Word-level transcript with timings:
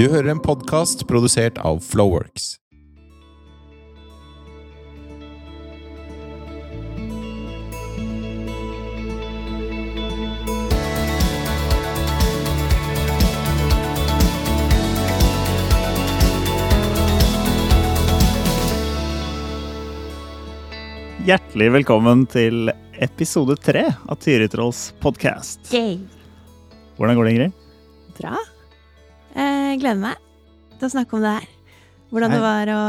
Du 0.00 0.06
hører 0.08 0.30
en 0.32 0.38
podkast 0.40 1.02
produsert 1.04 1.58
av 1.60 1.82
Flowworks. 1.84 2.54
Hjertelig 21.28 21.68
velkommen 21.74 22.24
til 22.32 22.72
episode 22.96 23.58
tre 23.60 23.84
av 24.08 24.16
Tyritrolls 24.24 24.94
podkast. 25.04 25.74
Hvordan 26.96 27.20
går 27.20 27.28
det, 27.28 27.36
Ingrid? 27.36 27.60
Bra. 28.16 28.40
Jeg 29.34 29.78
gleder 29.80 30.00
meg 30.02 30.16
til 30.78 30.88
å 30.88 30.92
snakke 30.94 31.16
om 31.16 31.24
det 31.24 31.34
her. 31.38 31.48
Hvordan 32.10 32.32
det 32.34 32.40
var 32.42 32.70
å 32.74 32.80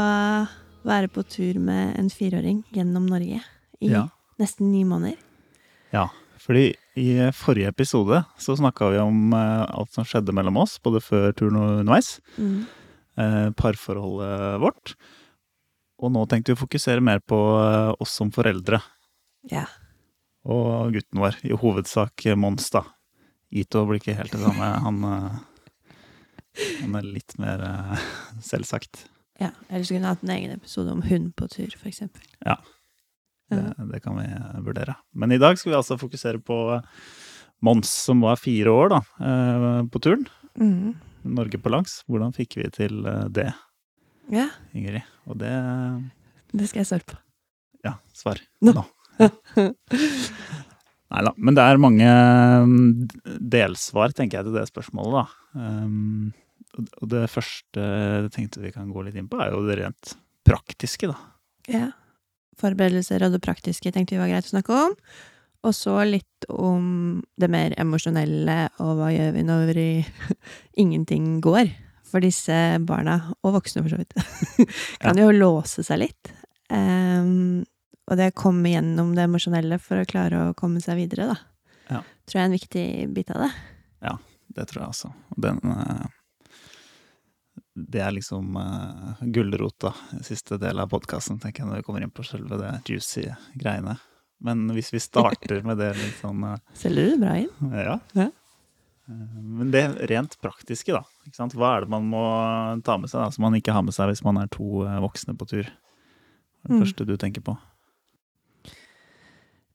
være 0.88 1.10
på 1.14 1.22
tur 1.30 1.60
med 1.62 1.94
en 2.00 2.08
fireåring 2.10 2.62
gjennom 2.74 3.06
Norge 3.06 3.38
i 3.82 3.90
Ja. 3.92 4.08
nesten 4.40 4.72
ni 4.72 4.82
måneder. 4.84 5.18
Ja, 5.92 6.08
fordi 6.38 6.74
i 6.98 7.30
forrige 7.32 7.68
episode 7.70 8.24
så 8.38 8.56
snakka 8.58 8.90
vi 8.90 8.98
om 8.98 9.32
eh, 9.32 9.66
alt 9.70 9.92
som 9.92 10.04
skjedde 10.04 10.32
mellom 10.34 10.56
oss, 10.58 10.78
både 10.82 11.00
før 11.00 11.32
turen 11.32 11.56
og 11.56 11.80
underveis. 11.84 12.18
Mm. 12.38 12.66
Eh, 13.16 13.50
parforholdet 13.54 14.58
vårt. 14.60 14.94
Og 16.02 16.10
nå 16.10 16.26
tenkte 16.26 16.50
vi 16.52 16.58
å 16.58 16.64
fokusere 16.66 17.00
mer 17.04 17.20
på 17.20 17.38
eh, 17.62 17.94
oss 18.00 18.10
som 18.10 18.30
foreldre 18.34 18.80
Ja. 19.50 19.66
og 20.44 20.92
gutten 20.92 21.20
vår. 21.22 21.36
I 21.44 21.54
hovedsak 21.54 22.26
eh, 22.26 22.34
Mons, 22.34 22.70
da. 22.70 22.82
Ito 23.52 23.86
blir 23.86 24.00
ikke 24.00 24.16
helt 24.16 24.32
det 24.32 24.40
samme. 24.42 24.72
Han, 24.82 25.04
eh, 25.04 25.40
han 26.82 26.94
er 26.98 27.08
litt 27.08 27.36
mer 27.40 27.62
uh, 27.64 28.06
selvsagt. 28.50 29.06
ja. 29.40 29.50
Ellers 29.68 29.90
kunne 29.90 30.04
jeg 30.04 30.08
hatt 30.08 30.24
en 30.26 30.34
egen 30.36 30.54
episode 30.54 30.92
om 30.92 31.02
hund 31.06 31.32
på 31.38 31.48
tur, 31.52 31.74
eksempel. 31.88 32.24
Ja. 32.44 32.58
Det, 33.52 33.60
det 33.90 33.98
kan 34.00 34.16
vi 34.16 34.24
eh, 34.24 34.60
vurdere. 34.64 34.94
Men 35.12 35.32
i 35.34 35.36
dag 35.36 35.58
skal 35.60 35.74
vi 35.74 35.76
altså 35.76 35.98
fokusere 36.00 36.38
på 36.40 36.56
eh, 36.78 36.86
Mons, 37.60 37.90
som 38.06 38.22
var 38.24 38.40
fire 38.40 38.72
år 38.72 38.88
da, 38.94 39.00
på 39.92 40.00
turen. 40.02 40.24
Mm. 40.56 40.94
Norge 41.36 41.60
på 41.60 41.70
langs. 41.70 41.98
Hvordan 42.08 42.32
fikk 42.34 42.56
vi 42.58 42.70
til 42.72 43.04
det, 43.30 43.52
Ja, 44.32 44.48
Ingrid? 44.72 45.04
Og 45.28 45.36
det 45.38 45.52
det 46.52 46.68
skal 46.68 46.82
jeg 46.82 46.88
svare 46.90 47.08
på. 47.08 47.18
Ja, 47.82 47.96
svar 48.14 48.40
Nå. 48.62 48.74
nå. 48.76 48.84
Nei 51.12 51.22
da. 51.26 51.32
Men 51.36 51.56
det 51.56 51.64
er 51.64 51.80
mange 51.80 52.10
mm, 52.68 52.84
delsvar, 53.52 54.12
tenker 54.16 54.38
jeg, 54.38 54.48
til 54.48 54.56
det 54.56 54.66
spørsmålet, 54.68 55.18
da. 55.18 55.24
Um, 55.56 56.30
og- 56.78 57.08
det 57.08 57.26
første 57.30 57.82
jeg 57.82 58.30
tenkte 58.32 58.62
vi 58.62 58.72
kan 58.72 58.92
gå 58.92 59.04
litt 59.04 59.16
inn 59.18 59.28
på, 59.28 59.40
er 59.40 59.50
jo 59.52 59.66
det 59.66 59.78
rent 59.78 60.14
praktiske, 60.48 61.10
da. 61.10 61.16
Ja. 61.68 61.90
Forberedelser 62.58 63.22
og 63.26 63.32
det 63.32 63.42
praktiske 63.42 63.92
tenkte 63.92 64.16
vi 64.16 64.22
var 64.22 64.28
greit 64.32 64.48
å 64.48 64.54
snakke 64.54 64.74
om. 64.88 64.96
Og 65.62 65.72
så 65.78 65.94
litt 66.08 66.46
om 66.50 67.22
det 67.38 67.48
mer 67.50 67.74
emosjonelle, 67.78 68.68
og 68.82 68.96
hva 68.98 69.12
gjør 69.14 69.32
vi 69.36 69.42
når 69.46 69.74
vi 69.76 69.86
ingenting 70.82 71.40
går? 71.44 71.70
For 72.12 72.20
disse 72.20 72.52
barna, 72.84 73.32
og 73.42 73.54
voksne 73.54 73.80
for 73.84 73.94
så 73.94 73.96
vidt, 74.02 74.12
kan 75.00 75.16
jo 75.16 75.30
låse 75.32 75.80
seg 75.86 76.02
litt. 76.02 76.32
Um, 76.68 77.62
og 78.10 78.18
det 78.18 78.26
å 78.32 78.34
komme 78.42 78.68
gjennom 78.72 79.14
det 79.16 79.24
emosjonelle 79.24 79.78
for 79.80 80.02
å 80.02 80.08
klare 80.08 80.42
å 80.50 80.54
komme 80.58 80.82
seg 80.84 80.98
videre, 80.98 81.30
da. 81.30 81.38
Ja. 81.88 82.00
Tror 82.28 82.36
jeg 82.36 82.42
er 82.42 82.50
en 82.50 82.58
viktig 82.58 82.84
bit 83.16 83.30
av 83.32 83.46
det. 83.46 83.50
Ja, 84.04 84.16
Det 84.52 84.66
tror 84.68 84.82
jeg 84.82 84.90
også. 84.92 85.12
Og 85.32 85.40
den 85.46 85.58
eh, 85.72 86.04
Det 87.74 88.02
er 88.04 88.12
liksom 88.12 88.56
uh, 88.60 89.20
gulrota, 89.32 89.94
siste 90.26 90.58
del 90.60 90.80
av 90.82 90.90
podkasten, 90.92 91.38
tenker 91.40 91.62
jeg, 91.62 91.70
når 91.70 91.78
vi 91.80 91.84
kommer 91.86 92.02
inn 92.04 92.12
på 92.12 92.24
selve 92.26 92.58
det 92.60 92.72
juicy 92.90 93.24
greiene. 93.56 93.94
Men 94.44 94.66
hvis 94.74 94.90
vi 94.92 95.00
starter 95.00 95.62
med 95.64 95.78
det 95.80 95.92
litt 95.96 96.18
sånn 96.20 96.42
uh, 96.44 96.58
Selger 96.82 97.14
du 97.14 97.22
bra 97.22 97.36
inn? 97.40 97.72
Ja. 97.72 97.96
Ja. 98.18 98.28
Uh, 99.08 99.38
Men 99.62 99.70
det 99.72 99.86
rent 100.10 100.36
praktiske, 100.44 100.92
da. 100.92 101.00
Ikke 101.24 101.38
sant? 101.40 101.56
Hva 101.56 101.76
er 101.78 101.86
det 101.86 101.94
man 101.94 102.10
må 102.12 102.22
ta 102.84 102.98
med 103.00 103.08
seg, 103.08 103.22
da, 103.24 103.30
som 103.32 103.46
man 103.48 103.56
ikke 103.56 103.72
har 103.72 103.86
med 103.86 103.96
seg 103.96 104.12
hvis 104.12 104.24
man 104.26 104.42
er 104.42 104.52
to 104.52 104.84
uh, 104.84 104.98
voksne 105.06 105.36
på 105.40 105.48
tur? 105.54 105.64
Det 106.62 106.70
Mm. 106.70 106.78
første 106.84 107.02
du 107.08 107.16
tenker 107.18 107.42
på? 107.42 107.56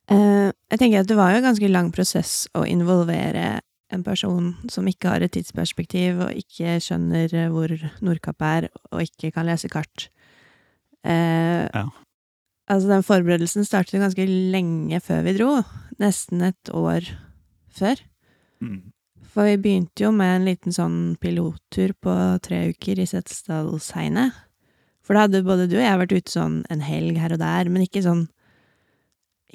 Jeg 0.07 0.79
tenker 0.79 1.01
at 1.01 1.09
det 1.09 1.17
var 1.17 1.33
jo 1.33 1.41
en 1.41 1.47
ganske 1.50 1.67
lang 1.67 1.89
prosess 1.91 2.45
å 2.55 2.61
involvere 2.67 3.57
en 3.93 4.03
person 4.03 4.51
som 4.71 4.87
ikke 4.89 5.11
har 5.13 5.23
et 5.23 5.31
tidsperspektiv, 5.35 6.19
og 6.25 6.35
ikke 6.35 6.77
skjønner 6.83 7.31
eh, 7.33 7.47
hvor 7.53 7.71
Nordkapp 8.03 8.43
er, 8.43 8.67
og 8.91 9.05
ikke 9.05 9.31
kan 9.35 9.47
lese 9.47 9.71
kart. 9.71 10.09
Eh, 11.05 11.67
Ja. 11.73 11.87
Altså, 12.67 12.89
den 12.89 13.03
forberedelsen 13.07 13.63
startet 13.63 14.01
ganske 14.01 14.25
lenge 14.27 14.99
før 14.99 15.21
vi 15.23 15.37
dro. 15.37 15.61
Nesten 16.03 16.41
et 16.43 16.71
år 16.75 17.05
før. 17.71 18.01
Mm. 18.59 18.91
For 19.31 19.47
vi 19.47 19.59
begynte 19.61 20.03
jo 20.03 20.11
med 20.11 20.33
en 20.33 20.47
liten 20.49 20.75
sånn 20.75 20.97
pilottur 21.21 21.93
på 22.03 22.15
tre 22.43 22.65
uker 22.73 22.99
i 22.99 23.07
Setesdalsheinet. 23.07 24.35
For 24.99 25.15
da 25.15 25.23
hadde 25.23 25.45
både 25.47 25.69
du 25.71 25.77
og 25.77 25.85
jeg 25.85 26.01
vært 26.01 26.15
ute 26.17 26.33
sånn 26.33 26.57
en 26.73 26.83
helg 26.83 27.19
her 27.21 27.37
og 27.37 27.39
der, 27.39 27.71
men 27.71 27.85
ikke 27.87 28.03
sånn 28.03 28.27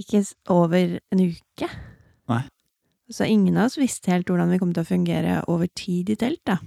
Ikke 0.00 0.22
over 0.48 0.94
en 1.12 1.20
uke. 1.20 1.66
Nei. 2.32 2.44
Så 3.12 3.26
ingen 3.28 3.58
av 3.60 3.68
oss 3.68 3.76
visste 3.78 4.10
helt 4.12 4.30
hvordan 4.30 4.50
vi 4.54 4.58
kom 4.62 4.72
til 4.72 4.82
å 4.84 4.88
fungere 4.88 5.34
over 5.52 5.68
tid 5.76 6.10
i 6.14 6.16
telt, 6.16 6.40
da. 6.48 6.58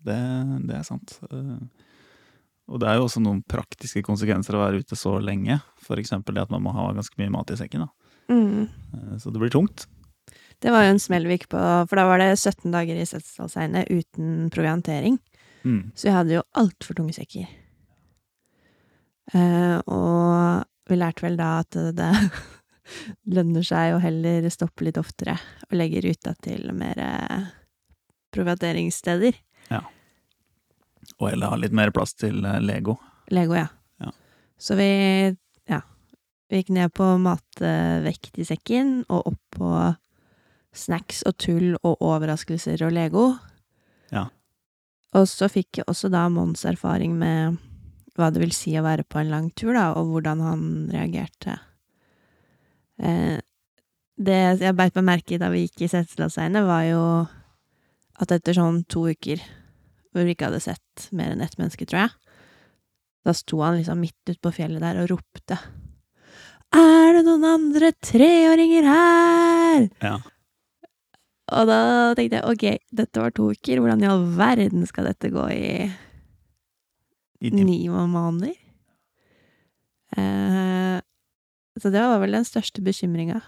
Det, 0.00 0.16
det 0.64 0.76
er 0.78 0.84
sant. 0.86 1.18
Eh, 1.28 1.56
Og 2.70 2.78
det 2.80 2.86
er 2.88 2.96
jo 2.96 3.04
også 3.04 3.20
noen 3.20 3.42
praktiske 3.44 4.00
konsekvenser 4.06 4.54
av 4.56 4.60
å 4.62 4.64
være 4.68 4.80
ute 4.80 4.96
så 4.96 5.16
lenge. 5.20 5.58
F.eks. 5.82 6.14
det 6.24 6.40
at 6.40 6.52
man 6.54 6.62
må 6.64 6.72
ha 6.72 6.86
ganske 6.96 7.18
mye 7.20 7.32
mat 7.34 7.50
i 7.52 7.58
sekken. 7.60 7.82
Da. 7.84 8.12
Mm. 8.32 8.62
Eh, 8.94 9.16
Så 9.20 9.28
det 9.34 9.42
blir 9.42 9.52
tungt. 9.52 9.84
Det 10.60 10.72
var 10.72 10.86
jo 10.86 10.94
en 10.94 11.02
smell 11.02 11.26
vi 11.28 11.36
gikk 11.36 11.50
på, 11.52 11.60
for 11.88 12.00
da 12.00 12.06
var 12.08 12.20
det 12.22 12.30
17 12.38 12.70
dager 12.72 12.96
i 12.96 13.04
Setesdalsheiene 13.08 13.84
uten 13.90 14.48
proviantering. 14.54 15.18
Mm. 15.64 15.90
Så 15.92 16.08
vi 16.08 16.14
hadde 16.16 16.36
jo 16.38 16.46
altfor 16.56 16.96
tunge 16.96 17.12
sekker. 17.16 17.44
Eh, 19.34 19.76
og 19.84 20.64
vi 20.88 20.96
lærte 20.96 21.24
vel 21.26 21.36
da 21.38 21.50
at 21.60 21.76
det 21.96 22.10
lønner 23.30 23.64
seg 23.66 23.94
å 23.94 24.02
heller 24.02 24.46
stoppe 24.52 24.86
litt 24.86 24.98
oftere 25.00 25.36
og 25.68 25.76
legge 25.78 26.02
ruta 26.04 26.34
til 26.42 26.70
mer 26.76 26.98
eh, 27.00 27.48
Ja. 29.70 29.82
Og 31.18 31.30
heller 31.30 31.52
ha 31.52 31.60
litt 31.60 31.76
mer 31.76 31.92
plass 31.94 32.14
til 32.18 32.44
eh, 32.44 32.60
Lego. 32.64 32.96
Lego, 33.30 33.56
ja. 33.58 33.68
Ja. 34.02 34.12
Så 34.60 34.76
vi, 34.78 34.90
ja, 35.70 35.80
vi 36.50 36.62
gikk 36.62 36.74
ned 36.76 36.94
på 36.96 37.06
matvekt 37.22 38.38
i 38.40 38.46
sekken 38.48 39.00
og 39.08 39.34
opp 39.34 39.58
på 39.58 39.72
snacks 40.76 41.24
og 41.26 41.38
tull 41.42 41.74
og 41.80 41.98
overraskelser 41.98 42.82
og 42.86 42.94
Lego. 42.94 43.24
Ja. 44.14 44.28
Og 45.16 45.26
så 45.26 45.48
fikk 45.50 45.80
jeg 45.80 45.90
også 45.90 46.10
da 46.12 46.28
Mons 46.30 46.62
erfaring 46.68 47.16
med 47.18 47.58
hva 48.18 48.28
det 48.30 48.42
vil 48.42 48.54
si 48.54 48.76
å 48.78 48.84
være 48.84 49.06
på 49.08 49.20
en 49.20 49.32
lang 49.32 49.48
tur, 49.56 49.72
da, 49.74 49.90
og 49.96 50.12
hvordan 50.12 50.42
han 50.44 50.64
reagerte. 50.92 51.56
Eh, 53.00 53.38
det 54.20 54.40
jeg 54.60 54.76
beit 54.76 54.96
meg 54.98 55.06
merke 55.06 55.36
i 55.36 55.40
da 55.40 55.48
vi 55.52 55.64
gikk 55.64 55.86
i 55.86 55.90
Setesdalsheiene, 55.90 56.62
var 56.66 56.84
jo 56.88 57.04
at 58.20 58.34
etter 58.36 58.56
sånn 58.56 58.82
to 58.90 59.06
uker 59.08 59.40
hvor 60.10 60.26
vi 60.26 60.34
ikke 60.34 60.50
hadde 60.50 60.62
sett 60.64 61.06
mer 61.16 61.32
enn 61.32 61.44
ett 61.44 61.56
menneske, 61.56 61.86
tror 61.88 62.04
jeg, 62.04 62.34
da 63.24 63.34
sto 63.36 63.60
han 63.62 63.78
liksom 63.78 64.00
midt 64.02 64.18
ute 64.28 64.40
på 64.42 64.52
fjellet 64.56 64.82
der 64.82 65.00
og 65.04 65.12
ropte. 65.12 65.56
Er 66.76 67.16
det 67.16 67.24
noen 67.26 67.46
andre 67.46 67.90
treåringer 67.98 68.86
her? 68.86 69.86
Ja. 70.02 70.16
Og 71.50 71.66
da 71.66 71.80
tenkte 72.18 72.38
jeg 72.38 72.46
ok, 72.46 72.64
dette 72.94 73.22
var 73.22 73.34
to 73.34 73.50
uker, 73.54 73.82
hvordan 73.82 74.04
i 74.04 74.10
all 74.10 74.26
verden 74.36 74.86
skal 74.86 75.08
dette 75.10 75.32
gå 75.34 75.46
i 75.50 75.70
I 77.40 77.50
ni 77.56 77.78
måneder? 77.88 78.54
Eh, 80.18 80.98
så 81.82 81.92
det 81.92 82.02
var 82.02 82.20
vel 82.22 82.36
den 82.36 82.46
største 82.46 82.82
bekymringa. 82.84 83.40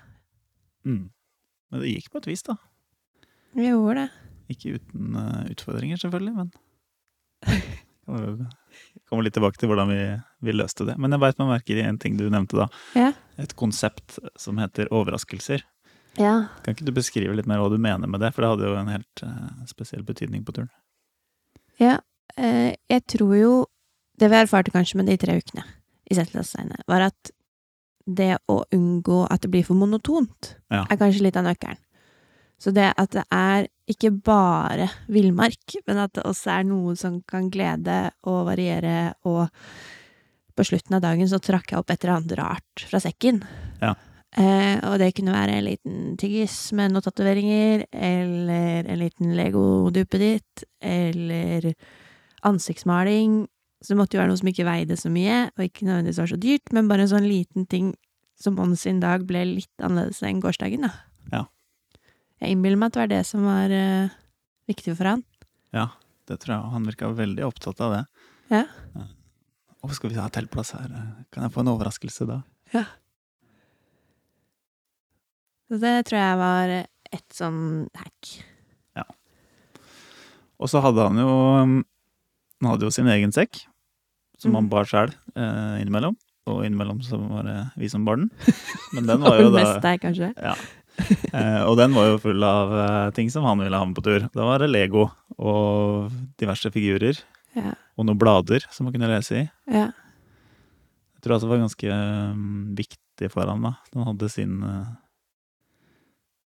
Mm. 0.88 1.06
Men 1.72 1.82
det 1.82 1.94
gikk 1.94 2.10
på 2.12 2.22
et 2.22 2.28
vis, 2.30 2.44
da. 2.46 2.58
Vi 3.56 3.68
gjorde 3.68 4.04
det. 4.04 4.08
Ikke 4.52 4.76
uten 4.76 5.16
uh, 5.16 5.44
utfordringer, 5.52 6.00
selvfølgelig, 6.00 6.34
men 6.36 6.52
Kommer 9.08 9.24
litt 9.24 9.36
tilbake 9.36 9.60
til 9.60 9.70
hvordan 9.70 9.90
vi, 9.92 10.00
vi 10.44 10.54
løste 10.54 10.86
det. 10.88 10.96
Men 11.00 11.14
jeg 11.14 11.22
beit 11.22 11.38
meg 11.40 11.50
merke 11.52 11.76
i 11.76 11.84
en 11.84 12.00
ting 12.02 12.16
du 12.18 12.24
nevnte 12.32 12.58
da. 12.58 12.66
Ja. 12.98 13.12
Et 13.40 13.52
konsept 13.58 14.18
som 14.40 14.58
heter 14.60 14.90
overraskelser. 14.92 15.62
Ja. 16.20 16.34
Kan 16.64 16.74
ikke 16.74 16.88
du 16.88 16.92
beskrive 16.96 17.36
litt 17.36 17.48
mer 17.48 17.62
hva 17.62 17.70
du 17.72 17.78
mener 17.80 18.10
med 18.10 18.20
det? 18.24 18.32
For 18.34 18.44
det 18.44 18.50
hadde 18.52 18.68
jo 18.68 18.78
en 18.80 18.90
helt 18.92 19.24
uh, 19.24 19.62
spesiell 19.70 20.04
betydning 20.08 20.44
på 20.44 20.56
turen. 20.56 20.72
Ja, 21.80 22.00
uh, 22.36 22.72
jeg 22.90 23.04
tror 23.10 23.36
jo 23.38 23.52
Det 24.20 24.28
vi 24.28 24.36
erfarte 24.36 24.70
kanskje 24.70 24.98
med 25.00 25.08
de 25.08 25.14
tre 25.18 25.34
ukene 25.40 25.64
i 26.06 26.14
Setesdalsheiene, 26.14 26.82
var 26.86 27.08
at 27.08 27.30
det 28.06 28.36
å 28.50 28.62
unngå 28.72 29.26
at 29.30 29.42
det 29.42 29.50
blir 29.50 29.64
for 29.64 29.74
monotont, 29.78 30.56
Ja. 30.70 30.84
er 30.90 30.96
kanskje 30.96 31.22
litt 31.22 31.36
av 31.36 31.44
nøkkelen. 31.44 31.78
Så 32.62 32.72
det 32.72 32.92
at 32.96 33.10
det 33.10 33.24
er 33.32 33.66
ikke 33.90 34.12
bare 34.22 34.88
villmark, 35.08 35.76
men 35.86 35.98
at 35.98 36.12
det 36.12 36.22
også 36.24 36.60
er 36.60 36.64
noe 36.64 36.94
som 36.96 37.20
kan 37.26 37.50
glede 37.50 38.12
og 38.24 38.46
variere, 38.46 39.14
og 39.26 39.48
på 40.54 40.64
slutten 40.68 40.94
av 40.94 41.02
dagen 41.02 41.26
så 41.26 41.40
trakk 41.42 41.72
jeg 41.72 41.78
opp 41.80 41.90
et 41.90 42.04
eller 42.04 42.16
annet 42.20 42.38
rart 42.38 42.84
fra 42.86 43.00
sekken. 43.00 43.42
Ja. 43.80 43.94
Eh, 44.36 44.78
og 44.88 44.98
det 44.98 45.10
kunne 45.14 45.34
være 45.34 45.58
en 45.58 45.64
liten 45.66 46.16
tyggis 46.16 46.72
med 46.72 46.92
noen 46.92 47.02
tatoveringer, 47.04 47.84
eller 47.92 48.86
en 48.88 48.98
liten 49.00 49.34
Lego-duppeditt, 49.36 50.64
eller 50.80 51.74
ansiktsmaling. 52.42 53.46
Så 53.82 53.92
det 53.92 53.98
måtte 53.98 54.16
jo 54.16 54.22
være 54.22 54.30
noe 54.30 54.38
som 54.38 54.50
ikke 54.52 54.66
veide 54.68 54.96
så 54.98 55.10
mye, 55.10 55.38
og 55.56 55.64
ikke 55.66 55.86
nødvendigvis 55.88 56.20
var 56.22 56.30
så 56.30 56.38
dyrt, 56.40 56.72
men 56.74 56.90
bare 56.90 57.04
en 57.04 57.10
sånn 57.10 57.26
liten 57.26 57.66
ting 57.70 57.92
som 58.38 58.54
Mons 58.58 58.84
sin 58.86 59.00
dag 59.02 59.24
ble 59.26 59.42
litt 59.48 59.82
annerledes 59.82 60.22
enn 60.26 60.42
gårsdagen, 60.42 60.86
da. 60.86 60.92
Ja. 61.32 61.42
Jeg 62.42 62.54
innbiller 62.56 62.78
meg 62.78 62.90
at 62.90 62.96
det 62.96 63.02
var 63.02 63.10
det 63.12 63.22
som 63.26 63.44
var 63.46 63.74
uh, 63.74 64.14
viktig 64.70 64.94
for 64.98 65.10
han. 65.10 65.26
Ja, 65.74 65.88
det 66.30 66.40
tror 66.42 66.56
jeg. 66.56 66.70
Han 66.74 66.86
virka 66.88 67.10
veldig 67.14 67.44
opptatt 67.46 67.82
av 67.82 67.94
det. 67.94 68.02
Ja. 68.52 68.64
Å, 69.82 69.90
skal 69.94 70.12
vi 70.12 70.18
ha 70.18 70.28
teltplass 70.30 70.74
her? 70.76 70.90
Kan 71.34 71.46
jeg 71.46 71.54
få 71.54 71.62
en 71.62 71.72
overraskelse 71.72 72.26
da? 72.28 72.42
Ja. 72.74 72.84
Så 75.70 75.78
det 75.82 75.94
tror 76.08 76.20
jeg 76.20 76.40
var 76.42 76.74
et 76.76 77.34
sånn 77.34 77.62
hack. 77.96 78.32
Ja. 78.98 79.06
Og 80.60 80.70
så 80.70 80.82
hadde 80.84 81.06
han 81.08 81.20
jo 81.20 81.32
Han 81.32 82.68
hadde 82.68 82.86
jo 82.86 82.94
sin 82.94 83.08
egen 83.10 83.32
sekk, 83.34 83.64
som 84.42 84.54
han 84.58 84.66
Mhm. 84.66 84.70
bar 84.74 84.84
sjæl 84.90 85.12
eh, 85.36 85.80
innimellom. 85.82 86.16
Og 86.50 86.64
innimellom 86.66 86.98
så 87.06 87.20
var 87.22 87.44
det 87.46 87.56
vi 87.78 87.88
som 87.92 88.04
bar 88.04 88.16
den. 88.18 88.30
Men 88.96 89.06
den 89.06 89.20
var 89.22 89.38
jo 89.40 89.50
da 89.54 89.60
mest 89.62 89.82
deg, 89.84 90.00
kanskje. 90.02 90.32
Ja. 90.36 90.56
Eh, 91.32 91.62
og 91.64 91.76
den 91.78 91.94
var 91.96 92.10
jo 92.10 92.18
full 92.20 92.42
av 92.44 92.72
eh, 92.76 93.10
ting 93.16 93.30
som 93.32 93.46
han 93.48 93.62
ville 93.62 93.78
ha 93.78 93.84
med 93.86 93.94
på 93.96 94.02
tur. 94.04 94.26
Da 94.34 94.44
var 94.44 94.58
det 94.60 94.68
Lego 94.74 95.06
og 95.38 96.10
diverse 96.42 96.68
figurer. 96.74 97.20
Ja. 97.56 97.72
Og 97.96 98.06
noen 98.08 98.18
blader 98.20 98.64
som 98.72 98.84
man 98.88 98.92
kunne 98.96 99.08
lese 99.12 99.44
i. 99.44 99.50
ja. 99.70 99.88
Jeg 101.22 101.28
tror 101.28 101.36
altså 101.36 101.46
det 101.46 101.52
var 101.52 101.60
ganske 101.62 101.88
um, 102.34 102.74
viktig 102.74 103.28
for 103.30 103.46
han 103.46 103.62
da. 103.62 103.70
Han 103.94 104.08
hadde 104.08 104.26
sin 104.32 104.56
uh, 104.66 104.88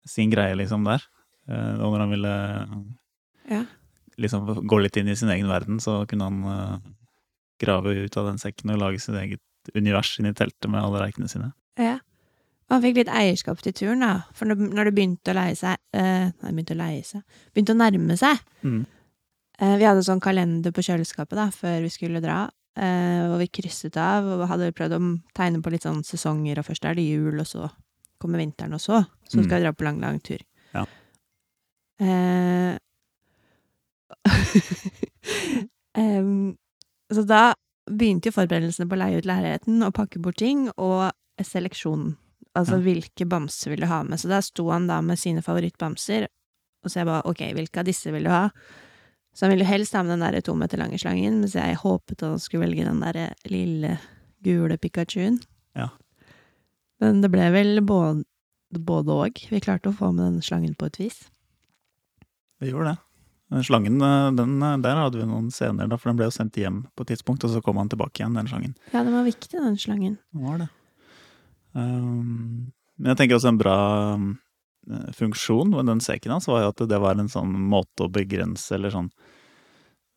sin 0.07 0.31
greie 0.31 0.55
liksom 0.55 0.85
der. 0.87 1.03
Eh, 1.49 1.73
og 1.83 1.91
når 1.91 1.99
han 2.05 2.13
ville 2.13 2.35
Ja. 3.51 3.63
liksom 4.17 4.47
gå 4.67 4.79
litt 4.81 4.95
inn 5.01 5.09
i 5.11 5.15
sin 5.19 5.29
egen 5.35 5.49
verden, 5.51 5.79
så 5.83 6.05
kunne 6.07 6.29
han 6.29 6.43
eh, 6.47 6.77
grave 7.61 7.93
ut 8.05 8.17
av 8.17 8.25
den 8.31 8.37
sekken 8.41 8.71
og 8.73 8.79
lage 8.81 8.99
sitt 8.99 9.15
eget 9.15 9.41
univers 9.75 10.15
inni 10.19 10.33
teltet 10.33 10.69
med 10.69 10.81
alle 10.83 10.99
reikene 11.05 11.27
sine. 11.31 11.51
Ja. 11.79 11.99
Og 12.69 12.77
han 12.77 12.81
fikk 12.83 12.97
litt 13.01 13.11
eierskap 13.11 13.61
til 13.61 13.73
turen, 13.75 13.99
da. 14.01 14.23
For 14.33 14.45
når, 14.49 14.85
det 14.89 14.93
begynte 14.95 15.31
å 15.33 15.37
leie 15.37 15.55
seg 15.55 15.77
uh, 15.95 16.31
Nei, 16.31 16.51
begynte 16.55 16.73
å 16.73 16.79
leie 16.79 17.03
seg 17.05 17.21
Begynte 17.53 17.75
å 17.75 17.79
nærme 17.79 18.15
seg. 18.17 18.39
Mm. 18.63 18.85
Uh, 19.61 19.75
vi 19.77 19.85
hadde 19.85 20.03
sånn 20.07 20.21
kalender 20.23 20.71
på 20.73 20.81
kjøleskapet 20.87 21.37
da, 21.37 21.49
før 21.53 21.81
vi 21.85 21.91
skulle 21.93 22.21
dra. 22.23 22.45
uh, 22.79 23.33
og 23.33 23.37
vi 23.43 23.47
krysset 23.59 23.97
av 24.01 24.25
og 24.25 24.47
hadde 24.49 24.71
prøvd 24.73 24.95
å 24.97 25.01
tegne 25.37 25.61
på 25.61 25.69
litt 25.75 25.83
sånn 25.85 26.01
sesonger, 26.07 26.59
og 26.59 26.65
først 26.71 26.85
er 26.89 26.95
det 26.97 27.05
jul, 27.05 27.37
og 27.39 27.45
så 27.47 27.67
kommer 28.17 28.39
vinteren, 28.41 28.73
og 28.73 28.81
så 28.81 29.03
så 29.29 29.37
Mm. 29.39 29.43
skal 29.45 29.57
vi 29.59 29.63
dra 29.65 29.71
på 29.73 29.83
lang, 29.85 29.99
lang 30.01 30.19
tur. 30.23 30.41
Ja. 30.73 30.85
Em, 35.95 36.55
så 37.11 37.25
da 37.27 37.53
begynte 37.89 38.29
jo 38.29 38.35
forberedelsene 38.37 38.87
på 38.87 38.95
å 38.95 39.01
leie 39.01 39.17
ut 39.19 39.27
leiligheten 39.27 39.83
og 39.83 39.93
pakke 39.97 40.21
bort 40.23 40.37
ting, 40.39 40.69
og 40.77 41.11
seleksjonen. 41.41 42.15
Altså 42.55 42.77
Ja. 42.77 42.83
hvilke 42.85 43.25
bamser 43.27 43.71
vil 43.73 43.81
du 43.81 43.87
ha 43.89 44.03
med. 44.03 44.19
Så 44.19 44.29
da 44.29 44.39
sto 44.39 44.69
han 44.69 44.85
da 44.87 45.01
med 45.01 45.17
sine 45.17 45.41
favorittbamser, 45.41 46.27
og 46.83 46.91
så 46.91 46.99
jeg 47.01 47.05
bare 47.09 47.25
ok, 47.25 47.41
hvilke 47.57 47.79
av 47.79 47.85
disse 47.85 48.11
vil 48.13 48.23
du 48.23 48.29
ha? 48.29 48.49
Så 49.33 49.47
han 49.47 49.57
ville 49.57 49.65
helst 49.65 49.93
ha 49.93 50.03
med 50.03 50.19
den 50.19 50.31
der 50.31 50.41
to 50.41 50.53
meter 50.53 50.77
lange 50.77 50.99
slangen, 51.01 51.39
mens 51.41 51.53
jeg 51.57 51.75
håpet 51.81 52.21
at 52.21 52.29
han 52.29 52.39
skulle 52.39 52.67
velge 52.67 52.85
den 52.85 52.99
der 53.01 53.33
lille, 53.49 53.97
gule 54.43 54.77
Pikachuen. 54.77 55.41
Ja. 55.75 55.89
Men 57.01 57.21
det 57.21 57.31
ble 57.31 57.49
vel 57.51 57.81
både, 57.81 58.23
både 58.71 59.09
og. 59.09 59.39
Vi 59.49 59.59
klarte 59.59 59.89
å 59.89 59.97
få 59.97 60.13
med 60.13 60.23
den 60.33 60.41
slangen 60.41 60.75
på 60.77 60.85
et 60.85 60.99
vis. 60.99 61.23
Vi 62.61 62.69
gjorde 62.69 62.93
det. 62.93 62.97
Den 63.51 63.63
slangen, 63.63 64.01
eh, 64.01 64.31
den, 64.31 64.61
eh, 64.63 64.77
der 64.77 64.95
hadde 64.95 65.19
vi 65.19 65.25
noen 65.27 65.51
scener, 65.51 65.87
da, 65.87 65.97
for 65.97 66.09
den 66.09 66.17
ble 66.17 66.29
jo 66.29 66.35
sendt 66.35 66.57
hjem 66.57 66.83
på 66.95 67.03
et 67.03 67.13
tidspunkt, 67.13 67.43
og 67.43 67.51
så 67.51 67.61
kom 67.63 67.77
han 67.77 67.91
tilbake 67.91 68.21
igjen, 68.21 68.37
den 68.37 68.49
slangen. 68.49 68.77
Ja, 68.93 69.03
den 69.03 69.13
var 69.13 69.27
viktig, 69.27 69.51
den 69.59 69.77
slangen. 69.77 70.17
Den 70.33 70.47
var 70.47 70.63
det. 70.63 70.69
Um, 71.73 72.71
men 72.97 73.11
jeg 73.11 73.19
tenker 73.19 73.37
også 73.37 73.51
en 73.51 73.61
bra 73.61 73.77
eh, 74.15 75.11
funksjon 75.17 75.73
med 75.73 75.89
den 75.89 76.01
sekken 76.05 76.35
hans 76.35 76.45
var 76.45 76.61
jo 76.61 76.69
at 76.69 76.83
det 76.89 76.99
var 77.01 77.17
en 77.17 77.31
sånn 77.31 77.53
måte 77.69 78.05
å 78.05 78.11
begrense, 78.13 78.75
eller 78.75 78.93
sånn 78.93 79.09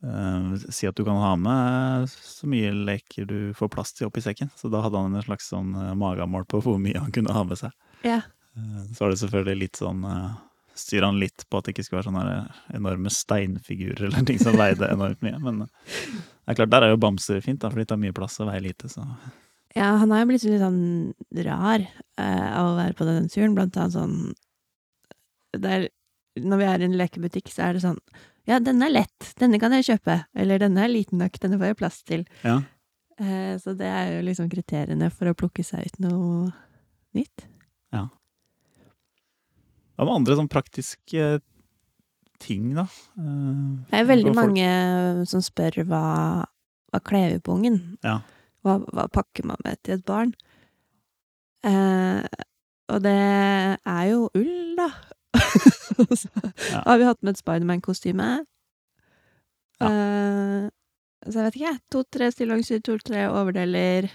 uh, 0.04 0.52
Si 0.68 0.84
at 0.84 0.96
du 0.96 1.00
kan 1.06 1.16
ha 1.16 1.32
med 1.40 2.10
så 2.12 2.48
mye 2.52 2.74
leker 2.76 3.24
du 3.24 3.38
får 3.56 3.72
plass 3.72 3.96
til 3.96 4.10
oppi 4.10 4.20
sekken. 4.20 4.52
Så 4.56 4.68
da 4.72 4.84
hadde 4.84 5.00
han 5.00 5.16
en 5.16 5.24
slags 5.24 5.48
sånn 5.48 5.72
magemål 5.96 6.44
på 6.48 6.60
hvor 6.64 6.76
mye 6.80 7.00
han 7.00 7.12
kunne 7.12 7.32
ha 7.32 7.44
med 7.48 7.58
seg. 7.64 7.72
Ja. 8.04 8.20
Uh, 8.56 8.84
så 8.92 9.06
var 9.06 9.12
det 9.12 9.22
selvfølgelig 9.24 9.62
litt 9.64 9.80
sånn 9.80 10.04
uh, 10.04 10.36
Styrer 10.76 11.08
han 11.08 11.20
litt 11.20 11.46
på 11.48 11.58
at 11.58 11.66
det 11.66 11.74
ikke 11.74 11.86
skulle 11.86 12.02
være 12.02 12.10
sånne 12.10 12.76
enorme 12.76 13.12
steinfigurer 13.12 14.08
eller 14.10 14.26
ting 14.28 14.38
som 14.42 14.58
veide 14.58 14.90
enormt 14.92 15.24
mye. 15.24 15.38
Men 15.42 15.64
uh, 15.64 15.96
det 16.46 16.52
er 16.52 16.60
klart, 16.60 16.72
der 16.74 16.86
er 16.86 16.94
jo 16.94 17.00
bamser 17.02 17.40
fint, 17.44 17.62
da, 17.62 17.70
for 17.72 17.80
de 17.80 17.88
tar 17.88 18.00
mye 18.00 18.14
plass 18.16 18.38
og 18.42 18.50
veier 18.50 18.64
lite. 18.68 18.90
Så 18.92 19.02
Ja, 19.76 19.94
han 20.00 20.12
har 20.12 20.22
jo 20.22 20.30
blitt 20.30 20.46
litt 20.46 20.62
sånn 20.62 21.14
rar 21.48 21.82
eh, 21.82 22.48
av 22.52 22.70
å 22.70 22.76
være 22.78 22.96
på 22.98 23.08
den 23.08 23.26
turen, 23.32 23.56
blant 23.56 23.76
annet 23.76 23.96
sånn 23.96 24.16
der, 25.56 25.88
Når 26.36 26.60
vi 26.60 26.68
er 26.68 26.82
i 26.84 26.88
en 26.90 26.96
lekebutikk, 27.00 27.48
så 27.52 27.66
er 27.66 27.76
det 27.76 27.84
sånn 27.86 27.98
Ja, 28.46 28.60
denne 28.60 28.86
er 28.86 28.94
lett, 28.94 29.32
denne 29.40 29.58
kan 29.58 29.72
jeg 29.74 29.88
kjøpe. 29.88 30.20
Eller 30.36 30.60
denne 30.62 30.84
er 30.84 30.92
liten 30.92 31.18
nok, 31.18 31.40
denne 31.42 31.58
får 31.58 31.72
jeg 31.72 31.80
plass 31.82 32.02
til. 32.06 32.26
ja. 32.44 32.60
Eh, 33.16 33.56
så 33.56 33.72
det 33.72 33.88
er 33.88 34.10
jo 34.12 34.24
liksom 34.26 34.48
kriteriene 34.52 35.08
for 35.08 35.30
å 35.30 35.36
plukke 35.38 35.64
seg 35.64 35.88
ut 35.88 36.00
noe 36.04 36.50
nytt. 37.16 37.46
Hva 39.96 40.04
med 40.04 40.14
andre 40.20 40.36
sånn 40.36 40.50
praktiske 40.52 41.40
ting, 42.42 42.74
da? 42.76 42.84
Eh, 43.16 43.90
Det 43.90 44.00
er 44.02 44.08
veldig 44.10 44.34
mange 44.36 44.66
som 45.30 45.40
spør 45.44 45.78
hva, 45.88 46.02
hva 46.92 47.00
kler 47.04 47.32
vi 47.36 47.38
på 47.40 47.54
ungen? 47.56 47.78
Ja. 48.04 48.18
Hva, 48.66 48.78
hva 48.92 49.06
pakker 49.08 49.46
man 49.48 49.56
med 49.64 49.78
til 49.86 49.94
et 49.96 50.04
barn? 50.08 50.34
Eh, 51.64 52.22
og 52.92 53.00
det 53.02 53.14
er 53.16 54.04
jo 54.12 54.28
ull, 54.36 54.76
da. 54.78 54.90
Så 56.20 56.28
Ja. 56.70 56.82
har 56.84 56.98
vi 57.00 57.04
hatt 57.08 57.22
med 57.22 57.34
et 57.36 57.40
Spiderman-kostyme. 57.40 58.28
Eh, 59.80 60.68
så 61.26 61.32
jeg 61.40 61.44
vet 61.46 61.56
ikke, 61.56 61.70
jeg. 61.72 61.80
To-tre 61.92 62.28
stillongser, 62.32 62.80
to-tre 62.84 63.26
overdeler, 63.32 64.08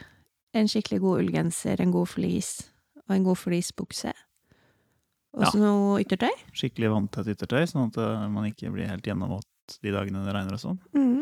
en 0.57 0.67
skikkelig 0.69 0.99
god 1.03 1.21
ullgenser, 1.23 1.81
en 1.83 1.91
god 1.93 2.07
flis 2.11 2.51
og 3.07 3.15
en 3.15 3.25
god 3.25 3.37
fleecebukse. 3.39 4.13
Og 5.31 5.45
så 5.47 5.59
noe 5.61 6.01
yttertøy. 6.03 6.31
skikkelig 6.57 6.89
vanntett 6.91 7.29
yttertøy, 7.31 7.63
sånn 7.71 7.87
at 7.87 7.97
eh, 8.03 8.25
man 8.33 8.49
ikke 8.49 8.71
blir 8.73 8.89
helt 8.89 9.05
gjennomvåt 9.07 9.77
de 9.81 9.93
dagene 9.95 10.25
det 10.25 10.33
regner 10.35 10.57
og 10.57 10.59
sånn. 10.63 10.79
Mm. 10.91 11.21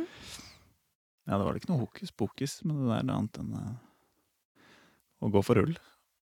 Ja, 1.29 1.37
det 1.37 1.43
var 1.45 1.53
det 1.53 1.61
ikke 1.61 1.69
noe 1.75 1.83
hokus 1.83 2.11
pokus 2.17 2.55
med 2.65 2.79
det 2.81 2.87
der, 2.89 3.11
annet 3.13 3.37
enn 3.43 3.51
eh, 3.59 3.75
å 5.21 5.29
gå 5.33 5.43
for 5.45 5.61
ull 5.61 5.75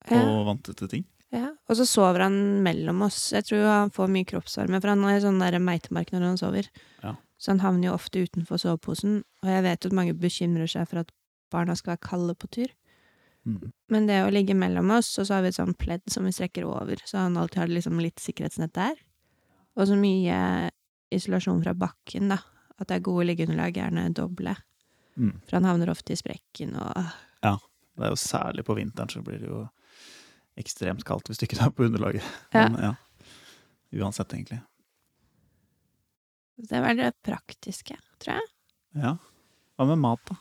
Ja. 0.09 0.19
og 0.23 0.45
vanntette 0.49 0.87
ting. 0.91 1.05
Ja, 1.31 1.49
og 1.67 1.75
så 1.75 1.83
sover 1.87 2.23
han 2.23 2.35
mellom 2.63 3.01
oss. 3.03 3.31
Jeg 3.35 3.43
tror 3.49 3.65
han 3.67 3.89
får 3.91 4.11
mye 4.11 4.27
kroppsvarme, 4.29 4.79
for 4.79 4.91
han 4.93 5.03
har 5.03 5.19
sånn 5.23 5.39
der 5.41 5.57
meitemark 5.59 6.11
når 6.13 6.23
han 6.29 6.37
sover. 6.39 6.69
Ja. 7.03 7.15
Så 7.37 7.51
han 7.51 7.59
havner 7.63 7.89
jo 7.89 7.95
ofte 7.97 8.23
utenfor 8.23 8.59
soveposen, 8.61 9.21
og 9.43 9.49
jeg 9.51 9.63
vet 9.65 9.85
at 9.89 9.95
mange 9.95 10.15
bekymrer 10.17 10.67
seg 10.71 10.87
for 10.89 11.03
at 11.03 11.11
barna 11.51 11.75
skal 11.75 11.95
være 11.95 12.03
kalde 12.07 12.35
på 12.39 12.47
tur. 12.55 12.71
Mm. 13.47 13.71
Men 13.93 14.07
det 14.09 14.17
å 14.25 14.31
ligge 14.33 14.55
mellom 14.57 14.91
oss, 14.97 15.13
og 15.21 15.27
så 15.27 15.37
har 15.37 15.45
vi 15.45 15.53
et 15.53 15.57
sånt 15.57 15.77
pledd 15.79 16.03
som 16.11 16.27
vi 16.27 16.33
strekker 16.35 16.67
over, 16.67 16.99
så 17.07 17.23
han 17.23 17.37
alltid 17.39 17.61
har 17.63 17.71
liksom 17.71 18.01
litt 18.03 18.19
sikkerhetsnett 18.19 18.73
der. 18.75 18.99
Og 19.77 19.87
så 19.87 19.95
mye 19.99 20.37
isolasjon 21.13 21.61
fra 21.63 21.75
bakken, 21.77 22.33
da. 22.33 22.41
At 22.77 22.89
det 22.89 22.99
er 22.99 23.07
gode 23.07 23.29
liggeunderlag, 23.29 23.77
gjerne 23.79 24.09
doble. 24.13 24.53
Mm. 25.17 25.33
For 25.47 25.57
han 25.57 25.65
havner 25.65 25.89
ofte 25.93 26.13
i 26.13 26.19
sprekken 26.19 26.75
og 26.77 26.99
Det 27.97 28.05
er 28.05 28.11
jo 28.13 28.19
særlig 28.21 28.61
på 28.67 28.75
vinteren 28.77 29.09
så 29.09 29.23
blir 29.25 29.39
det 29.41 29.47
jo 29.49 29.63
ekstremt 30.61 31.01
kaldt 31.05 31.29
hvis 31.29 31.39
du 31.41 31.47
ikke 31.47 31.63
er 31.65 31.71
på 31.73 31.87
underlaget. 31.87 32.25
Ja. 32.53 32.67
Men, 32.67 32.77
ja. 32.83 32.93
Uansett, 33.97 34.33
egentlig. 34.35 34.59
Det 36.57 36.75
er 36.77 36.83
veldig 36.83 37.07
det 37.07 37.15
praktiske, 37.25 37.97
tror 38.21 38.37
jeg. 38.37 38.51
Ja. 38.97 39.15
Hva 39.77 39.87
med 39.89 40.01
mat, 40.03 40.21
da? 40.29 40.37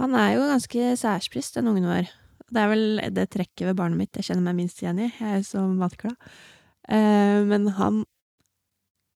Han 0.00 0.16
er 0.16 0.34
jo 0.38 0.46
ganske 0.48 0.94
særspist, 0.96 1.58
den 1.58 1.68
ungen 1.68 1.88
vår. 1.88 2.08
Det 2.50 2.62
er 2.62 2.70
vel 2.72 3.02
det 3.14 3.26
trekket 3.34 3.68
ved 3.68 3.76
barnet 3.78 4.00
mitt 4.00 4.16
jeg 4.16 4.30
kjenner 4.30 4.48
meg 4.48 4.56
minst 4.62 4.80
igjen 4.82 5.02
i. 5.04 5.10
Jeg 5.12 5.36
er 5.36 5.44
så 5.46 5.62
matglad. 5.68 6.16
Eh, 6.88 7.40
men 7.46 7.68
han 7.76 8.00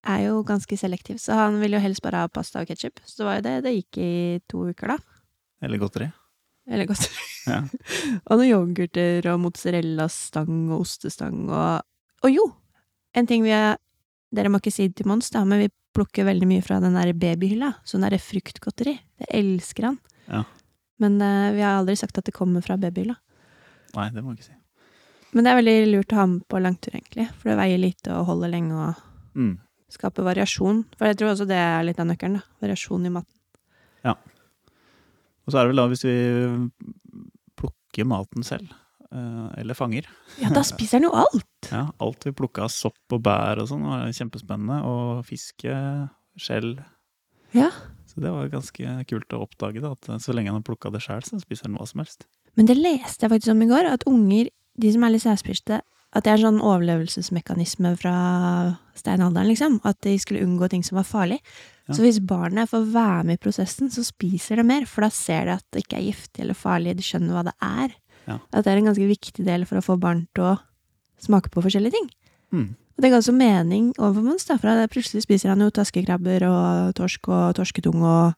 er 0.04 0.26
jo 0.26 0.42
ganske 0.46 0.76
selektiv, 0.76 1.16
så 1.22 1.38
han 1.38 1.56
vil 1.62 1.74
jo 1.74 1.80
helst 1.82 2.04
bare 2.04 2.24
ha 2.24 2.30
pasta 2.30 2.60
og 2.60 2.68
ketsjup. 2.68 3.00
Så 3.08 3.22
det 3.22 3.28
var 3.28 3.38
jo 3.38 3.46
det 3.46 3.54
det 3.64 3.72
gikk 3.78 4.00
i 4.04 4.12
to 4.50 4.66
uker, 4.68 4.92
da. 4.94 5.24
Eller 5.64 5.80
godteri? 5.80 6.10
Eller 6.70 6.90
godteri. 6.90 7.20
Ja. 7.44 7.58
og 8.32 8.38
noen 8.40 8.48
yoghurter 8.48 9.26
og 9.28 9.42
mozzarella-stang 9.42 10.70
og 10.72 10.78
ostestang 10.86 11.42
og 11.52 11.82
Og 12.24 12.30
jo! 12.32 12.46
En 13.12 13.28
ting 13.28 13.42
vi 13.44 13.52
er 13.52 13.76
Dere 14.32 14.48
må 14.48 14.62
ikke 14.62 14.72
si 14.72 14.86
det 14.88 14.96
til 14.96 15.10
Mons, 15.10 15.28
da, 15.28 15.42
men 15.44 15.60
vi 15.60 15.68
plukker 15.92 16.24
veldig 16.24 16.48
mye 16.48 16.62
fra 16.64 16.78
den 16.80 16.96
der 16.96 17.12
babyhylla. 17.12 17.68
Sånn 17.84 18.02
derre 18.02 18.16
fruktgodteri. 18.18 18.96
Det 19.20 19.28
elsker 19.36 19.90
han. 19.90 19.98
Ja. 20.24 20.40
Men 21.02 21.20
eh, 21.22 21.52
vi 21.56 21.62
har 21.64 21.80
aldri 21.80 21.96
sagt 21.98 22.18
at 22.18 22.24
det 22.28 22.34
kommer 22.36 22.62
fra 22.62 22.76
babyhylla. 22.78 23.16
Nei, 23.96 24.08
det 24.14 24.22
må 24.22 24.32
vi 24.34 24.40
ikke 24.40 24.50
si. 24.52 24.58
Men 25.34 25.44
det 25.46 25.50
er 25.50 25.58
veldig 25.58 25.76
lurt 25.90 26.12
å 26.14 26.18
ha 26.20 26.26
med 26.30 26.44
på 26.50 26.60
langtur, 26.62 26.94
egentlig. 26.94 27.26
For 27.40 27.50
det 27.50 27.58
veier 27.58 27.80
lite 27.82 28.12
og 28.14 28.26
holder 28.28 28.52
lenge 28.52 28.74
og 28.78 28.94
Mm. 29.34 29.56
skaper 29.90 30.22
variasjon. 30.22 30.84
For 30.96 31.06
jeg 31.10 31.16
tror 31.18 31.32
også 31.32 31.46
det 31.50 31.56
er 31.58 31.82
litt 31.82 31.98
av 31.98 32.06
nøkkelen, 32.06 32.38
da. 32.38 32.42
Variasjon 32.62 33.06
i 33.06 33.10
maten. 33.10 33.34
Ja. 34.04 34.14
Og 35.46 35.50
så 35.52 35.58
er 35.58 35.64
det 35.66 35.72
vel 35.74 35.82
da 35.82 35.88
hvis 35.90 36.04
vi 36.06 36.14
plukker 37.58 38.06
maten 38.06 38.44
selv, 38.46 38.70
eh, 39.10 39.48
eller 39.60 39.74
fanger. 39.74 40.06
Ja, 40.40 40.50
da 40.54 40.62
spiser 40.66 40.98
han 41.00 41.08
jo 41.08 41.14
alt! 41.18 41.50
Ja, 41.72 41.86
alt 41.98 42.24
vi 42.28 42.30
plukka 42.36 42.66
av 42.66 42.70
sopp 42.70 43.14
og 43.16 43.22
bær 43.24 43.58
og 43.62 43.66
sånn, 43.70 43.82
var 43.88 44.06
kjempespennende. 44.12 44.82
Og 44.84 45.24
fiske, 45.26 45.72
skjell. 46.38 46.74
Ja. 47.56 47.70
Så 48.14 48.23
det 48.23 48.30
var 48.30 48.52
ganske 48.52 48.97
kult 49.11 49.35
å 49.35 49.42
oppdage, 49.42 49.83
da, 49.83 49.94
at 49.97 50.23
så 50.23 50.35
lenge 50.35 50.52
han 50.52 50.61
har 50.61 50.66
plukka 50.66 50.92
det 50.94 51.02
sjøl, 51.02 51.25
så 51.26 51.40
spiser 51.42 51.68
han 51.68 51.80
hva 51.80 51.87
som 51.90 52.04
helst. 52.04 52.28
Men 52.54 52.68
det 52.71 52.78
leste 52.78 53.26
jeg 53.26 53.33
faktisk 53.33 53.54
om 53.54 53.64
i 53.64 53.71
går, 53.73 53.90
at 53.90 54.06
unger, 54.06 54.52
de 54.78 54.92
som 54.94 55.06
er 55.06 55.14
litt 55.14 55.25
særspiste, 55.25 55.80
at 56.14 56.23
det 56.23 56.30
er 56.30 56.38
en 56.38 56.44
sånn 56.44 56.62
overlevelsesmekanisme 56.62 57.90
fra 57.99 58.14
steinalderen, 58.94 59.49
liksom. 59.50 59.80
At 59.83 59.99
de 60.06 60.12
skulle 60.23 60.44
unngå 60.47 60.68
ting 60.71 60.85
som 60.87 61.00
var 61.00 61.09
farlig. 61.09 61.40
Ja. 61.88 61.97
Så 61.97 62.04
hvis 62.04 62.21
barnet 62.23 62.71
får 62.71 62.87
være 62.94 63.25
med 63.26 63.40
i 63.40 63.42
prosessen, 63.42 63.90
så 63.90 64.04
spiser 64.06 64.62
det 64.62 64.66
mer, 64.68 64.87
for 64.87 65.02
da 65.02 65.11
ser 65.11 65.50
de 65.50 65.56
at 65.59 65.66
det 65.75 65.83
ikke 65.83 65.99
er 65.99 66.06
giftig 66.06 66.44
eller 66.44 66.59
farlig, 66.59 66.94
de 67.00 67.06
skjønner 67.06 67.35
hva 67.35 67.42
det 67.50 67.56
er. 67.66 67.99
Ja. 68.28 68.38
At 68.54 68.62
det 68.62 68.73
er 68.73 68.80
en 68.80 68.92
ganske 68.92 69.11
viktig 69.11 69.44
del 69.44 69.66
for 69.66 69.80
å 69.80 69.85
få 69.85 69.99
barn 70.00 70.25
til 70.38 70.52
å 70.52 70.54
smake 71.25 71.50
på 71.50 71.64
forskjellige 71.66 71.99
ting. 71.99 72.09
Mm. 72.54 72.71
Og 72.94 73.02
det 73.02 73.10
ga 73.10 73.18
også 73.18 73.34
mening 73.34 73.88
overfor 73.98 74.22
Mons, 74.22 74.44
da, 74.46 74.56
for 74.60 74.86
plutselig 74.92 75.24
spiser 75.24 75.50
han 75.50 75.64
jo 75.64 75.72
taskekrabber 75.74 76.44
og 76.46 76.94
torsk 76.98 77.26
og 77.32 77.56
torsketung 77.58 78.04
og 78.06 78.34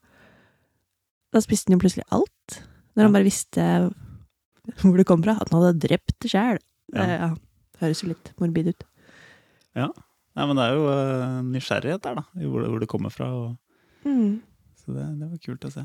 Da 1.34 1.42
spiste 1.44 1.68
han 1.68 1.76
jo 1.76 1.82
plutselig 1.82 2.06
alt. 2.14 2.60
Når 2.96 3.08
han 3.08 3.12
bare 3.16 3.26
visste 3.26 3.64
hvor 4.80 4.96
det 4.96 5.06
kom 5.06 5.20
fra. 5.22 5.34
At 5.36 5.50
han 5.50 5.60
hadde 5.60 5.82
drept 5.84 6.14
det 6.25 6.30
sjæl. 6.32 6.60
Ja. 6.94 7.06
Ja. 7.10 7.28
Høres 7.82 8.00
jo 8.02 8.08
litt 8.14 8.30
morbid 8.40 8.70
ut. 8.72 8.86
Nei, 9.76 10.44
men 10.44 10.56
det 10.58 10.64
er 10.66 10.75
jo 10.76 10.86
uh, 10.88 11.42
nysgjerrighet 11.48 12.02
der, 12.04 12.18
da, 12.18 12.25
hvor 12.44 12.60
det, 12.60 12.70
hvor 12.72 12.80
det 12.82 12.88
kommer 12.92 13.12
fra. 13.12 13.28
Og, 13.32 13.54
Mm. 14.06 14.36
så 14.78 14.92
det, 14.94 15.04
det 15.18 15.26
var 15.32 15.38
kult 15.42 15.64
å 15.66 15.70
se. 15.72 15.82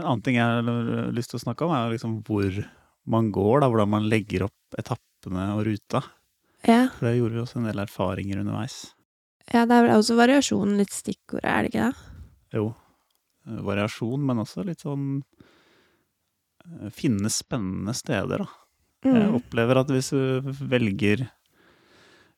En 0.00 0.06
annen 0.06 0.22
ting 0.24 0.38
jeg 0.38 0.46
har 0.46 1.10
lyst 1.12 1.28
til 1.34 1.36
å 1.36 1.42
snakke 1.42 1.66
om, 1.66 1.74
er 1.76 1.90
liksom 1.92 2.14
hvor 2.24 2.54
man 3.12 3.28
går, 3.34 3.60
da, 3.60 3.68
hvordan 3.68 3.90
man 3.92 4.06
legger 4.08 4.46
opp 4.46 4.78
etappene 5.22 5.54
og 5.56 5.64
ruta. 5.66 6.02
Ja. 6.66 6.88
For 6.94 7.06
det 7.08 7.16
gjorde 7.18 7.34
vi 7.36 7.42
også 7.42 7.58
en 7.60 7.66
del 7.70 7.80
erfaringer 7.82 8.40
underveis. 8.42 8.92
ja, 9.52 9.64
det 9.66 9.74
er 9.74 9.82
vel 9.88 9.96
også 9.98 10.16
variasjon 10.16 10.76
litt 10.78 10.92
stikkordet, 10.94 11.44
er 11.44 11.62
det 11.62 11.70
ikke 11.72 11.90
det? 11.90 11.96
Jo, 12.54 12.74
variasjon, 13.66 14.22
men 14.24 14.38
også 14.38 14.64
litt 14.64 14.80
sånn 14.84 15.22
eh, 16.64 16.90
Finne 16.94 17.28
spennende 17.30 17.94
steder, 17.94 18.38
da. 18.38 18.48
Jeg 19.04 19.28
Mm. 19.28 19.34
opplever 19.34 19.76
at 19.80 19.88
hvis 19.88 20.10
du 20.10 20.40
velger 20.70 21.28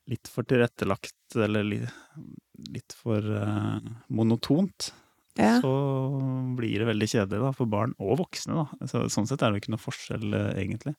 litt 0.08 0.26
for 0.28 0.42
tilrettelagt, 0.44 1.12
eller 1.36 1.62
litt, 1.64 2.92
for 2.94 3.18
uh, 3.20 3.80
monotont, 4.08 4.92
Ja. 5.36 5.60
så 5.60 6.54
blir 6.56 6.78
det 6.78 6.86
veldig 6.86 7.06
kjedelig 7.08 7.40
da, 7.42 7.52
for 7.52 7.66
barn 7.66 7.92
og 8.00 8.18
voksne. 8.18 8.54
Da. 8.80 8.86
Så, 8.86 9.04
sånn 9.10 9.26
sett 9.28 9.42
er 9.42 9.50
det 9.52 9.60
jo 9.60 9.64
ikke 9.64 9.74
noe 9.76 9.84
forskjell, 9.84 10.34
eh, 10.34 10.62
egentlig. 10.64 10.94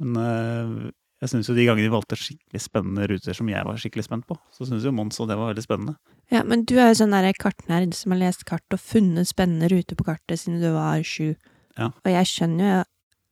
Men 0.00 0.16
eh, 0.16 0.90
jeg 1.18 1.32
syns 1.32 1.48
jo 1.50 1.56
de 1.56 1.64
gangene 1.66 1.88
de 1.88 1.92
valgte 1.92 2.18
skikkelig 2.18 2.60
spennende 2.62 3.08
ruter 3.10 3.34
som 3.34 3.48
jeg 3.50 3.66
var 3.66 3.80
skikkelig 3.80 4.06
spent 4.06 4.26
på, 4.28 4.36
så 4.54 4.68
syns 4.68 4.86
jo 4.86 4.92
Mons 4.94 5.18
og 5.18 5.30
det 5.30 5.38
var 5.38 5.50
veldig 5.50 5.64
spennende. 5.64 5.96
ja, 6.30 6.44
men 6.46 6.62
du 6.68 6.76
er 6.78 6.92
jo 6.92 7.00
sånn 7.00 7.16
der 7.16 7.32
kartnerd 7.34 7.96
som 7.98 8.14
har 8.14 8.22
lest 8.22 8.44
kart 8.48 8.76
og 8.76 8.82
funnet 8.82 9.30
spennende 9.30 9.70
ruter 9.72 9.98
på 9.98 10.06
kartet 10.06 10.42
siden 10.42 10.60
du 10.62 10.70
var 10.76 11.02
sju. 11.02 11.34
Ja. 11.78 11.90
Og 11.90 12.10
jeg 12.12 12.30
skjønner 12.30 12.70
jo 12.70 12.78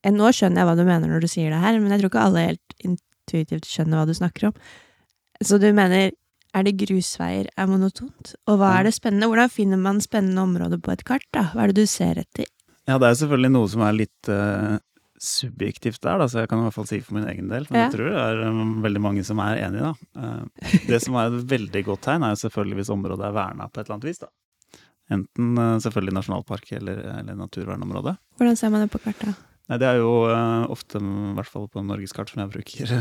Nå 0.07 0.29
skjønner 0.31 0.61
jeg 0.61 0.67
hva 0.69 0.75
du 0.77 0.85
mener 0.87 1.09
når 1.09 1.23
du 1.25 1.27
sier 1.27 1.51
det 1.51 1.57
her, 1.59 1.75
men 1.81 1.91
jeg 1.91 1.99
tror 1.99 2.11
ikke 2.13 2.21
alle 2.21 2.43
helt 2.45 2.75
intuitivt 2.85 3.65
skjønner 3.67 3.97
hva 3.97 4.05
du 4.07 4.13
snakker 4.15 4.45
om. 4.47 4.53
Så 5.43 5.57
du 5.59 5.65
mener 5.75 6.13
er 6.55 6.63
det 6.63 6.77
grusveier 6.79 7.49
er 7.59 7.67
monotont? 7.67 8.35
Og 8.47 8.59
hva 8.61 8.69
er 8.77 8.87
det 8.87 8.93
spennende? 8.95 9.27
Hvordan 9.27 9.51
finner 9.51 9.81
man 9.81 9.99
spennende 10.01 10.45
områder 10.45 10.79
på 10.79 10.93
et 10.93 11.03
kart, 11.07 11.25
da? 11.35 11.49
Hva 11.51 11.65
er 11.65 11.73
det 11.73 11.83
du 11.83 11.91
ser 11.91 12.21
etter? 12.21 12.47
Ja, 12.87 12.95
det 13.01 13.09
er 13.09 13.19
selvfølgelig 13.19 13.51
noe 13.57 13.67
som 13.67 13.83
er 13.83 13.97
litt 13.97 14.31
eh, 14.31 14.77
subjektivt 15.21 16.01
der, 16.03 16.17
da, 16.21 16.27
så 16.29 16.43
jeg 16.43 16.49
kan 16.51 16.59
i 16.61 16.65
hvert 16.67 16.75
fall 16.75 16.87
si 16.89 16.99
for 17.03 17.17
min 17.17 17.27
egen 17.29 17.47
del. 17.51 17.65
Men 17.69 17.79
Ja. 17.79 17.85
jeg 17.87 17.95
tror 17.97 18.09
det 18.11 18.21
er 18.23 18.41
um, 18.51 18.75
veldig 18.83 19.01
mange 19.01 19.23
som 19.25 19.39
er 19.43 19.57
enig, 19.65 19.81
da. 19.81 19.93
Uh, 20.15 20.69
det 20.87 20.99
som 21.03 21.15
er 21.17 21.31
et 21.33 21.47
veldig 21.49 21.83
godt 21.87 22.01
tegn, 22.05 22.23
er 22.27 22.35
jo 22.35 22.41
selvfølgelig 22.47 22.77
hvis 22.81 22.93
området 22.93 23.25
er 23.25 23.33
verna 23.37 23.67
på 23.69 23.79
et 23.81 23.87
eller 23.87 23.97
annet 23.97 24.09
vis, 24.11 24.21
da. 24.21 24.29
Enten 25.09 25.57
uh, 25.57 25.77
selvfølgelig 25.81 26.13
nasjonalpark 26.19 26.71
eller, 26.77 27.03
eller 27.21 27.37
naturvernområde. 27.39 28.17
Hvordan 28.37 28.57
ser 28.59 28.73
man 28.73 28.85
det 28.85 28.91
på 28.93 28.99
kartet? 29.05 29.35
Nei, 29.67 29.77
det 29.81 29.87
er 29.89 29.97
jo 29.99 30.11
uh, 30.31 30.63
ofte, 30.71 30.99
i 31.03 31.33
hvert 31.35 31.49
fall 31.51 31.67
på 31.71 31.81
norgeskart 31.83 32.29
som 32.31 32.39
jeg 32.45 32.53
bruker, 32.53 32.91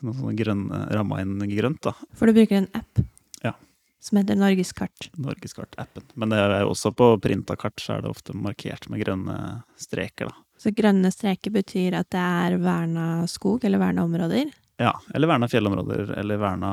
noe 0.00 0.16
sånn 0.16 0.36
grønne, 0.38 0.82
ramma 0.96 1.18
inn 1.24 1.36
grønt, 1.52 1.82
da. 1.84 1.92
For 2.16 2.30
du 2.30 2.36
bruker 2.38 2.62
en 2.62 2.68
app 2.78 3.02
Ja. 3.44 3.52
som 4.00 4.16
heter 4.20 4.38
Norgeskart. 4.38 5.10
Norgeskart-appen. 5.20 6.06
Men 6.16 6.32
det 6.32 6.38
er 6.40 6.60
jo 6.62 6.70
også 6.72 6.94
på 6.96 7.10
printa 7.20 7.56
kart 7.60 7.76
så 7.82 7.96
er 7.98 8.06
det 8.06 8.12
ofte 8.14 8.32
markert 8.36 8.88
med 8.88 9.02
grønne 9.04 9.36
streker, 9.76 10.30
da. 10.32 10.44
Så 10.58 10.72
grønne 10.74 11.10
streker 11.14 11.54
betyr 11.54 11.96
at 12.00 12.10
det 12.14 12.22
er 12.22 12.56
verna 12.62 13.26
skog 13.30 13.64
eller 13.66 13.80
verna 13.82 14.04
områder. 14.08 14.50
Ja, 14.78 14.92
eller 15.14 15.30
verna 15.30 15.48
fjellområder, 15.50 16.12
eller 16.20 16.38
verna 16.38 16.70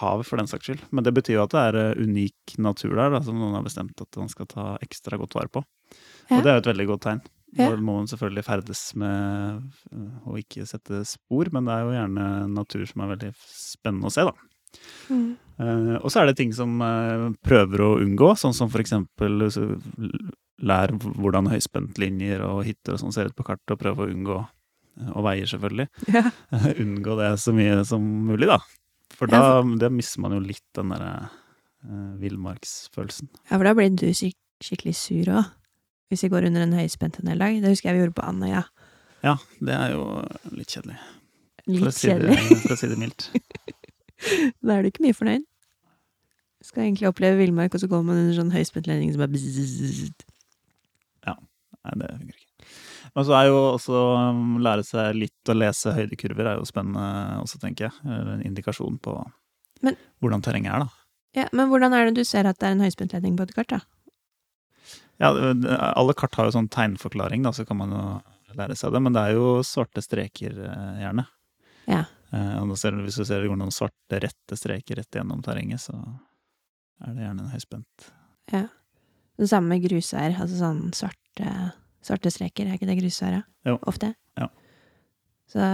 hav, 0.00 0.22
for 0.28 0.36
den 0.36 0.48
saks 0.50 0.68
skyld. 0.68 0.82
Men 0.92 1.04
det 1.04 1.14
betyr 1.16 1.38
jo 1.38 1.46
at 1.46 1.54
det 1.54 1.62
er 1.70 1.78
eh, 1.80 2.02
unik 2.04 2.58
natur 2.60 2.92
der, 2.92 3.14
da, 3.14 3.22
som 3.24 3.38
noen 3.40 3.56
har 3.56 3.64
bestemt 3.64 4.02
at 4.04 4.18
man 4.20 4.28
skal 4.28 4.48
ta 4.50 4.66
ekstra 4.84 5.16
godt 5.20 5.36
vare 5.38 5.52
på. 5.52 5.64
Ja. 6.28 6.36
Og 6.36 6.44
det 6.44 6.52
er 6.52 6.58
jo 6.58 6.64
et 6.64 6.70
veldig 6.72 6.88
godt 6.90 7.06
tegn. 7.06 7.22
Ja. 7.56 7.70
Da 7.70 7.80
må 7.80 7.94
man 7.96 8.10
selvfølgelig 8.10 8.44
ferdes 8.44 8.82
med 9.00 9.96
å 10.28 10.36
ikke 10.36 10.66
sette 10.68 11.00
spor, 11.08 11.48
men 11.54 11.64
det 11.64 11.72
er 11.72 11.86
jo 11.86 11.96
gjerne 11.96 12.28
natur 12.52 12.84
som 12.90 13.04
er 13.04 13.12
veldig 13.14 13.32
spennende 13.48 14.10
å 14.10 14.12
se, 14.12 14.26
da. 14.28 14.36
Eh, 15.08 15.94
og 16.02 16.10
så 16.12 16.20
er 16.20 16.28
det 16.28 16.36
ting 16.36 16.52
som 16.52 16.74
uh, 16.84 17.30
prøver 17.46 17.80
å 17.80 17.94
unngå, 18.02 18.34
sånn 18.36 18.56
som 18.56 18.68
for 18.68 18.82
eksempel 18.84 19.46
lær 20.64 20.94
hvordan 20.96 21.50
høyspentlinjer 21.52 22.44
og 22.46 22.62
hytter 22.66 22.96
og 22.96 23.02
sånn 23.02 23.14
ser 23.14 23.30
ut 23.30 23.36
på 23.36 23.46
kartet, 23.46 23.74
og 23.74 23.80
prøve 23.82 24.06
å 24.06 24.12
unngå 24.12 24.38
eh, 24.40 25.10
og 25.12 25.26
veier, 25.26 25.48
selvfølgelig. 25.50 25.88
Ja. 26.12 26.24
unngå 26.84 27.18
det 27.20 27.32
så 27.42 27.54
mye 27.56 27.82
som 27.88 28.06
mulig, 28.28 28.48
da. 28.50 28.60
For 29.16 29.30
da, 29.30 29.60
da 29.80 29.90
mister 29.92 30.24
man 30.24 30.34
jo 30.36 30.42
litt 30.44 30.64
den 30.76 30.90
derre 30.92 31.12
uh, 31.28 32.16
villmarksfølelsen. 32.20 33.30
Ja, 33.46 33.54
for 33.54 33.64
da 33.64 33.72
blir 33.78 33.94
du 33.94 34.08
skik 34.10 34.36
skikkelig 34.64 34.96
sur 34.96 35.30
òg. 35.36 35.52
Hvis 36.08 36.22
vi 36.22 36.30
går 36.32 36.46
under 36.48 36.62
en 36.62 36.74
høyspent 36.76 37.18
en 37.18 37.28
hel 37.28 37.40
dag. 37.42 37.56
Det 37.60 37.72
husker 37.72 37.90
jeg 37.90 37.96
vi 37.96 38.02
gjorde 38.04 38.16
på 38.16 38.24
Andøya. 38.24 38.62
Ja, 38.62 38.86
ja, 39.26 39.34
det 39.64 39.74
er 39.74 39.92
jo 39.94 40.04
litt 40.54 40.72
kjedelig. 40.72 40.96
For 41.64 41.72
Litt 41.72 41.86
det, 41.88 41.94
kjedelig. 41.98 42.36
for 42.62 42.74
å 42.76 42.78
si 42.78 42.90
det 42.92 43.00
mildt. 43.00 43.28
Da 44.64 44.78
er 44.78 44.80
du 44.80 44.88
ikke 44.88 45.02
mye 45.04 45.14
fornøyd. 45.16 45.42
Skal 46.64 46.86
egentlig 46.86 47.10
oppleve 47.10 47.36
villmark, 47.36 47.74
og 47.76 47.82
så 47.82 47.88
går 47.90 48.00
man 48.06 48.16
under 48.22 48.36
sånn 48.38 48.54
høyspentledning 48.54 49.10
som 49.12 49.20
bare 49.20 49.34
bzzzt. 51.34 51.52
Nei, 51.86 51.92
det 52.00 52.06
funker 52.18 52.36
ikke. 52.36 52.68
Men 53.14 53.24
så 53.24 53.34
er 53.38 53.46
jo 53.46 53.58
også 53.76 53.92
å 53.94 54.60
lære 54.62 54.84
seg 54.86 55.14
litt 55.14 55.50
å 55.52 55.54
lese 55.56 55.92
høydekurver 55.94 56.46
er 56.50 56.56
jo 56.58 56.64
spennende 56.66 57.42
også, 57.42 57.60
tenker 57.62 57.88
jeg. 57.88 57.92
En 58.06 58.42
indikasjon 58.42 58.98
på 59.02 59.14
Men- 59.82 59.96
hvordan 60.22 60.42
terrenget 60.42 60.72
er, 60.74 60.78
da. 60.86 60.88
Ja, 61.36 61.48
men 61.52 61.68
hvordan 61.68 61.92
er 61.94 62.06
det 62.06 62.14
du 62.14 62.24
ser 62.24 62.46
at 62.46 62.58
det 62.58 62.66
er 62.66 62.72
en 62.72 62.80
høyspentledning 62.80 63.36
på 63.36 63.42
et 63.42 63.54
kart, 63.54 63.68
da? 63.68 63.80
Ja, 65.20 65.30
alle 65.96 66.14
kart 66.14 66.34
har 66.34 66.46
jo 66.46 66.50
sånn 66.58 66.68
tegnforklaring, 66.68 67.42
da, 67.42 67.50
så 67.50 67.66
kan 67.66 67.76
man 67.76 67.90
jo 67.90 68.22
lære 68.56 68.76
seg 68.76 68.92
det. 68.92 69.02
Men 69.02 69.12
det 69.12 69.22
er 69.22 69.32
jo 69.36 69.60
svarte 69.62 70.02
streker, 70.04 70.58
eh, 70.66 71.00
gjerne. 71.04 71.26
Ja. 71.86 72.04
Eh, 72.32 72.58
og 72.62 72.76
ser 72.76 72.90
du, 72.90 73.02
hvis 73.04 73.16
du 73.16 73.24
ser 73.24 73.40
det 73.40 73.48
går 73.48 73.56
noen 73.60 73.70
svarte, 73.72 74.20
rette 74.20 74.56
streker 74.58 74.96
rett 74.96 75.10
gjennom 75.10 75.42
terrenget, 75.44 75.80
så 75.80 75.94
er 77.04 77.14
det 77.14 77.22
gjerne 77.22 77.44
en 77.46 77.52
høyspent. 77.54 78.08
Det 79.36 79.48
samme 79.50 79.74
med 79.74 79.84
grusveier, 79.84 80.36
altså 80.40 80.56
sånn 80.60 80.80
svarte, 80.96 81.50
svarte 82.04 82.32
streker, 82.32 82.68
er 82.68 82.78
ikke 82.78 82.88
det 82.88 82.98
grusveier? 83.00 83.42
Jo. 83.68 83.76
Ofte? 83.90 84.14
Ja. 84.40 84.48
Så 85.52 85.66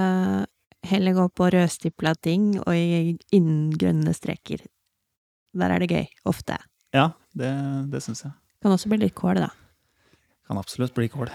heller 0.82 1.14
gå 1.16 1.28
på 1.28 1.50
rødstipla 1.54 2.14
ting 2.18 2.56
og 2.60 2.74
innen 2.74 3.70
grønne 3.78 4.14
streker. 4.16 4.64
Der 5.54 5.74
er 5.74 5.82
det 5.82 5.90
gøy. 5.92 6.06
Ofte. 6.28 6.58
Ja, 6.96 7.12
det, 7.38 7.50
det 7.92 8.02
syns 8.04 8.24
jeg. 8.24 8.34
Kan 8.62 8.74
også 8.74 8.90
bli 8.90 9.02
litt 9.04 9.14
kål, 9.18 9.42
da. 9.44 9.50
Kan 10.48 10.58
absolutt 10.58 10.94
bli 10.96 11.08
kål. 11.12 11.30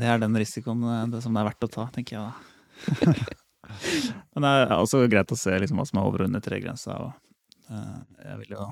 Det 0.00 0.08
er 0.08 0.20
den 0.22 0.36
risikoen 0.38 0.82
eh, 0.82 1.04
det 1.12 1.22
som 1.24 1.36
det 1.36 1.42
er 1.42 1.48
verdt 1.50 1.68
å 1.68 1.70
ta, 1.72 1.86
tenker 1.94 2.18
jeg 2.18 2.26
da. 2.26 3.28
Men 4.34 4.44
det 4.44 4.50
er 4.64 4.74
også 4.78 5.04
greit 5.10 5.32
å 5.34 5.38
se 5.38 5.54
liksom 5.60 5.80
hva 5.80 5.86
som 5.88 6.00
er 6.00 6.08
over 6.08 6.24
og 6.24 6.30
under 6.30 6.42
tregrensa. 6.42 6.98
Og, 7.06 7.48
eh, 7.70 7.96
jeg 8.24 8.42
vil 8.42 8.54
jo 8.56 8.68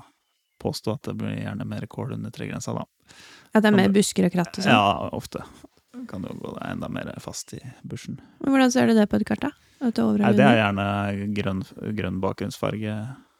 påstå 0.61 0.97
at 0.97 1.09
det 1.09 1.17
blir 1.19 1.35
gjerne 1.37 1.67
mer 1.69 1.87
kål 1.91 2.15
under 2.17 2.33
tregrensa, 2.33 2.73
da. 2.77 2.85
At 3.53 3.63
det 3.63 3.71
er 3.71 3.77
mer 3.77 3.89
busker 3.95 4.27
og 4.27 4.31
kratt 4.35 4.57
og 4.59 4.63
sånn. 4.65 4.73
Ja, 4.73 5.09
ofte. 5.17 5.43
Kan 6.07 6.21
du 6.21 6.29
gå 6.29 6.51
deg 6.59 6.67
enda 6.71 6.89
mer 6.93 7.13
fast 7.23 7.53
i 7.57 7.61
bushen. 7.83 8.19
Men 8.43 8.53
hvordan 8.53 8.71
ser 8.71 8.87
du 8.87 8.93
det 8.93 9.07
på 9.09 9.17
et 9.19 9.25
kart, 9.27 9.41
da? 9.41 9.51
Nei, 9.81 10.31
det 10.37 10.45
er 10.45 10.57
gjerne 10.61 10.85
grønn, 11.37 11.63
grønn 11.97 12.19
bakgrunnsfarge 12.21 12.93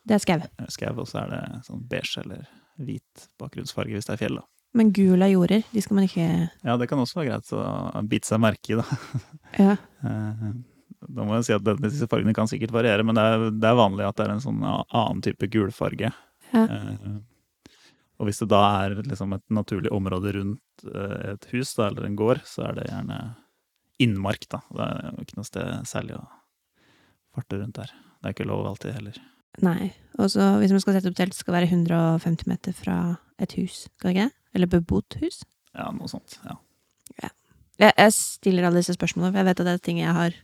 Det 0.08 0.16
er 0.16 0.20
skau. 0.24 0.38
eh, 0.42 0.68
skau, 0.70 0.94
og 1.02 1.08
så 1.10 1.24
er 1.24 1.30
det 1.34 1.42
sånn 1.68 1.84
beige 1.90 2.22
eller 2.24 2.48
hvit 2.78 3.28
bakgrunnsfarge 3.42 3.94
hvis 3.98 4.06
det 4.06 4.14
er 4.16 4.22
fjell. 4.22 4.36
da. 4.42 4.46
Men 4.78 4.92
gul 4.94 5.22
er 5.24 5.32
jorder. 5.32 5.64
De 5.74 5.82
skal 5.82 5.96
man 5.98 6.06
ikke 6.06 6.28
Ja, 6.64 6.76
det 6.78 6.88
kan 6.90 7.00
også 7.00 7.16
være 7.22 7.30
greit 7.32 7.54
å 7.54 8.04
bite 8.08 8.28
seg 8.30 8.42
merke 8.44 8.74
i, 8.74 8.82
da. 8.82 8.86
Ja. 9.60 9.78
Eh, 10.08 10.52
Da 11.08 11.24
må 11.24 11.36
jeg 11.38 11.46
si 11.46 11.54
at 11.54 11.64
disse 11.82 12.08
fargene 12.10 12.34
kan 12.34 12.48
sikkert 12.50 12.72
variere, 12.74 13.04
men 13.06 13.16
det 13.16 13.22
er, 13.24 13.44
det 13.54 13.68
er 13.70 13.76
vanlig 13.78 14.06
at 14.08 14.16
det 14.18 14.26
er 14.28 14.32
en 14.34 14.42
sånn 14.42 14.64
annen 14.66 15.22
type 15.22 15.46
gulfarge. 15.54 16.10
Ja. 16.54 16.64
Og 18.18 18.28
hvis 18.28 18.42
det 18.42 18.50
da 18.50 18.62
er 18.82 18.98
liksom 19.04 19.36
et 19.36 19.46
naturlig 19.54 19.92
område 19.94 20.34
rundt 20.40 20.88
eh, 20.90 21.34
et 21.34 21.48
hus 21.54 21.76
da, 21.78 21.92
eller 21.92 22.08
en 22.08 22.18
gård, 22.18 22.42
så 22.50 22.66
er 22.70 22.80
det 22.80 22.90
gjerne 22.90 23.20
innmark. 24.02 24.48
da. 24.50 24.62
Det 24.74 24.88
er 24.88 25.10
jo 25.12 25.26
ikke 25.26 25.40
noe 25.40 25.50
sted 25.50 25.90
særlig 25.90 26.18
å 26.18 26.24
farte 27.38 27.60
rundt 27.62 27.78
der. 27.78 27.94
Det 28.18 28.30
er 28.30 28.36
ikke 28.36 28.50
lov 28.50 28.66
alltid 28.70 28.98
heller. 28.98 29.20
Nei. 29.66 29.92
Og 30.18 30.32
så 30.34 30.50
hvis 30.62 30.74
man 30.74 30.82
skal 30.82 30.98
sette 30.98 31.12
opp 31.12 31.18
telt, 31.18 31.38
skal 31.38 31.54
det 31.54 31.62
være 31.62 31.72
150 31.74 32.50
meter 32.50 32.76
fra 32.78 32.98
et 33.42 33.54
hus, 33.58 33.86
skal 33.98 34.12
det 34.12 34.16
ikke? 34.16 34.30
Eller 34.58 34.72
bebodd 34.72 35.20
hus. 35.22 35.44
Ja, 35.78 35.92
noe 35.94 36.10
sånt. 36.10 36.40
ja. 36.46 36.58
ja. 37.22 37.30
jeg 37.92 38.14
stiller 38.16 38.66
alle 38.66 38.82
disse 38.82 38.96
spørsmålene, 38.98 39.34
for 39.36 39.44
jeg 39.44 39.50
vet 39.52 39.62
at 39.62 39.70
det 39.70 39.76
er 39.76 39.84
ting 39.86 40.02
jeg 40.02 40.18
har 40.18 40.38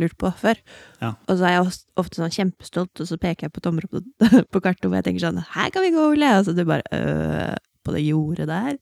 lurt 0.00 0.16
på 0.20 0.30
før. 0.36 0.58
Ja. 1.00 1.14
Og 1.26 1.38
så 1.40 1.46
er 1.48 1.54
jeg 1.56 1.74
ofte 2.02 2.20
sånn 2.20 2.34
kjempestolt, 2.34 3.00
og 3.00 3.08
så 3.08 3.18
peker 3.20 3.46
jeg 3.46 3.52
på 3.56 3.62
et 3.62 3.68
område 3.70 4.02
på, 4.02 4.30
på 4.52 4.62
kartet 4.64 4.88
hvor 4.88 4.98
jeg 4.98 5.06
tenker 5.08 5.24
sånn 5.26 5.42
Her 5.54 5.70
kan 5.74 5.84
vi 5.86 5.92
gå, 5.94 6.08
Ole! 6.12 6.32
Og 6.38 6.48
så 6.48 6.54
du 6.56 6.64
bare 6.68 6.84
øh, 6.92 7.54
På 7.86 7.94
det 7.96 8.02
jordet 8.06 8.48
der? 8.50 8.76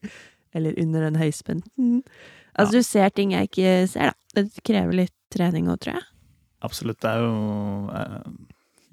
Eller 0.55 0.75
under 0.83 1.07
den 1.09 1.19
høyspenten? 1.21 2.01
Altså, 2.55 2.77
Ja. 2.77 2.79
du 2.79 2.83
ser 2.87 3.09
ting 3.15 3.33
jeg 3.35 3.49
ikke 3.51 3.71
ser, 3.91 4.13
da. 4.13 4.19
Det 4.39 4.63
krever 4.67 4.95
litt 4.95 5.15
trening 5.35 5.67
òg, 5.71 5.81
tror 5.83 5.97
jeg. 5.97 6.05
Absolutt. 6.63 7.01
Det 7.03 7.11
er 7.11 7.23
jo 7.25 7.91
eh, 7.91 8.21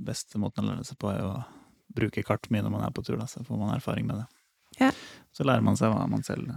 beste 0.01 0.41
måten 0.41 0.65
å 0.65 0.71
lære 0.73 0.85
seg 0.89 0.97
på, 1.01 1.11
er 1.13 1.21
å 1.25 1.35
bruke 1.93 2.23
kart 2.25 2.49
mye 2.49 2.63
når 2.65 2.73
man 2.73 2.83
er 2.87 2.93
på 2.95 3.03
tur. 3.05 3.19
Da, 3.21 3.27
så 3.29 3.43
får 3.45 3.59
man 3.61 3.73
erfaring 3.75 4.07
med 4.09 4.21
det. 4.23 4.25
Ja. 4.81 4.89
Så 5.37 5.45
lærer 5.45 5.61
man 5.65 5.77
seg 5.77 5.93
hva 5.93 6.07
man 6.09 6.25
selv 6.25 6.49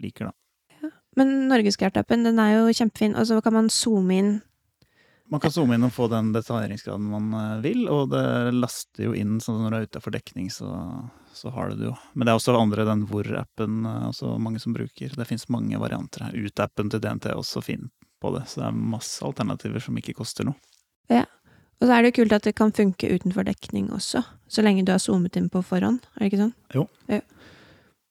liker, 0.00 0.30
da. 0.32 0.90
Men 1.16 1.46
Norgeskartappen, 1.48 2.24
den 2.26 2.40
er 2.42 2.54
jo 2.58 2.72
kjempefin, 2.76 3.14
og 3.16 3.24
så 3.28 3.38
kan 3.44 3.54
man 3.56 3.70
zoome 3.72 4.16
inn. 4.20 4.32
Man 5.28 5.40
kan 5.42 5.50
zoome 5.50 5.74
inn 5.74 5.84
og 5.86 5.90
få 5.94 6.06
den 6.12 6.28
detaljeringsgraden 6.34 7.06
man 7.10 7.32
eh, 7.34 7.60
vil, 7.64 7.88
og 7.90 8.12
det 8.12 8.24
laster 8.54 9.08
jo 9.08 9.14
inn, 9.18 9.40
så 9.42 9.56
når 9.56 9.72
du 9.72 9.76
er 9.78 9.86
ute 9.88 10.02
for 10.04 10.14
dekning, 10.14 10.50
så, 10.54 10.68
så 11.34 11.50
har 11.50 11.70
du 11.72 11.80
det 11.80 11.88
jo. 11.88 11.94
Men 12.14 12.28
det 12.28 12.32
er 12.34 12.38
også 12.38 12.54
andre, 12.54 12.86
den 12.86 13.02
Hvor-appen, 13.10 13.80
eh, 13.90 14.04
også 14.12 14.36
mange 14.42 14.62
som 14.62 14.76
bruker. 14.76 15.16
Det 15.18 15.26
fins 15.26 15.48
mange 15.50 15.80
varianter. 15.82 16.28
Ut-appen 16.30 16.92
til 16.92 17.02
DNT 17.02 17.26
er 17.32 17.40
også 17.40 17.62
fin 17.66 17.88
på 18.22 18.30
det, 18.36 18.44
så 18.48 18.62
det 18.62 18.68
er 18.68 18.78
masse 18.94 19.24
alternativer 19.26 19.82
som 19.82 19.98
ikke 19.98 20.14
koster 20.20 20.46
noe. 20.46 20.56
Ja, 21.12 21.26
Og 21.76 21.90
så 21.90 21.92
er 21.92 22.02
det 22.06 22.14
jo 22.14 22.22
kult 22.22 22.32
at 22.32 22.46
det 22.46 22.54
kan 22.56 22.70
funke 22.72 23.10
utenfor 23.12 23.44
dekning 23.44 23.90
også, 23.92 24.22
så 24.48 24.62
lenge 24.64 24.86
du 24.86 24.94
har 24.94 25.02
zoomet 25.02 25.36
inn 25.36 25.50
på 25.52 25.60
forhånd, 25.60 26.06
er 26.14 26.22
det 26.24 26.30
ikke 26.30 26.40
sånn? 26.46 26.54
Jo. 26.72 26.86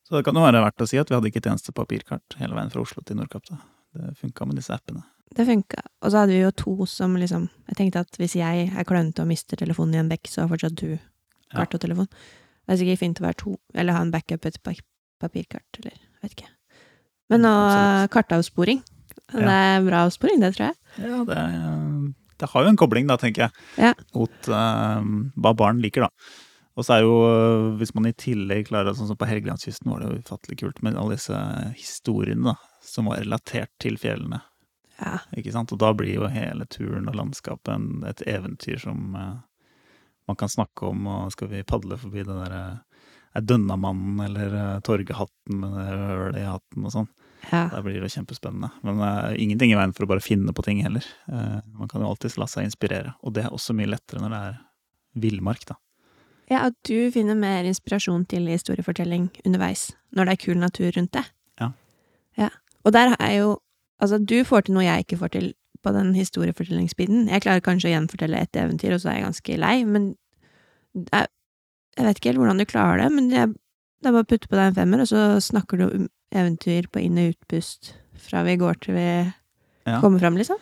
Så 0.05 0.19
det 0.19 0.25
kan 0.27 0.37
jo 0.37 0.43
være 0.45 0.61
verdt 0.61 0.83
å 0.85 0.87
si 0.91 0.99
at 1.01 1.09
vi 1.09 1.17
hadde 1.17 1.31
ikke 1.31 1.41
et 1.41 1.49
eneste 1.49 1.73
papirkart 1.73 2.37
hele 2.37 2.53
veien 2.53 2.69
fra 2.69 2.83
Oslo 2.83 3.01
til 3.01 3.17
Nordkapp. 3.17 3.47
da. 3.49 3.57
Det 3.95 4.11
funka 4.19 4.45
med 4.45 4.59
disse 4.59 4.75
appene. 4.75 5.01
Det 5.35 5.45
funka. 5.47 5.81
Og 6.05 6.11
så 6.13 6.21
hadde 6.21 6.35
vi 6.35 6.41
jo 6.43 6.51
to 6.53 6.85
som 6.85 7.15
liksom 7.17 7.47
Jeg 7.67 7.75
tenkte 7.79 7.99
at 8.05 8.17
hvis 8.21 8.35
jeg 8.37 8.67
er 8.69 8.83
klønete 8.87 9.23
og 9.23 9.27
mister 9.27 9.57
telefonen 9.57 9.95
i 9.95 10.01
en 10.03 10.09
bekk, 10.11 10.27
så 10.29 10.43
har 10.43 10.51
fortsatt 10.53 10.75
du 10.79 10.97
kart 11.55 11.73
og 11.73 11.81
telefon. 11.81 12.07
Det 12.65 12.73
er 12.73 12.77
sikkert 12.81 12.99
fint 13.01 13.19
å 13.21 13.25
være 13.25 13.37
to, 13.41 13.55
eller 13.73 13.93
ha 13.93 14.01
en 14.05 14.11
backup 14.13 14.45
et 14.45 14.61
pa- 14.63 14.73
papirkart, 15.21 15.79
eller 15.81 15.93
vet 16.21 16.33
ikke. 16.37 16.49
Men 17.29 17.41
nå 17.45 17.51
kartavsporing. 18.13 18.81
Det 19.33 19.41
er 19.49 19.81
bra 19.85 20.03
avsporing, 20.05 20.39
det 20.41 20.53
tror 20.55 20.67
jeg. 20.67 20.75
Ja, 21.01 21.19
det, 21.25 22.15
det 22.41 22.49
har 22.51 22.63
jo 22.65 22.69
en 22.73 22.77
kobling, 22.79 23.07
da, 23.09 23.17
tenker 23.17 23.47
jeg, 23.47 23.51
Ja. 23.81 23.93
mot 24.13 24.49
uh, 24.51 25.01
hva 25.41 25.53
barn 25.57 25.81
liker, 25.81 26.05
da. 26.05 26.09
Og 26.75 26.83
så 26.83 26.97
er 26.97 27.05
jo, 27.05 27.13
eh, 27.23 27.77
hvis 27.79 27.93
man 27.95 28.09
i 28.09 28.11
tillegg 28.19 28.65
klarer 28.67 28.91
Sånn 28.97 29.07
som 29.07 29.15
på 29.15 29.23
Helgelandskysten 29.29 29.87
var 29.87 30.01
det 30.03 30.09
jo 30.09 30.17
ufattelig 30.25 30.57
kult 30.59 30.81
med 30.83 30.97
alle 30.99 31.15
disse 31.15 31.37
historiene 31.79 32.49
da, 32.51 32.55
som 32.83 33.07
var 33.07 33.21
relatert 33.23 33.71
til 33.79 33.95
fjellene. 33.95 34.41
Ja. 34.99 35.19
ikke 35.35 35.51
sant? 35.51 35.73
Og 35.75 35.81
da 35.81 35.91
blir 35.97 36.13
jo 36.15 36.29
hele 36.31 36.67
turen 36.71 37.09
og 37.11 37.17
landskapet 37.17 37.73
en, 37.73 37.89
et 38.07 38.23
eventyr 38.29 38.79
som 38.79 39.15
eh, 39.19 39.33
man 40.29 40.39
kan 40.39 40.49
snakke 40.49 40.87
om, 40.89 41.07
og 41.07 41.33
skal 41.35 41.51
vi 41.51 41.65
padle 41.67 41.97
forbi 42.01 42.23
det 42.23 42.33
derre 42.33 42.65
er 43.35 43.43
Dønnamannen 43.43 44.21
eller 44.25 44.53
uh, 44.55 44.81
Torgehatten 44.85 45.59
med 45.59 45.73
det 45.75 45.85
hølet 45.91 46.39
i 46.39 46.45
hatten 46.47 46.87
og 46.87 46.93
sånn. 46.93 47.09
ja. 47.49 47.65
Da 47.73 47.81
blir 47.83 47.99
det 48.01 48.13
kjempespennende. 48.13 48.71
Men 48.87 49.01
det 49.01 49.09
er 49.11 49.39
ingenting 49.43 49.73
i 49.73 49.77
veien 49.77 49.93
for 49.95 50.07
å 50.07 50.11
bare 50.13 50.23
finne 50.23 50.55
på 50.55 50.63
ting 50.65 50.79
heller. 50.85 51.05
Eh, 51.27 51.57
man 51.75 51.91
kan 51.91 52.01
jo 52.01 52.09
alltids 52.09 52.39
la 52.41 52.47
seg 52.49 52.69
inspirere, 52.69 53.11
og 53.21 53.35
det 53.35 53.43
er 53.45 53.53
også 53.53 53.75
mye 53.77 53.91
lettere 53.91 54.23
når 54.23 54.33
det 54.33 54.39
er 54.47 54.55
villmark, 55.25 55.67
da. 55.67 55.77
Ja, 56.47 56.67
at 56.69 56.77
du 56.87 57.09
finner 57.11 57.37
mer 57.37 57.65
inspirasjon 57.65 58.23
til 58.29 58.47
historiefortelling 58.51 59.31
underveis, 59.43 59.89
når 60.15 60.29
det 60.29 60.35
er 60.35 60.43
kul 60.45 60.59
natur 60.61 60.91
rundt 60.95 61.13
det. 61.17 61.25
Ja. 61.61 61.71
ja. 62.39 62.49
Og 62.85 62.93
der 62.95 63.15
er 63.17 63.33
jo 63.35 63.55
Altså, 64.01 64.19
du 64.19 64.37
får 64.47 64.65
til 64.67 64.75
noe 64.75 64.83
jeg 64.85 65.05
ikke 65.05 65.19
får 65.21 65.33
til 65.37 65.53
på 65.85 65.91
den 65.93 66.13
historiefortellingsbiten. 66.17 67.27
Jeg 67.29 67.43
klarer 67.45 67.61
kanskje 67.63 67.91
å 67.91 67.93
gjenfortelle 67.93 68.39
et 68.41 68.57
eventyr, 68.57 68.95
og 68.95 69.01
så 69.03 69.11
er 69.11 69.19
jeg 69.19 69.27
ganske 69.27 69.57
lei, 69.61 69.75
men 69.85 70.07
jeg, 70.95 71.27
jeg 71.97 72.07
vet 72.07 72.19
ikke 72.19 72.31
helt 72.31 72.41
hvordan 72.41 72.61
du 72.61 72.65
klarer 72.69 73.03
det, 73.03 73.09
men 73.13 73.29
jeg, 73.33 73.51
det 74.01 74.09
er 74.09 74.15
bare 74.15 74.25
å 74.25 74.29
putte 74.31 74.49
på 74.49 74.57
deg 74.57 74.71
en 74.71 74.77
femmer, 74.79 75.03
og 75.03 75.11
så 75.11 75.25
snakker 75.45 75.79
du 75.81 75.85
om 75.87 76.07
eventyr 76.35 76.89
på 76.91 77.03
inn- 77.05 77.19
og 77.21 77.35
utpust 77.35 77.93
fra 78.25 78.41
vi 78.47 78.57
går 78.59 78.79
til 78.83 78.97
vi 78.97 79.05
Ja. 79.85 79.99
kommer 80.01 80.19
fram, 80.19 80.35
liksom. 80.39 80.57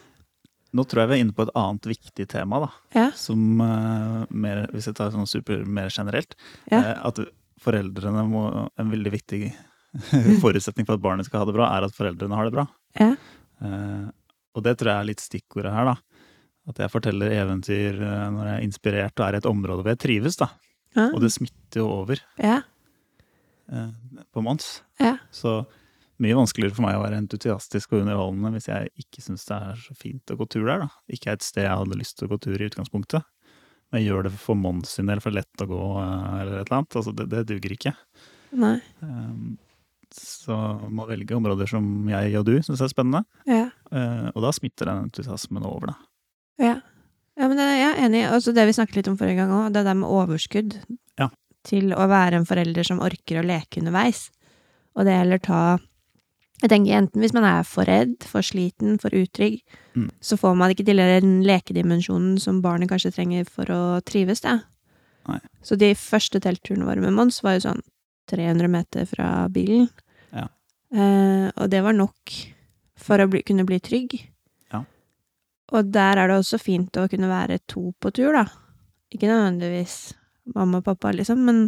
Nå 0.73 0.83
tror 0.89 1.03
jeg 1.03 1.09
vi 1.11 1.15
er 1.15 1.23
inne 1.23 1.35
på 1.37 1.45
et 1.45 1.53
annet 1.55 1.85
viktig 1.87 2.25
tema, 2.27 2.59
da. 2.65 2.69
Ja. 2.97 3.07
Som 3.15 3.61
uh, 3.61 4.25
mer, 4.33 4.65
hvis 4.73 4.89
jeg 4.89 4.97
tar 4.97 5.13
sånn 5.13 5.29
super 5.29 5.63
mer 5.65 5.87
generelt, 5.93 6.35
Ja. 6.71 6.81
Uh, 6.81 7.07
at 7.07 7.23
foreldrene 7.63 8.25
må 8.27 8.41
En 8.75 8.89
veldig 8.91 9.11
viktig 9.13 9.53
forutsetning 10.43 10.85
for 10.87 10.97
at 10.97 11.03
barnet 11.05 11.29
skal 11.29 11.43
ha 11.43 11.47
det 11.47 11.55
bra, 11.55 11.69
er 11.77 11.85
at 11.87 11.95
foreldrene 11.95 12.35
har 12.35 12.49
det 12.49 12.55
bra. 12.57 12.65
Ja. 12.99 13.13
Eh, 13.63 14.09
og 14.53 14.65
det 14.65 14.75
tror 14.77 14.91
jeg 14.91 15.01
er 15.01 15.09
litt 15.09 15.23
stikkordet 15.23 15.73
her, 15.73 15.93
da. 15.93 15.95
At 16.69 16.79
jeg 16.79 16.93
forteller 16.93 17.33
eventyr 17.35 17.97
eh, 17.99 18.27
når 18.33 18.49
jeg 18.49 18.55
er 18.55 18.67
inspirert 18.67 19.19
og 19.19 19.27
er 19.27 19.37
i 19.37 19.41
et 19.41 19.49
område 19.49 19.83
hvor 19.83 19.93
jeg 19.93 20.03
trives, 20.03 20.39
da. 20.39 20.51
Ja. 20.93 21.09
Og 21.09 21.23
det 21.23 21.33
smitter 21.33 21.81
jo 21.81 21.87
over 21.89 22.21
ja. 22.37 22.59
eh, 23.71 23.89
på 24.31 24.43
Mons. 24.45 24.75
Ja. 25.01 25.17
Så 25.33 25.63
mye 26.23 26.37
vanskeligere 26.37 26.77
for 26.77 26.85
meg 26.85 26.99
å 26.99 27.03
være 27.03 27.19
entusiastisk 27.19 27.95
og 27.95 28.03
underholdende 28.03 28.53
hvis 28.53 28.69
jeg 28.69 28.91
ikke 29.01 29.23
syns 29.25 29.47
det 29.49 29.57
er 29.57 29.79
så 29.81 29.95
fint 29.97 30.31
å 30.31 30.37
gå 30.39 30.47
tur 30.47 30.67
der. 30.69 30.85
da. 30.85 30.91
Ikke 31.11 31.33
et 31.33 31.45
sted 31.45 31.65
jeg 31.65 31.79
hadde 31.81 31.99
lyst 31.99 32.19
til 32.19 32.29
å 32.29 32.35
gå 32.35 32.39
tur 32.45 32.61
i 32.61 32.69
utgangspunktet. 32.69 33.25
Men 33.89 34.01
jeg 34.01 34.09
gjør 34.09 34.27
det 34.27 34.37
for 34.41 34.57
Mons 34.57 34.95
sin 34.95 35.09
del, 35.09 35.19
for 35.21 35.35
lett 35.35 35.61
å 35.61 35.69
gå 35.69 35.81
eller 36.01 36.61
et 36.61 36.63
eller 36.63 36.79
annet. 36.79 36.95
Altså, 37.01 37.11
det, 37.17 37.27
det 37.33 37.43
duger 37.49 37.75
ikke. 37.75 37.93
Nei. 38.57 38.77
Um, 39.01 39.57
så 40.15 40.55
må 40.89 41.05
velge 41.09 41.35
områder 41.35 41.69
som 41.69 41.85
jeg 42.09 42.33
og 42.39 42.45
du 42.47 42.55
syns 42.63 42.81
er 42.81 42.91
spennende. 42.91 43.23
Ja. 43.49 43.69
eh, 43.91 44.27
og 44.33 44.41
da 44.45 44.51
smitter 44.55 44.89
den 44.89 45.05
entusiasmen 45.07 45.65
over, 45.67 45.93
da. 45.93 45.95
Ja. 46.61 46.75
ja, 47.39 47.47
men 47.47 47.57
det, 47.57 47.69
jeg 47.79 47.87
er 47.91 48.03
enig. 48.07 48.23
Og 48.31 48.53
det 48.55 48.67
vi 48.69 48.75
snakket 48.77 49.01
litt 49.01 49.09
om 49.11 49.17
forrige 49.17 49.41
gang 49.41 49.51
òg, 49.55 49.71
det 49.73 49.85
der 49.87 49.97
med 49.97 50.09
overskudd. 50.09 50.77
Ja. 51.19 51.29
Til 51.65 51.93
å 51.95 52.05
være 52.11 52.39
en 52.41 52.45
forelder 52.49 52.85
som 52.85 53.01
orker 53.03 53.39
å 53.41 53.45
leke 53.47 53.81
underveis. 53.81 54.27
Og 54.95 55.07
det 55.07 55.15
gjelder 55.17 55.41
ta 55.41 55.63
Jeg 56.63 56.69
tenker 56.71 56.95
enten 56.95 57.19
hvis 57.19 57.33
man 57.35 57.43
er 57.43 57.63
for 57.67 57.83
redd, 57.89 58.21
for 58.23 58.45
sliten, 58.45 58.99
for 59.01 59.09
utrygg, 59.11 59.61
Mm. 59.93 60.07
så 60.25 60.33
får 60.41 60.55
man 60.57 60.71
ikke 60.73 60.85
til 60.87 60.97
den 60.97 61.43
lekedimensjonen 61.45 62.39
som 62.41 62.63
barnet 62.63 62.89
kanskje 62.89 63.11
trenger 63.13 63.45
for 63.45 63.69
å 63.69 64.01
trives, 64.01 64.39
da. 64.41 64.55
Nei. 65.27 65.37
Så 65.61 65.77
de 65.77 65.91
første 65.93 66.39
teltturene 66.41 66.87
våre 66.87 67.03
med 67.03 67.13
Mons 67.13 67.43
var 67.45 67.59
jo 67.59 67.67
sånn 67.67 67.81
300 68.31 68.69
meter 68.71 69.07
fra 69.09 69.29
bilen. 69.53 69.87
Ja. 70.31 70.47
Eh, 70.93 71.47
og 71.55 71.71
det 71.71 71.81
var 71.85 71.97
nok 71.97 72.37
for 73.03 73.19
å 73.19 73.27
bli, 73.27 73.43
kunne 73.43 73.65
bli 73.67 73.81
trygg. 73.83 74.19
Og 75.73 75.89
der 75.93 76.19
er 76.21 76.29
det 76.29 76.37
også 76.37 76.59
fint 76.61 76.97
å 76.99 77.07
kunne 77.09 77.29
være 77.31 77.61
to 77.69 77.91
på 78.01 78.11
tur, 78.13 78.35
da. 78.35 78.45
Ikke 79.13 79.29
nødvendigvis 79.29 80.13
mamma 80.53 80.81
og 80.81 80.87
pappa, 80.89 81.13
liksom, 81.15 81.45
men 81.47 81.63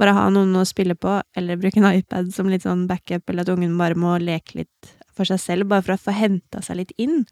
bare 0.00 0.14
ha 0.16 0.24
noen 0.32 0.56
å 0.58 0.64
spille 0.66 0.96
på, 0.98 1.20
eller 1.36 1.60
bruke 1.60 1.78
en 1.78 1.90
iPad 1.92 2.32
som 2.34 2.48
litt 2.50 2.64
sånn 2.64 2.86
backup, 2.90 3.28
eller 3.28 3.44
at 3.44 3.52
ungen 3.52 3.76
bare 3.78 3.98
må 3.98 4.16
leke 4.18 4.62
litt 4.62 4.94
for 5.14 5.28
seg 5.28 5.42
selv, 5.42 5.68
bare 5.70 5.84
for 5.86 5.94
å 5.94 6.04
få 6.06 6.16
henta 6.16 6.62
seg 6.64 6.80
litt 6.80 6.94
inn. 6.98 7.22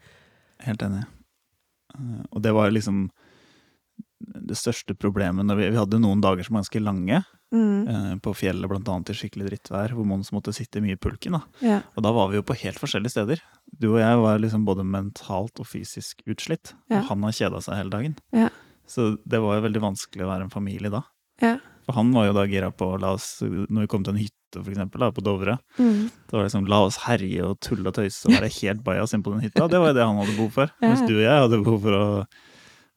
Helt 0.62 0.84
enig. 0.86 1.02
Eh, 1.96 2.22
og 2.30 2.44
det 2.44 2.54
var 2.54 2.70
liksom 2.74 3.08
det 4.22 4.56
største 4.58 4.94
problemet 4.98 5.46
når 5.48 5.56
vi, 5.58 5.70
vi 5.74 5.80
hadde 5.80 6.00
noen 6.02 6.20
dager 6.22 6.44
som 6.46 6.54
var 6.58 6.64
ganske 6.66 6.82
lange, 6.84 7.22
Mm. 7.52 7.84
eh, 7.86 8.12
på 8.24 8.32
fjellet 8.32 8.64
blant 8.70 8.86
annet 8.88 9.10
i 9.12 9.14
skikkelig 9.18 9.44
drittvær, 9.50 9.92
hvor 9.92 10.06
Mons 10.08 10.30
måtte 10.32 10.54
sitte 10.56 10.80
mye 10.80 10.94
i 10.96 10.96
pulken. 10.96 11.32
da. 11.36 11.42
Ja. 11.60 11.80
Og 11.96 12.02
da 12.06 12.10
var 12.16 12.30
vi 12.32 12.38
jo 12.38 12.42
på 12.48 12.56
helt 12.56 12.78
forskjellige 12.80 13.12
steder. 13.12 13.42
Du 13.78 13.90
og 13.92 13.98
jeg 14.00 14.16
var 14.22 14.38
liksom 14.40 14.64
både 14.64 14.86
mentalt 14.88 15.60
og 15.60 15.66
fysisk 15.68 16.22
utslitt. 16.26 16.72
Ja. 16.88 17.02
Og 17.02 17.10
han 17.10 17.22
har 17.26 17.32
kjeda 17.36 17.60
seg 17.60 17.76
hele 17.76 17.90
dagen. 17.92 18.14
Ja. 18.32 18.48
Så 18.88 19.18
det 19.28 19.38
var 19.44 19.58
jo 19.60 19.66
veldig 19.68 19.82
vanskelig 19.84 20.24
å 20.24 20.30
være 20.32 20.46
en 20.46 20.54
familie 20.54 20.88
da. 20.88 21.02
Ja. 21.42 21.58
For 21.84 21.92
han 21.98 22.10
var 22.16 22.30
jo 22.30 22.32
da 22.38 22.46
gira 22.48 22.70
på 22.72 22.88
la 22.98 23.12
oss, 23.18 23.42
når 23.42 23.80
vi 23.84 23.86
kom 23.92 24.02
til 24.06 24.14
en 24.14 24.22
hytte 24.22 24.62
for 24.62 24.70
eksempel, 24.72 25.00
da, 25.04 25.10
på 25.12 25.20
Dovre. 25.22 25.58
Mm. 25.76 26.08
Det 26.08 26.32
var 26.32 26.44
liksom 26.48 26.66
la 26.72 26.80
oss 26.86 26.96
herje 27.04 27.44
og 27.44 27.60
tulle 27.60 27.88
og 27.92 27.94
tøyse 28.00 28.24
og 28.30 28.32
være 28.38 28.48
helt 28.62 28.82
bajas 28.82 29.12
inn 29.12 29.22
på 29.22 29.32
den 29.34 29.44
hytta. 29.44 29.68
Det 29.68 29.76
var 29.82 29.92
jo 29.92 29.98
det 30.00 30.06
han 30.08 30.16
hadde 30.22 30.36
behov 30.38 30.52
for. 30.56 30.72
Mens 30.80 31.04
du 31.04 31.18
og 31.18 31.24
jeg 31.26 31.36
hadde 31.44 31.60
behov 31.64 31.82
for 31.84 31.92
å 32.00 32.06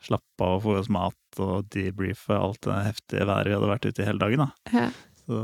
slappe 0.05 0.45
av 0.47 0.61
få 0.63 0.75
i 0.75 0.81
oss 0.83 0.89
mat 0.93 1.39
og 1.43 1.69
debrife 1.73 2.35
alt 2.37 2.61
det 2.67 2.81
heftige 2.87 3.27
været 3.27 3.49
vi 3.49 3.55
hadde 3.57 3.71
vært 3.71 3.87
ute 3.89 4.03
i 4.03 4.07
hele 4.07 4.21
dagen. 4.21 4.45
da. 4.45 4.49
Ja. 4.73 4.89
Så 5.25 5.39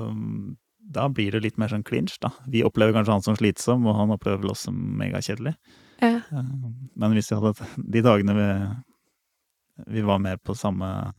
da 0.92 1.08
blir 1.10 1.32
det 1.36 1.44
litt 1.46 1.58
mer 1.62 1.72
sånn 1.72 1.86
clinch, 1.88 2.18
da. 2.24 2.32
Vi 2.52 2.64
opplever 2.68 2.96
kanskje 2.96 3.16
han 3.16 3.26
som 3.26 3.38
slitsom, 3.40 3.86
og 3.88 3.96
han 3.98 4.12
opplever 4.14 4.42
vel 4.44 4.54
oss 4.54 4.66
som 4.68 4.78
megakjedelig. 5.00 5.54
Ja. 6.02 6.18
Eh, 6.32 6.54
Men 6.96 7.14
hvis 7.16 7.32
vi 7.32 7.38
hadde 7.40 7.68
de 7.78 8.02
dagene 8.06 8.36
vi, 8.38 8.48
vi 9.98 10.02
var 10.06 10.20
mer 10.24 10.38
på 10.42 10.56
samme 10.58 11.14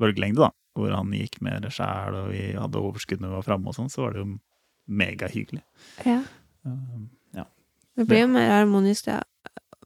bølgelengde, 0.00 0.46
da, 0.46 0.50
hvor 0.74 0.94
han 0.94 1.12
gikk 1.14 1.40
mer 1.44 1.66
sjæl, 1.70 2.16
og 2.22 2.32
vi 2.32 2.46
hadde 2.56 2.80
overskudd 2.80 3.20
når 3.22 3.30
vi 3.30 3.38
var 3.38 3.46
framme 3.46 3.70
og 3.70 3.76
sånn, 3.76 3.92
så 3.92 4.06
var 4.06 4.14
det 4.14 4.24
jo 4.24 4.30
megahyggelig. 4.88 5.62
ja. 6.04 6.22
ja. 7.34 7.44
Det 7.94 8.08
blir 8.10 8.24
jo 8.24 8.30
mer 8.32 8.50
harmonisk, 8.50 9.06
ja. 9.06 9.20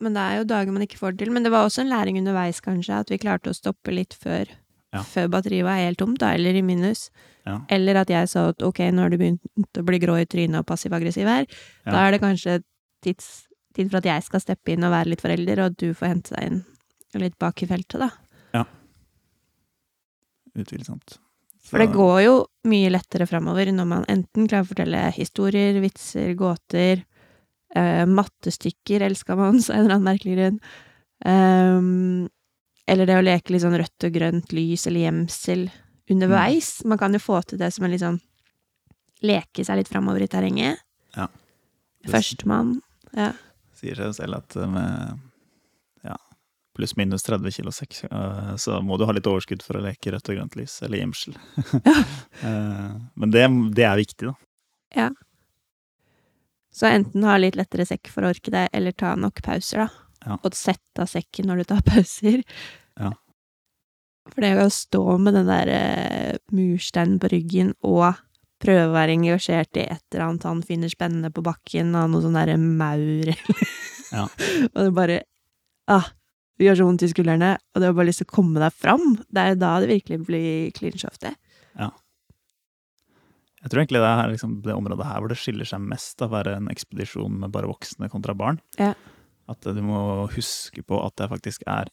Men 0.00 0.14
det 0.14 0.22
er 0.22 0.36
jo 0.38 0.46
dager 0.50 0.72
man 0.74 0.84
ikke 0.86 0.98
får 1.00 1.16
det 1.16 1.24
til. 1.24 1.32
Men 1.34 1.42
det 1.46 1.52
var 1.54 1.66
også 1.66 1.82
en 1.84 1.90
læring 1.92 2.18
underveis, 2.20 2.60
kanskje, 2.64 3.00
at 3.02 3.10
vi 3.10 3.18
klarte 3.18 3.50
å 3.50 3.56
stoppe 3.56 3.92
litt 3.94 4.14
før, 4.14 4.46
Ja. 4.94 5.02
før 5.02 5.28
batteriet 5.28 5.64
var 5.66 5.76
helt 5.82 5.98
tomt, 5.98 6.18
da, 6.18 6.32
eller 6.34 6.54
i 6.54 6.62
minus. 6.62 7.10
Ja. 7.46 7.60
Eller 7.68 7.96
at 8.00 8.08
jeg 8.08 8.28
sa 8.28 8.48
at 8.50 8.62
ok, 8.62 8.78
nå 8.92 9.02
har 9.04 9.10
du 9.10 9.18
begynt 9.18 9.40
å 9.76 9.84
bli 9.84 9.98
grå 9.98 10.16
i 10.20 10.24
trynet 10.26 10.60
og 10.60 10.66
passiv-aggressiv 10.66 11.26
her. 11.28 11.46
Da 11.84 12.06
er 12.06 12.12
det 12.12 12.20
kanskje 12.22 12.62
tids, 13.02 13.46
tid 13.74 13.90
for 13.90 13.98
at 13.98 14.04
jeg 14.04 14.22
skal 14.24 14.40
steppe 14.40 14.72
inn 14.72 14.84
og 14.84 14.90
være 14.92 15.10
litt 15.12 15.20
forelder, 15.20 15.58
og 15.60 15.72
at 15.72 15.76
du 15.76 15.92
får 15.94 16.06
hente 16.14 16.34
deg 16.34 16.46
inn 16.52 16.64
litt 17.20 17.38
bak 17.38 17.62
i 17.62 17.66
feltet, 17.66 17.98
da. 18.00 18.10
Ja. 18.54 18.64
Utvilsomt. 20.58 21.18
For 21.68 21.78
det 21.82 21.90
går 21.92 22.22
jo 22.24 22.34
mye 22.70 22.88
lettere 22.90 23.26
framover 23.28 23.68
når 23.72 23.86
man 23.88 24.04
enten 24.08 24.46
klarer 24.48 24.64
å 24.64 24.70
fortelle 24.70 25.02
historier, 25.12 25.76
vitser, 25.84 26.32
gåter, 26.38 27.02
eh, 27.74 28.04
mattestykker 28.08 29.04
elsker 29.08 29.38
man 29.38 29.60
så 29.64 29.74
en 29.74 29.84
eller 29.84 29.98
annen 29.98 30.10
merkelig 30.12 30.38
grunn. 30.38 30.60
Um, 31.26 32.28
eller 32.88 33.08
det 33.08 33.18
å 33.18 33.24
leke 33.24 33.52
litt 33.52 33.64
sånn 33.64 33.76
rødt 33.76 34.06
og 34.06 34.14
grønt 34.14 34.52
lys 34.56 34.86
eller 34.88 35.08
gjemsel 35.08 35.66
underveis. 36.08 36.78
Man 36.88 37.00
kan 37.00 37.12
jo 37.12 37.20
få 37.20 37.42
til 37.44 37.60
det 37.60 37.72
som 37.74 37.84
en 37.84 37.92
litt 37.92 38.04
sånn 38.04 38.20
leke 39.26 39.64
seg 39.66 39.80
litt 39.80 39.90
framover 39.90 40.24
i 40.24 40.30
terrenget. 40.30 40.80
Ja. 41.16 41.26
Førstemann. 42.08 42.78
Ja. 43.16 43.32
Sier 43.76 43.98
seg 43.98 44.14
selv 44.16 44.38
at 44.40 44.56
eh, 44.56 44.70
med 44.70 45.18
ja, 46.06 46.16
pluss-minus 46.78 47.26
30 47.26 47.54
kilo 47.58 47.74
sekk, 47.74 48.00
eh, 48.08 48.54
så 48.62 48.78
må 48.84 48.96
du 48.98 49.04
ha 49.08 49.14
litt 49.16 49.28
overskudd 49.28 49.64
for 49.66 49.78
å 49.78 49.84
leke 49.84 50.14
rødt 50.14 50.30
og 50.30 50.38
grønt 50.38 50.58
lys, 50.60 50.80
eller 50.86 51.02
gjemsel. 51.02 51.38
Eh, 52.38 52.90
Men 53.18 53.32
det, 53.34 53.40
det 53.74 53.82
er 53.82 53.96
viktig, 53.98 54.28
da. 54.30 54.34
Så 56.78 56.86
enten 56.86 57.24
ha 57.26 57.34
litt 57.40 57.56
lettere 57.58 57.86
sekk 57.88 58.10
for 58.12 58.22
å 58.22 58.30
orke 58.30 58.52
det, 58.54 58.68
eller 58.76 58.94
ta 58.94 59.16
nok 59.18 59.42
pauser, 59.42 59.82
da. 59.86 59.88
Ja. 60.28 60.36
Og 60.42 60.54
sette 60.58 61.02
av 61.02 61.10
sekken 61.10 61.48
når 61.50 61.62
du 61.62 61.68
tar 61.72 61.82
pauser. 61.90 62.44
Ja. 63.00 63.12
For 64.28 64.44
det 64.44 64.52
å 64.60 64.68
stå 64.70 65.02
med 65.22 65.34
den 65.38 65.48
der 65.48 65.70
eh, 65.72 66.38
mursteinen 66.52 67.16
på 67.22 67.30
ryggen 67.32 67.72
og 67.86 68.18
prøve 68.62 68.88
å 68.90 68.94
være 68.96 69.14
engasjert 69.14 69.78
i 69.78 69.86
et 69.86 70.02
eller 70.12 70.24
annet 70.26 70.46
han 70.48 70.60
finner 70.66 70.90
spennende 70.92 71.30
på 71.34 71.44
bakken, 71.46 71.94
av 71.96 72.10
noe 72.10 72.24
sånn 72.24 72.36
derre 72.36 72.58
maur 72.60 73.30
Ja. 74.14 74.24
Og 74.72 74.78
det 74.82 74.92
bare 74.96 75.18
Ah, 75.88 76.04
Det 76.58 76.66
gjør 76.66 76.76
så 76.80 76.86
vondt 76.88 77.02
i 77.06 77.08
skuldrene, 77.08 77.54
og 77.72 77.80
det 77.80 77.86
har 77.88 77.94
bare 77.96 78.08
lyst 78.10 78.20
til 78.20 78.28
å 78.28 78.34
komme 78.34 78.60
deg 78.60 78.74
fram. 78.76 79.04
Det 79.30 79.40
er 79.40 79.54
da 79.56 79.70
det 79.80 79.88
virkelig 79.88 80.18
blir 80.26 80.72
clinch 80.76 81.04
ofte. 81.08 81.30
Jeg 83.68 83.74
tror 83.74 83.82
egentlig 83.82 84.00
det 84.00 84.10
er 84.16 84.30
liksom 84.32 84.52
det 84.64 84.72
området 84.72 85.04
her 85.04 85.20
hvor 85.20 85.28
det 85.28 85.36
skiller 85.36 85.68
seg 85.68 85.82
mest 85.84 86.22
av 86.24 86.30
å 86.32 86.36
være 86.38 86.54
en 86.56 86.70
ekspedisjon 86.72 87.34
med 87.42 87.52
bare 87.52 87.68
voksne 87.68 88.08
kontra 88.08 88.32
barn. 88.38 88.56
Ja. 88.80 88.94
At 89.52 89.60
du 89.68 89.80
må 89.84 90.00
huske 90.32 90.80
på 90.88 90.96
at 91.04 91.18
det 91.20 91.28
faktisk 91.28 91.66
er, 91.68 91.90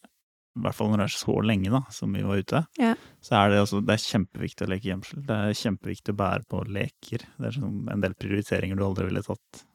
i 0.55 0.63
hvert 0.63 0.77
fall 0.77 0.93
når 0.93 1.03
det 1.03 1.07
er 1.09 1.15
så 1.17 1.35
lenge 1.43 1.73
da, 1.73 1.81
som 1.91 2.15
vi 2.15 2.23
var 2.23 2.39
ute, 2.39 2.63
Ja. 2.79 2.93
så 3.19 3.35
er 3.41 3.51
det, 3.51 3.59
også, 3.65 3.83
det 3.83 3.97
er 3.97 4.03
kjempeviktig 4.05 4.63
å 4.65 4.71
leke 4.71 4.88
gjemsel. 4.93 5.21
Det 5.27 5.35
er 5.49 5.59
kjempeviktig 5.65 6.15
å 6.15 6.19
bære 6.23 6.47
på 6.51 6.63
leker. 6.79 7.27
Det 7.35 7.49
er 7.51 7.57
sånn 7.59 7.89
en 7.91 8.03
del 8.07 8.15
prioriteringer 8.15 8.79
du 8.79 8.85
aldri 8.88 9.09
ville 9.11 9.23
tatt 9.27 9.65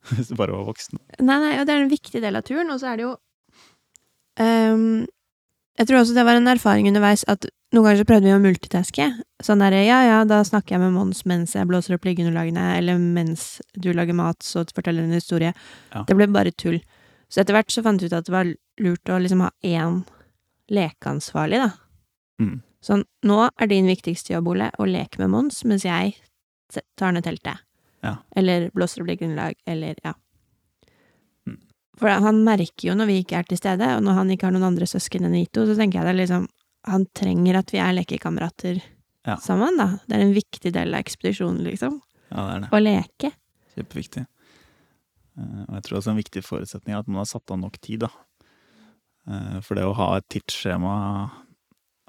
hvis 0.16 0.32
du 0.32 0.36
bare 0.40 0.56
var 0.56 0.64
voksen. 0.72 0.96
Nei, 1.20 1.36
nei, 1.44 1.54
og 1.60 1.66
det 1.68 1.76
er 1.76 1.84
en 1.84 1.92
viktig 1.92 2.24
del 2.24 2.40
av 2.40 2.48
turen, 2.48 2.72
og 2.72 2.80
så 2.80 2.94
er 2.94 3.00
det 3.02 3.08
jo 3.10 3.14
ehm, 4.40 5.02
Jeg 5.80 5.88
tror 5.88 6.02
også 6.02 6.12
det 6.12 6.26
var 6.28 6.36
en 6.36 6.50
erfaring 6.52 6.90
underveis 6.90 7.22
at 7.32 7.46
noen 7.72 7.86
ganger 7.86 8.02
så 8.02 8.06
prøvde 8.10 8.28
vi 8.28 8.34
å 8.36 8.42
multitaske. 8.42 9.06
Sånn 9.40 9.62
derre 9.62 9.80
ja, 9.86 10.02
ja, 10.04 10.18
da 10.28 10.42
snakker 10.44 10.74
jeg 10.74 10.82
med 10.82 10.92
Mons 10.92 11.22
mens 11.30 11.54
jeg 11.56 11.68
blåser 11.70 11.96
opp 11.96 12.04
liggeunderlagene, 12.04 12.66
eller 12.76 13.00
mens 13.00 13.62
du 13.72 13.88
lager 13.96 14.16
mat, 14.18 14.42
så 14.44 14.66
forteller 14.68 15.06
en 15.06 15.16
historie. 15.16 15.54
Ja. 15.94 16.02
Det 16.04 16.16
ble 16.18 16.28
bare 16.28 16.52
tull. 16.52 16.82
Så 17.32 17.40
etter 17.40 17.56
hvert 17.56 17.72
så 17.72 17.84
fant 17.86 18.02
vi 18.02 18.10
ut 18.10 18.16
at 18.18 18.28
det 18.28 18.34
var 18.34 18.50
lurt 18.84 19.08
å 19.08 19.20
liksom 19.24 19.46
ha 19.46 19.48
én 19.64 20.02
lekeansvarlig, 20.70 21.62
da. 21.62 21.70
Mm. 22.44 22.58
Sånn, 22.84 23.06
nå 23.24 23.40
er 23.48 23.70
din 23.72 23.88
viktigste 23.88 24.34
jobb, 24.34 24.52
Ole, 24.52 24.68
å 24.76 24.88
leke 24.88 25.22
med 25.22 25.32
Mons 25.32 25.62
mens 25.64 25.88
jeg 25.88 26.18
tar 27.00 27.16
ned 27.16 27.24
teltet. 27.24 27.64
Ja. 28.04 28.18
Eller 28.36 28.68
blåser 28.76 29.00
opp 29.00 29.08
liggeunderlag, 29.08 29.56
eller 29.68 29.96
ja. 30.04 30.12
For 32.00 32.08
han 32.08 32.38
merker 32.46 32.88
jo 32.88 32.94
når 32.96 33.10
vi 33.10 33.18
ikke 33.22 33.36
er 33.42 33.48
til 33.50 33.58
stede, 33.60 33.86
og 33.98 34.02
når 34.06 34.16
han 34.16 34.30
ikke 34.32 34.48
har 34.48 34.54
noen 34.56 34.70
andre 34.72 34.86
søsken 34.88 35.26
enn 35.28 35.36
Ito, 35.36 35.66
så 35.68 35.76
tenker 35.76 36.00
jeg 36.00 36.08
det 36.08 36.14
er 36.14 36.20
liksom 36.22 36.46
Han 36.88 37.04
trenger 37.12 37.58
at 37.60 37.70
vi 37.74 37.78
er 37.84 37.92
lekekamerater 37.98 38.78
Ja. 39.26 39.34
sammen, 39.36 39.76
da. 39.76 39.98
Det 40.08 40.16
er 40.16 40.22
en 40.24 40.32
viktig 40.32 40.70
del 40.72 40.94
av 40.96 41.02
ekspedisjonen, 41.04 41.60
liksom. 41.66 41.98
Ja, 42.30 42.40
det 42.46 42.54
er 42.54 42.60
det. 42.64 42.70
Å 42.72 42.80
leke. 42.80 43.30
Kjempeviktig. 43.76 44.22
Eh, 45.36 45.60
Og 45.68 45.74
jeg 45.76 45.82
tror 45.84 45.98
også 45.98 46.10
en 46.14 46.22
viktig 46.22 46.42
forutsetning 46.46 46.94
er 46.96 47.00
at 47.04 47.08
man 47.08 47.20
har 47.20 47.28
satt 47.28 47.50
av 47.52 47.58
nok 47.60 47.76
tid, 47.84 48.00
da. 48.06 48.08
Eh, 49.28 49.60
For 49.60 49.74
det 49.76 49.84
å 49.84 49.92
ha 49.94 50.16
et 50.16 50.28
tidsskjema 50.32 51.30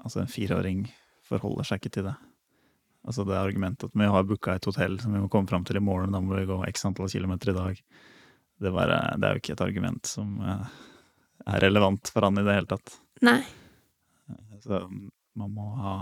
Altså, 0.02 0.20
en 0.24 0.26
fireåring 0.32 0.88
forholder 1.28 1.64
seg 1.68 1.78
ikke 1.82 1.92
til 1.94 2.04
det. 2.08 2.14
Altså 3.06 3.22
det 3.26 3.36
argumentet 3.38 3.84
at 3.90 3.94
vi 3.94 4.08
har 4.10 4.24
booka 4.26 4.54
et 4.56 4.64
hotell 4.66 4.96
som 4.98 5.12
vi 5.14 5.20
må 5.20 5.28
komme 5.30 5.46
fram 5.50 5.62
til 5.64 5.76
i 5.78 5.82
morgen, 5.84 6.10
da 6.14 6.18
må 6.20 6.34
vi 6.38 6.46
gå 6.48 6.56
x 6.66 6.84
antall 6.88 7.08
kilometer 7.12 7.50
i 7.52 7.54
dag. 7.54 7.78
Det, 8.62 8.70
var, 8.70 8.90
eh, 8.94 9.12
det 9.18 9.28
er 9.28 9.36
jo 9.36 9.42
ikke 9.42 9.54
et 9.56 9.64
argument 9.64 10.08
som 10.08 10.34
eh, 10.40 10.74
er 11.50 11.64
relevant 11.64 12.10
for 12.12 12.26
han 12.26 12.38
i 12.38 12.44
det 12.46 12.56
hele 12.56 12.70
tatt. 12.70 12.96
Nei. 13.26 13.40
Så 14.62 14.78
man 15.38 15.50
må 15.50 15.64
ha 15.80 15.94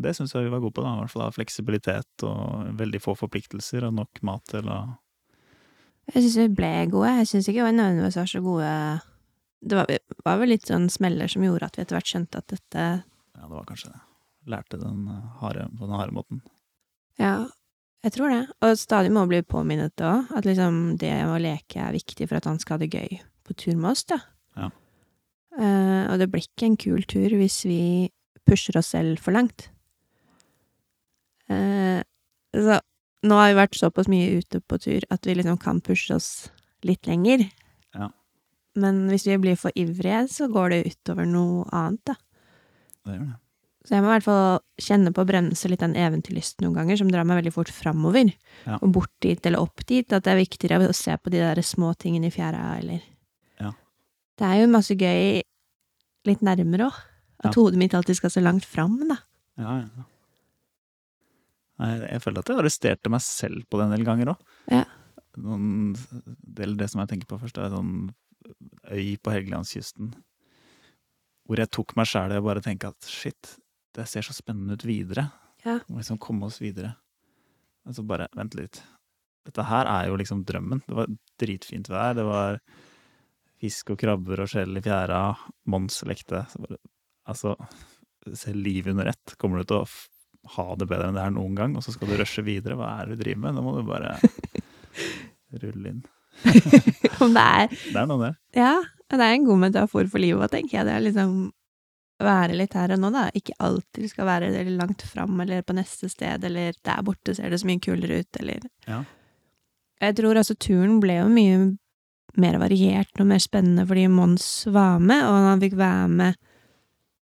Det 0.00 0.12
syns 0.16 0.32
jeg 0.34 0.46
vi 0.46 0.52
var 0.52 0.60
gode 0.60 0.76
på, 0.76 0.84
da. 0.84 0.94
I 0.94 1.02
hvert 1.02 1.12
fall 1.12 1.24
ha 1.24 1.32
fleksibilitet 1.32 2.24
og 2.28 2.72
veldig 2.78 3.00
få 3.00 3.14
forpliktelser 3.16 3.86
og 3.88 3.96
nok 3.96 4.22
mat 4.28 4.44
til 4.52 4.68
å 4.68 4.78
Jeg 6.12 6.22
syns 6.22 6.38
vi 6.40 6.48
ble 6.60 6.72
gode. 6.92 7.12
Jeg 7.20 7.30
syns 7.32 7.48
ikke 7.50 7.64
vi 7.64 7.76
nødvendigvis 7.76 8.18
var 8.20 8.32
så 8.32 8.42
gode 8.44 8.72
Det 9.60 9.78
var, 9.78 9.92
var 10.24 10.42
vel 10.42 10.52
litt 10.52 10.68
sånn 10.68 10.88
smeller 10.92 11.32
som 11.32 11.44
gjorde 11.44 11.70
at 11.70 11.78
vi 11.78 11.84
etter 11.84 11.98
hvert 11.98 12.12
skjønte 12.12 12.44
at 12.44 12.52
dette 12.52 12.84
Ja, 12.84 13.42
det 13.44 13.52
var 13.54 13.68
kanskje 13.68 13.92
det. 13.94 14.02
Lærte 14.52 14.78
den 14.80 15.08
eh, 15.10 15.24
harde, 15.40 15.68
på 15.76 15.88
den 15.88 15.98
harde 15.98 16.14
måten. 16.14 16.44
Ja, 17.20 17.48
jeg 18.04 18.14
tror 18.14 18.32
det. 18.32 18.42
Og 18.62 18.78
stadig 18.78 19.12
må 19.14 19.24
bli 19.30 19.42
påminnet 19.46 20.02
òg, 20.04 20.32
at 20.36 20.46
liksom 20.48 20.96
det 21.00 21.14
å 21.26 21.38
leke 21.42 21.80
er 21.82 21.96
viktig 21.96 22.28
for 22.28 22.38
at 22.38 22.48
han 22.48 22.60
skal 22.62 22.76
ha 22.76 22.84
det 22.84 22.92
gøy 22.94 23.20
på 23.46 23.56
tur 23.58 23.76
med 23.78 23.92
oss, 23.92 24.04
da. 24.08 24.20
Ja. 24.58 24.70
Uh, 25.56 26.02
og 26.12 26.20
det 26.20 26.28
blir 26.32 26.44
ikke 26.44 26.68
en 26.68 26.76
kul 26.76 27.06
tur 27.08 27.32
hvis 27.32 27.62
vi 27.64 27.80
pusher 28.46 28.76
oss 28.78 28.92
selv 28.94 29.22
for 29.22 29.34
langt. 29.36 29.70
Uh, 31.50 32.02
så 32.54 32.80
nå 33.26 33.38
har 33.38 33.50
vi 33.50 33.58
vært 33.58 33.78
såpass 33.78 34.10
mye 34.10 34.36
ute 34.38 34.60
på 34.60 34.78
tur 34.82 35.06
at 35.14 35.26
vi 35.26 35.38
liksom 35.38 35.58
kan 35.62 35.80
pushe 35.84 36.14
oss 36.14 36.30
litt 36.86 37.08
lenger. 37.08 37.46
Ja. 37.96 38.10
Men 38.76 39.06
hvis 39.10 39.26
vi 39.26 39.38
blir 39.40 39.58
for 39.58 39.74
ivrige, 39.78 40.26
så 40.30 40.50
går 40.52 40.74
det 40.74 40.84
utover 40.92 41.26
noe 41.28 41.64
annet, 41.74 42.02
da. 42.12 42.16
Det 43.06 43.16
gjør 43.16 43.26
det. 43.32 43.40
Så 43.86 43.94
jeg 43.94 44.02
må 44.02 44.08
i 44.10 44.14
hvert 44.16 44.26
fall 44.26 44.56
kjenne 44.82 45.12
på 45.14 45.22
å 45.22 45.28
bremse 45.28 45.68
litt 45.70 45.80
den 45.84 45.94
eventyrlysten 45.94 46.64
noen 46.66 46.74
ganger, 46.80 46.98
som 46.98 47.10
drar 47.12 47.24
meg 47.28 47.38
veldig 47.38 47.52
fort 47.54 47.70
framover. 47.70 48.32
Ja. 48.66 48.80
Og 48.82 48.90
bort 48.96 49.12
dit 49.22 49.46
eller 49.46 49.62
opp 49.62 49.84
dit. 49.86 50.10
At 50.12 50.24
det 50.26 50.32
er 50.32 50.40
viktigere 50.42 50.88
å 50.90 50.96
se 50.96 51.14
på 51.22 51.30
de 51.30 51.38
der 51.44 51.62
små 51.62 51.92
tingene 51.94 52.26
i 52.26 52.34
fjæra, 52.34 52.64
eller 52.80 53.00
Ja. 53.62 53.70
Det 54.36 54.44
er 54.48 54.60
jo 54.64 54.72
masse 54.74 54.96
gøy 54.98 55.40
litt 56.26 56.42
nærmere 56.42 56.90
òg. 56.90 56.98
At 57.44 57.54
Ja. 57.54 57.60
hodet 57.62 57.78
mitt 57.78 57.94
alltid 57.94 58.16
skal 58.18 58.30
så 58.30 58.42
langt 58.42 58.64
fram, 58.64 58.98
da. 59.08 59.18
Ja, 59.56 59.78
ja. 59.86 60.04
Jeg 61.78 62.22
føler 62.24 62.40
at 62.40 62.48
jeg 62.48 62.56
arresterte 62.56 63.10
meg 63.12 63.20
selv 63.20 63.66
på 63.68 63.76
det 63.78 63.84
en 63.86 63.92
del 63.96 64.04
ganger 64.08 64.30
òg. 64.32 64.38
Ja. 64.72 64.84
Noen, 65.36 65.92
det, 66.56 66.70
det 66.80 66.88
som 66.90 67.02
jeg 67.02 67.10
tenker 67.10 67.28
på 67.28 67.38
først, 67.42 67.58
er 67.60 67.68
sånn 67.74 68.08
øy 68.90 69.16
på 69.20 69.34
Helgelandskysten. 69.34 70.14
Hvor 71.46 71.60
jeg 71.60 71.70
tok 71.76 71.92
meg 71.98 72.08
sjæl 72.08 72.32
i 72.32 72.40
å 72.40 72.44
bare 72.46 72.62
tenke 72.64 72.88
at 72.88 73.04
shit, 73.06 73.58
det 73.96 74.06
ser 74.10 74.26
så 74.26 74.34
spennende 74.36 74.76
ut 74.76 74.84
videre. 74.86 75.28
Ja. 75.64 75.78
Må 75.88 76.00
liksom 76.00 76.20
komme 76.22 76.48
oss 76.50 76.60
videre. 76.62 76.94
Og 77.86 77.96
så 77.96 78.04
bare, 78.06 78.28
vent 78.36 78.56
litt. 78.58 78.82
Dette 79.46 79.64
her 79.66 79.88
er 79.88 80.10
jo 80.10 80.18
liksom 80.18 80.42
drømmen. 80.46 80.82
Det 80.86 80.96
var 80.98 81.10
dritfint 81.40 81.88
vær, 81.90 82.16
det 82.18 82.26
var 82.26 82.58
fisk 83.62 83.94
og 83.94 84.00
krabber 84.02 84.42
og 84.44 84.50
skjell 84.52 84.76
i 84.76 84.82
fjæra, 84.84 85.20
Mons 85.72 86.02
lekte. 86.08 86.42
Så 86.50 86.60
bare, 86.64 86.80
altså, 87.30 87.54
se 88.34 88.52
livet 88.56 88.92
under 88.92 89.12
ett. 89.14 89.36
Kommer 89.40 89.62
du 89.62 89.70
til 89.70 89.80
å 89.84 89.86
ha 90.56 90.66
det 90.78 90.88
bedre 90.90 91.08
enn 91.10 91.16
det 91.18 91.24
er 91.24 91.34
noen 91.34 91.56
gang, 91.58 91.78
og 91.78 91.82
så 91.86 91.94
skal 91.94 92.10
du 92.10 92.18
rushe 92.20 92.44
videre. 92.46 92.76
Hva 92.78 92.92
er 93.00 93.08
det 93.08 93.16
du 93.16 93.24
driver 93.24 93.46
med? 93.46 93.56
Nå 93.56 93.64
må 93.66 93.76
du 93.78 93.86
bare 93.88 94.16
rulle 95.62 95.94
inn. 95.94 96.04
Det 96.42 97.42
er 97.42 97.70
Det 97.70 97.96
er 97.96 98.08
noe 98.10 98.20
det. 98.26 98.34
Ja, 98.58 98.74
det 99.08 99.22
er 99.22 99.32
en 99.32 99.46
god 99.46 99.62
metafor 99.62 100.10
for 100.10 100.22
livet 100.22 100.52
tenker 100.52 100.80
jeg. 100.80 100.88
Det 100.88 100.94
er 100.98 101.06
liksom 101.06 101.36
være 102.22 102.56
litt 102.56 102.74
her 102.76 102.94
og 102.94 103.00
nå, 103.02 103.10
da. 103.12 103.26
Ikke 103.36 103.56
alltid 103.62 104.08
skal 104.10 104.28
være 104.28 104.64
langt 104.72 105.02
fram 105.04 105.40
eller 105.44 105.64
på 105.66 105.76
neste 105.76 106.08
sted, 106.08 106.44
eller 106.44 106.76
der 106.86 107.02
borte 107.04 107.34
ser 107.36 107.50
det 107.52 107.60
så 107.60 107.68
mye 107.68 107.82
kulere 107.82 108.22
ut, 108.22 108.40
eller 108.40 108.68
Ja. 108.86 109.04
Jeg 110.00 110.16
tror 110.16 110.36
altså 110.36 110.54
turen 110.60 111.00
ble 111.00 111.14
jo 111.22 111.28
mye 111.32 111.60
mer 112.36 112.58
variert 112.60 113.20
og 113.20 113.26
mer 113.30 113.40
spennende 113.40 113.86
fordi 113.88 114.06
Mons 114.12 114.66
var 114.68 114.98
med, 115.00 115.22
og 115.24 115.46
han 115.50 115.60
fikk 115.62 115.76
være 115.78 116.08
med 116.08 116.34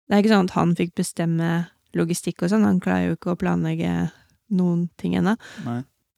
Det 0.07 0.15
er 0.15 0.23
ikke 0.23 0.31
sånn 0.31 0.47
at 0.49 0.55
han 0.55 0.75
fikk 0.75 0.95
bestemme 0.95 1.49
logistikk 1.95 2.43
og 2.43 2.49
sånn, 2.51 2.63
han 2.67 2.79
klarer 2.83 3.09
jo 3.09 3.15
ikke 3.17 3.31
å 3.33 3.39
planlegge 3.39 4.11
noen 4.51 4.89
ting 4.99 5.15
ennå. 5.15 5.37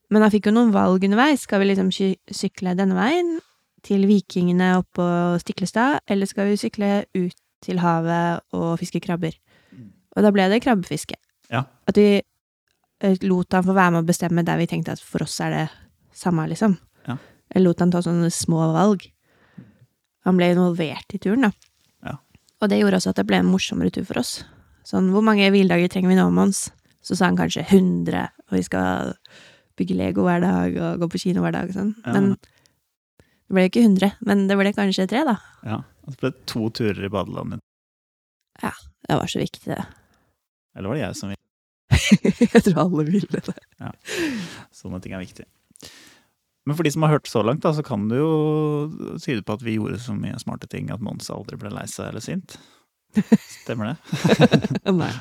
Men 0.10 0.22
han 0.22 0.32
fikk 0.34 0.48
jo 0.50 0.54
noen 0.54 0.72
valg 0.74 1.04
underveis. 1.06 1.42
Skal 1.46 1.62
vi 1.62 1.68
liksom 1.72 1.90
sykle 1.94 2.74
denne 2.78 2.94
veien, 2.98 3.40
til 3.86 4.06
Vikingene 4.08 4.72
oppå 4.80 5.06
Stiklestad, 5.42 6.00
eller 6.08 6.26
skal 6.30 6.50
vi 6.50 6.58
sykle 6.58 7.06
ut 7.14 7.38
til 7.64 7.82
havet 7.84 8.44
og 8.56 8.78
fiske 8.82 9.02
krabber? 9.04 9.36
Mm. 9.74 9.90
Og 10.16 10.26
da 10.26 10.32
ble 10.36 10.48
det 10.52 10.62
krabbefiske. 10.66 11.18
Ja. 11.54 11.66
At 11.90 12.00
vi 12.00 12.08
eh, 12.20 13.18
lot 13.26 13.56
han 13.56 13.66
få 13.66 13.76
være 13.76 13.96
med 13.96 14.06
å 14.06 14.10
bestemme 14.10 14.46
der 14.46 14.62
vi 14.62 14.70
tenkte 14.70 14.96
at 14.96 15.04
for 15.04 15.26
oss 15.26 15.40
er 15.44 15.56
det 15.56 15.66
samme, 16.18 16.46
liksom. 16.52 16.78
Ja. 17.08 17.18
Eller 17.54 17.70
lot 17.70 17.84
han 17.84 17.94
ta 17.94 18.04
sånne 18.06 18.32
små 18.34 18.72
valg. 18.76 19.06
Han 20.28 20.40
ble 20.40 20.54
involvert 20.54 21.16
i 21.16 21.20
turen, 21.22 21.50
da. 21.50 21.52
Ja. 22.08 22.18
Og 22.62 22.72
det 22.72 22.80
gjorde 22.80 23.02
også 23.02 23.14
at 23.14 23.20
det 23.20 23.28
ble 23.30 23.42
en 23.42 23.52
morsommere 23.52 23.94
tur 23.94 24.06
for 24.08 24.22
oss. 24.22 24.38
Sånn, 24.88 25.12
hvor 25.16 25.24
mange 25.26 25.48
hviledager 25.52 25.92
trenger 25.92 26.12
vi 26.12 26.20
nå, 26.20 26.30
Mons? 26.36 26.68
Så 27.04 27.18
sa 27.20 27.28
han 27.28 27.40
kanskje 27.40 27.66
100, 27.66 28.30
og 28.48 28.56
vi 28.56 28.64
skal 28.64 29.16
bygge 29.80 29.98
Lego 29.98 30.24
hver 30.28 30.44
dag 30.44 30.76
og 30.78 31.02
gå 31.02 31.10
på 31.12 31.24
kino 31.26 31.44
hver 31.44 31.56
dag 31.56 31.72
og 31.72 31.76
sånn. 31.76 31.96
Men 32.06 32.36
det 32.38 33.56
ble 33.58 33.66
ikke 33.68 33.84
100, 33.84 34.14
men 34.28 34.46
det 34.48 34.58
ble 34.60 34.72
kanskje 34.76 35.08
tre, 35.12 35.26
da. 35.28 35.36
Ja. 35.68 35.82
Og 36.04 36.14
så 36.14 36.20
ble 36.20 36.32
det 36.34 36.46
to 36.52 36.68
turer 36.76 37.06
i 37.08 37.12
badelandet. 37.12 37.64
Det 39.08 39.16
var 39.20 39.28
så 39.28 39.40
viktig, 39.40 39.72
det. 39.72 39.86
Eller 40.76 40.90
var 40.90 40.96
det 40.96 41.04
jeg 41.04 41.16
som 41.20 41.32
ville? 41.34 41.40
Jeg 42.54 42.64
tror 42.66 42.80
alle 42.86 43.04
ville 43.06 43.40
det. 43.46 43.54
Ja, 43.80 43.92
Sånne 44.74 45.00
ting 45.04 45.14
er 45.14 45.22
viktig. 45.22 45.46
Men 46.66 46.78
for 46.78 46.88
de 46.88 46.92
som 46.96 47.04
har 47.04 47.12
hørt 47.18 47.28
så 47.28 47.44
langt, 47.44 47.62
da, 47.66 47.74
så 47.76 47.84
kan 47.84 48.08
det 48.10 48.22
jo 48.22 49.18
tyde 49.22 49.44
på 49.44 49.58
at 49.58 49.66
vi 49.66 49.76
gjorde 49.76 50.00
så 50.02 50.16
mye 50.16 50.40
smarte 50.40 50.70
ting 50.72 50.90
at 50.96 51.04
Mons 51.04 51.30
aldri 51.34 51.60
ble 51.60 51.74
lei 51.74 51.84
seg 51.92 52.10
eller 52.10 52.24
sint. 52.24 52.56
Stemmer 53.60 53.92
det? 53.92 53.98
Nei. 55.02 55.12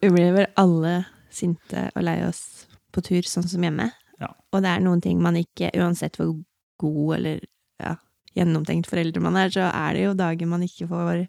Vi 0.00 0.12
blir 0.14 0.30
vel 0.38 0.46
alle 0.60 0.94
sinte 1.34 1.88
og 1.94 2.06
lei 2.06 2.20
oss 2.26 2.68
på 2.94 3.02
tur, 3.04 3.26
sånn 3.26 3.48
som 3.50 3.66
hjemme. 3.66 3.90
Ja. 4.22 4.30
Og 4.54 4.62
det 4.62 4.70
er 4.70 4.84
noen 4.84 5.02
ting 5.02 5.20
man 5.22 5.38
ikke, 5.38 5.72
uansett 5.78 6.18
hvor 6.20 6.36
god 6.80 7.16
eller 7.18 7.42
ja, 7.82 7.96
gjennomtenkt 8.38 8.86
forelder 8.90 9.22
man 9.24 9.36
er, 9.40 9.50
så 9.52 9.66
er 9.70 9.96
det 9.96 10.04
jo 10.04 10.14
dager 10.18 10.46
man 10.50 10.62
ikke 10.66 10.86
får 10.90 11.24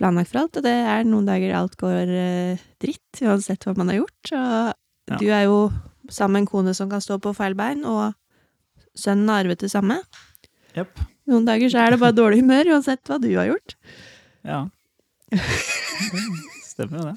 planlagt 0.00 0.30
for 0.32 0.40
alt. 0.42 0.56
Og 0.56 0.64
det 0.64 0.72
er 0.72 1.04
noen 1.08 1.26
dager 1.28 1.52
alt 1.58 1.76
går 1.80 2.12
eh, 2.16 2.62
dritt, 2.80 3.20
uansett 3.22 3.66
hva 3.68 3.74
man 3.76 3.92
har 3.92 4.00
gjort. 4.02 4.32
Og 4.32 4.74
Ja. 5.10 5.16
du 5.18 5.26
er 5.34 5.44
jo 5.48 5.56
sammen 6.08 6.32
med 6.38 6.40
en 6.44 6.46
kone 6.52 6.74
som 6.74 6.88
kan 6.90 7.00
stå 7.02 7.18
på 7.20 7.32
feil 7.34 7.54
bein, 7.58 7.84
og 7.84 8.14
sønnen 8.96 9.28
har 9.28 9.44
arvet 9.44 9.58
det 9.64 9.70
samme. 9.72 9.96
Yep. 10.76 11.00
Noen 11.30 11.44
dager 11.48 11.68
så 11.72 11.80
er 11.82 11.90
det 11.94 12.00
bare 12.00 12.14
dårlig 12.14 12.40
humør, 12.44 12.70
uansett 12.76 13.02
hva 13.10 13.18
du 13.20 13.28
har 13.36 13.48
gjort. 13.50 13.74
Ja. 14.46 14.60
Det 15.30 15.40
Stemmer 16.70 17.00
jo 17.02 17.08
det. 17.10 17.16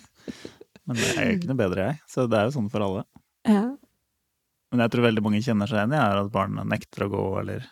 Men 0.86 0.98
det 1.00 1.10
er 1.14 1.24
jo 1.30 1.36
ikke 1.38 1.50
noe 1.52 1.60
bedre, 1.62 1.86
jeg. 1.88 2.00
Så 2.12 2.26
det 2.30 2.38
er 2.40 2.50
jo 2.50 2.56
sånn 2.58 2.70
for 2.74 2.84
alle. 2.84 3.04
Ja. 3.48 3.64
Men 4.74 4.82
jeg 4.84 4.92
tror 4.92 5.06
veldig 5.08 5.24
mange 5.24 5.42
kjenner 5.46 5.70
seg 5.70 5.80
igjen 5.80 5.94
i 5.96 6.02
at 6.02 6.32
barna 6.34 6.66
nekter 6.68 7.06
å 7.06 7.12
gå, 7.14 7.24
eller 7.44 7.64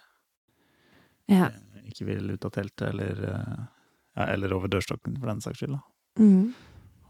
ja. 1.31 1.49
eh, 1.49 1.85
ikke 1.91 2.07
vil 2.09 2.33
ut 2.33 2.47
av 2.47 2.53
teltet, 2.55 2.87
eller, 2.91 3.21
eh, 3.31 3.61
ja, 4.17 4.27
eller 4.27 4.55
over 4.55 4.71
dørstokken, 4.71 5.17
for 5.19 5.31
den 5.31 5.43
saks 5.43 5.61
skyld. 5.61 5.77
Mm. 6.19 6.51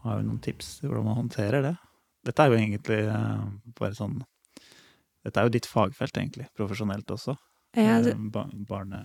Har 0.04 0.20
vi 0.20 0.26
noen 0.26 0.42
tips 0.42 0.76
til 0.80 0.90
hvordan 0.90 1.08
man 1.08 1.20
håndterer 1.24 1.66
det? 1.66 1.76
Dette 2.26 2.44
er 2.44 2.52
jo 2.52 2.60
egentlig 2.60 3.00
eh, 3.10 3.48
bare 3.78 3.98
sånn 3.98 4.20
Dette 5.22 5.38
er 5.38 5.46
jo 5.46 5.52
ditt 5.54 5.68
fagfelt, 5.70 6.16
egentlig. 6.18 6.48
Profesjonelt 6.58 7.10
også. 7.14 7.36
Ja, 7.78 8.00
du... 8.02 8.10
barne- 8.66 9.04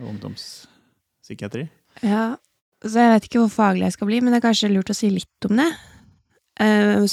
og 0.00 0.06
ungdomspsykiatri. 0.14 1.66
ja. 2.00 2.32
Så 2.82 2.98
jeg 2.98 3.12
vet 3.12 3.26
ikke 3.28 3.42
hvor 3.44 3.52
faglig 3.52 3.84
jeg 3.84 3.94
skal 3.94 4.08
bli, 4.08 4.16
men 4.18 4.34
det 4.34 4.40
er 4.40 4.46
kanskje 4.48 4.70
lurt 4.72 4.88
å 4.90 4.96
si 4.96 5.06
litt 5.12 5.46
om 5.46 5.60
det. 5.60 5.68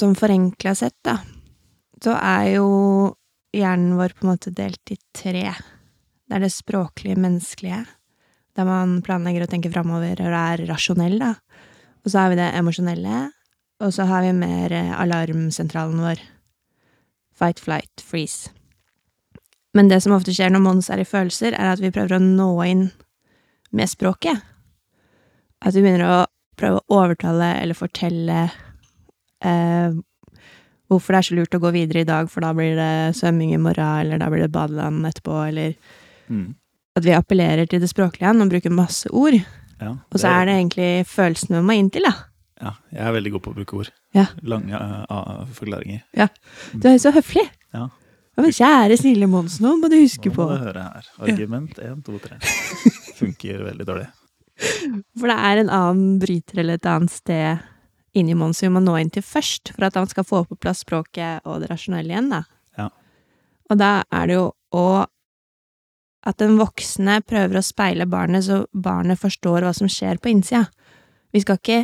Som 0.00 0.16
forenkla 0.18 0.72
sett, 0.74 0.96
da, 1.06 1.20
så 2.02 2.16
er 2.16 2.46
jo 2.56 2.64
hjernen 3.54 3.94
vår 3.98 4.16
på 4.16 4.24
en 4.24 4.30
måte 4.32 4.52
delt 4.54 4.92
i 4.92 4.96
tre. 5.16 5.44
Det 6.30 6.36
er 6.38 6.44
det 6.44 6.52
språklige, 6.54 7.18
menneskelige, 7.18 7.80
der 8.54 8.66
man 8.68 9.00
planlegger 9.02 9.42
og 9.42 9.50
tenker 9.50 9.72
framover 9.74 10.20
og 10.22 10.34
er 10.38 10.60
rasjonell, 10.68 11.16
da. 11.18 11.32
Og 12.04 12.12
så 12.12 12.20
har 12.22 12.30
vi 12.30 12.38
det 12.38 12.46
emosjonelle, 12.54 13.22
og 13.82 13.90
så 13.96 14.06
har 14.06 14.22
vi 14.22 14.36
mer 14.38 14.70
eh, 14.70 14.92
alarmsentralen 14.94 15.98
vår. 15.98 16.22
Fight, 17.34 17.58
flight, 17.58 18.04
freeze. 18.04 18.52
Men 19.74 19.90
det 19.90 19.98
som 20.04 20.14
ofte 20.14 20.30
skjer 20.30 20.52
når 20.54 20.62
Mons 20.62 20.90
er 20.94 21.02
i 21.02 21.08
følelser, 21.08 21.56
er 21.58 21.72
at 21.72 21.82
vi 21.82 21.90
prøver 21.90 22.20
å 22.20 22.22
nå 22.22 22.50
inn 22.68 22.84
med 23.74 23.90
språket. 23.90 24.38
At 25.66 25.74
vi 25.74 25.82
begynner 25.82 26.06
å 26.06 26.20
prøve 26.60 26.78
å 26.78 27.00
overtale 27.00 27.56
eller 27.58 27.78
fortelle 27.78 28.44
eh, 29.42 29.98
hvorfor 30.90 31.14
det 31.14 31.24
er 31.24 31.26
så 31.26 31.40
lurt 31.40 31.58
å 31.58 31.62
gå 31.62 31.74
videre 31.74 32.04
i 32.04 32.08
dag, 32.08 32.30
for 32.30 32.46
da 32.46 32.54
blir 32.54 32.78
det 32.78 33.18
svømming 33.18 33.56
i 33.56 33.62
morgen, 33.62 34.04
eller 34.04 34.22
da 34.22 34.30
blir 34.30 34.46
det 34.46 34.54
badeland 34.54 35.10
etterpå, 35.10 35.36
eller 35.48 35.74
Mm. 36.30 36.54
at 36.98 37.06
vi 37.06 37.14
appellerer 37.16 37.66
til 37.70 37.80
det 37.82 37.90
språklige 37.90 38.26
igjen 38.28 38.42
og 38.44 38.50
bruker 38.52 38.74
masse 38.74 39.10
ord. 39.10 39.36
Ja, 39.80 39.94
Og 40.12 40.20
så 40.20 40.28
er 40.28 40.46
det 40.46 40.56
egentlig 40.58 40.90
følelsen 41.08 41.56
vi 41.56 41.62
må 41.64 41.76
inn 41.78 41.88
til, 41.90 42.04
da. 42.04 42.12
Ja, 42.60 42.74
jeg 42.92 43.06
er 43.08 43.14
veldig 43.16 43.32
god 43.32 43.42
på 43.46 43.52
å 43.54 43.56
bruke 43.56 43.78
ord. 43.80 43.90
Ja. 44.12 44.26
Lange 44.44 44.76
uh, 44.76 45.46
forklaringer. 45.56 46.02
Ja. 46.16 46.28
Du 46.74 46.90
er 46.90 46.98
jo 46.98 47.02
så 47.06 47.12
høflig. 47.14 47.46
Ja. 47.72 47.86
Men 48.40 48.54
kjære, 48.56 48.96
snille 49.00 49.28
Mons, 49.28 49.58
nå 49.60 49.74
må 49.80 49.88
du 49.92 49.96
huske 49.98 50.30
Nå 50.30 50.36
på 50.36 50.44
må 50.48 50.56
du 50.56 50.64
høre 50.66 50.84
her. 50.84 51.08
Argument 51.24 51.80
1, 51.80 52.02
2, 52.06 52.20
3. 52.26 52.38
Funker 53.20 53.64
veldig 53.66 53.86
dårlig. 53.88 54.06
For 55.18 55.32
det 55.32 55.36
er 55.48 55.62
en 55.62 55.72
annen 55.72 56.18
bryter 56.20 56.60
eller 56.62 56.78
et 56.78 56.88
annet 56.88 57.12
sted 57.12 57.64
inni 58.16 58.34
Mons 58.36 58.60
vi 58.64 58.70
må 58.72 58.82
nå 58.82 58.96
inn 59.00 59.12
til 59.12 59.24
først, 59.24 59.72
for 59.76 59.86
at 59.88 59.96
han 59.96 60.08
skal 60.10 60.26
få 60.26 60.42
på 60.48 60.58
plass 60.60 60.82
språket 60.84 61.46
og 61.48 61.62
det 61.62 61.70
rasjonelle 61.70 62.12
igjen, 62.12 62.32
da. 62.32 62.42
Ja. 62.78 62.88
Og 63.70 63.80
da 63.80 63.92
er 64.12 64.30
det 64.30 64.36
jo 64.36 64.46
å 64.76 64.84
at 66.26 66.40
den 66.42 66.58
voksne 66.60 67.20
prøver 67.24 67.60
å 67.60 67.64
speile 67.64 68.06
barnet, 68.10 68.44
så 68.44 68.64
barnet 68.72 69.20
forstår 69.20 69.64
hva 69.64 69.72
som 69.76 69.88
skjer 69.88 70.20
på 70.20 70.32
innsida. 70.32 70.66
Vi 71.32 71.40
skal 71.40 71.60
ikke 71.60 71.78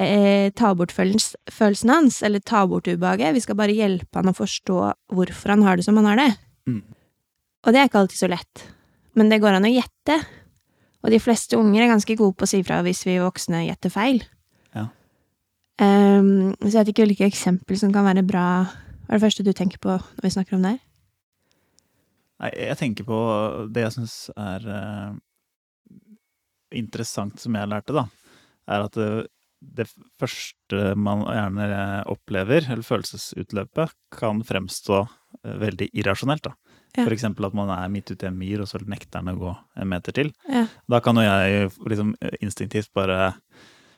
eh, 0.00 0.52
ta 0.56 0.72
bort 0.78 0.94
følels 0.94 1.34
følelsen 1.52 1.92
hans, 1.92 2.22
eller 2.24 2.40
ta 2.40 2.64
bort 2.68 2.88
ubehaget, 2.88 3.34
vi 3.36 3.44
skal 3.44 3.58
bare 3.58 3.76
hjelpe 3.76 4.20
han 4.20 4.32
å 4.32 4.36
forstå 4.36 4.78
hvorfor 5.12 5.52
han 5.52 5.66
har 5.66 5.76
det 5.76 5.86
som 5.88 6.00
han 6.00 6.08
har 6.12 6.22
det. 6.22 6.30
Mm. 6.70 6.82
Og 7.66 7.74
det 7.74 7.82
er 7.82 7.90
ikke 7.90 8.04
alltid 8.04 8.22
så 8.22 8.30
lett, 8.30 8.64
men 9.18 9.32
det 9.32 9.42
går 9.42 9.58
an 9.58 9.68
å 9.68 9.74
gjette. 9.74 10.20
Og 11.04 11.12
de 11.12 11.20
fleste 11.22 11.58
unger 11.58 11.84
er 11.84 11.92
ganske 11.92 12.16
gode 12.18 12.34
på 12.38 12.46
å 12.46 12.50
si 12.50 12.62
fra 12.66 12.80
hvis 12.82 13.04
vi 13.06 13.20
voksne 13.22 13.66
gjetter 13.66 13.92
feil. 13.92 14.24
Ja. 14.74 14.88
Um, 15.78 16.56
så 16.64 16.72
jeg 16.72 16.80
vet 16.80 16.92
ikke 16.94 17.06
hvilke 17.06 17.28
eksempler 17.28 17.78
som 17.78 17.92
kan 17.94 18.06
være 18.08 18.24
bra. 18.26 18.46
Hva 19.06 19.14
er 19.14 19.20
det 19.20 19.26
første 19.28 19.44
du 19.46 19.52
tenker 19.54 19.82
på 19.82 19.92
når 19.92 20.24
vi 20.24 20.32
snakker 20.34 20.56
om 20.56 20.64
det 20.64 20.76
her? 20.76 20.85
Nei, 22.42 22.50
jeg 22.52 22.76
tenker 22.80 23.06
på 23.08 23.18
det 23.72 23.86
jeg 23.86 23.94
syns 23.94 24.16
er 24.36 24.66
uh, 24.68 25.14
interessant 26.76 27.40
som 27.40 27.56
jeg 27.56 27.70
lærte, 27.70 27.96
da, 27.96 28.06
er 28.68 28.84
at 28.84 28.98
det, 28.98 29.08
det 29.60 29.86
første 30.20 30.92
man 31.00 31.24
gjerne 31.24 31.68
opplever, 32.12 32.66
eller 32.66 32.84
følelsesutløpet, 32.86 33.94
kan 34.16 34.42
fremstå 34.46 35.00
eh, 35.00 35.56
veldig 35.62 35.88
irrasjonelt. 35.96 36.50
da. 36.50 36.54
Ja. 36.96 37.06
Eksempel 37.12 37.48
at 37.48 37.56
man 37.56 37.70
er 37.72 37.88
midt 37.92 38.10
ute 38.12 38.26
i 38.26 38.30
en 38.30 38.38
myr, 38.40 38.62
og 38.64 38.68
så 38.70 38.80
nekter 38.84 39.22
han 39.22 39.32
å 39.32 39.38
gå 39.40 39.54
en 39.76 39.90
meter 39.90 40.16
til. 40.16 40.32
Ja. 40.48 40.66
Da 40.92 41.00
kan 41.04 41.18
jo 41.20 41.24
jeg 41.24 41.70
liksom 41.88 42.14
instinktivt 42.40 42.92
bare 42.96 43.32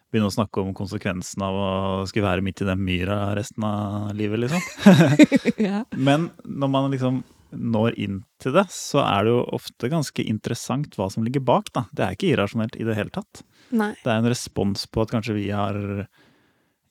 begynne 0.09 0.31
å 0.31 0.35
snakke 0.35 0.63
om 0.63 0.73
konsekvensen 0.77 1.43
av 1.45 1.57
å 1.59 1.71
skulle 2.09 2.27
være 2.27 2.45
midt 2.45 2.63
i 2.65 2.69
den 2.69 2.81
myra 2.81 3.19
resten 3.37 3.67
av 3.69 4.15
livet, 4.17 4.47
liksom. 4.47 4.63
ja. 5.69 5.83
Men 5.97 6.31
når 6.45 6.73
man 6.73 6.91
liksom 6.95 7.21
når 7.51 7.97
inn 8.01 8.23
til 8.43 8.55
det, 8.57 8.67
så 8.73 9.03
er 9.05 9.25
det 9.27 9.33
jo 9.33 9.43
ofte 9.57 9.91
ganske 9.93 10.25
interessant 10.25 10.97
hva 10.99 11.09
som 11.13 11.25
ligger 11.25 11.45
bak. 11.45 11.73
da. 11.73 11.87
Det 11.93 12.05
er 12.05 12.17
ikke 12.17 12.33
irrasjonelt 12.33 12.77
i 12.77 12.87
det 12.89 12.97
hele 12.99 13.15
tatt. 13.15 13.43
Nei. 13.71 13.93
Det 14.03 14.13
er 14.13 14.23
en 14.23 14.31
respons 14.31 14.87
på 14.91 15.05
at 15.05 15.13
kanskje 15.15 15.37
vi 15.39 15.49
har 15.51 15.79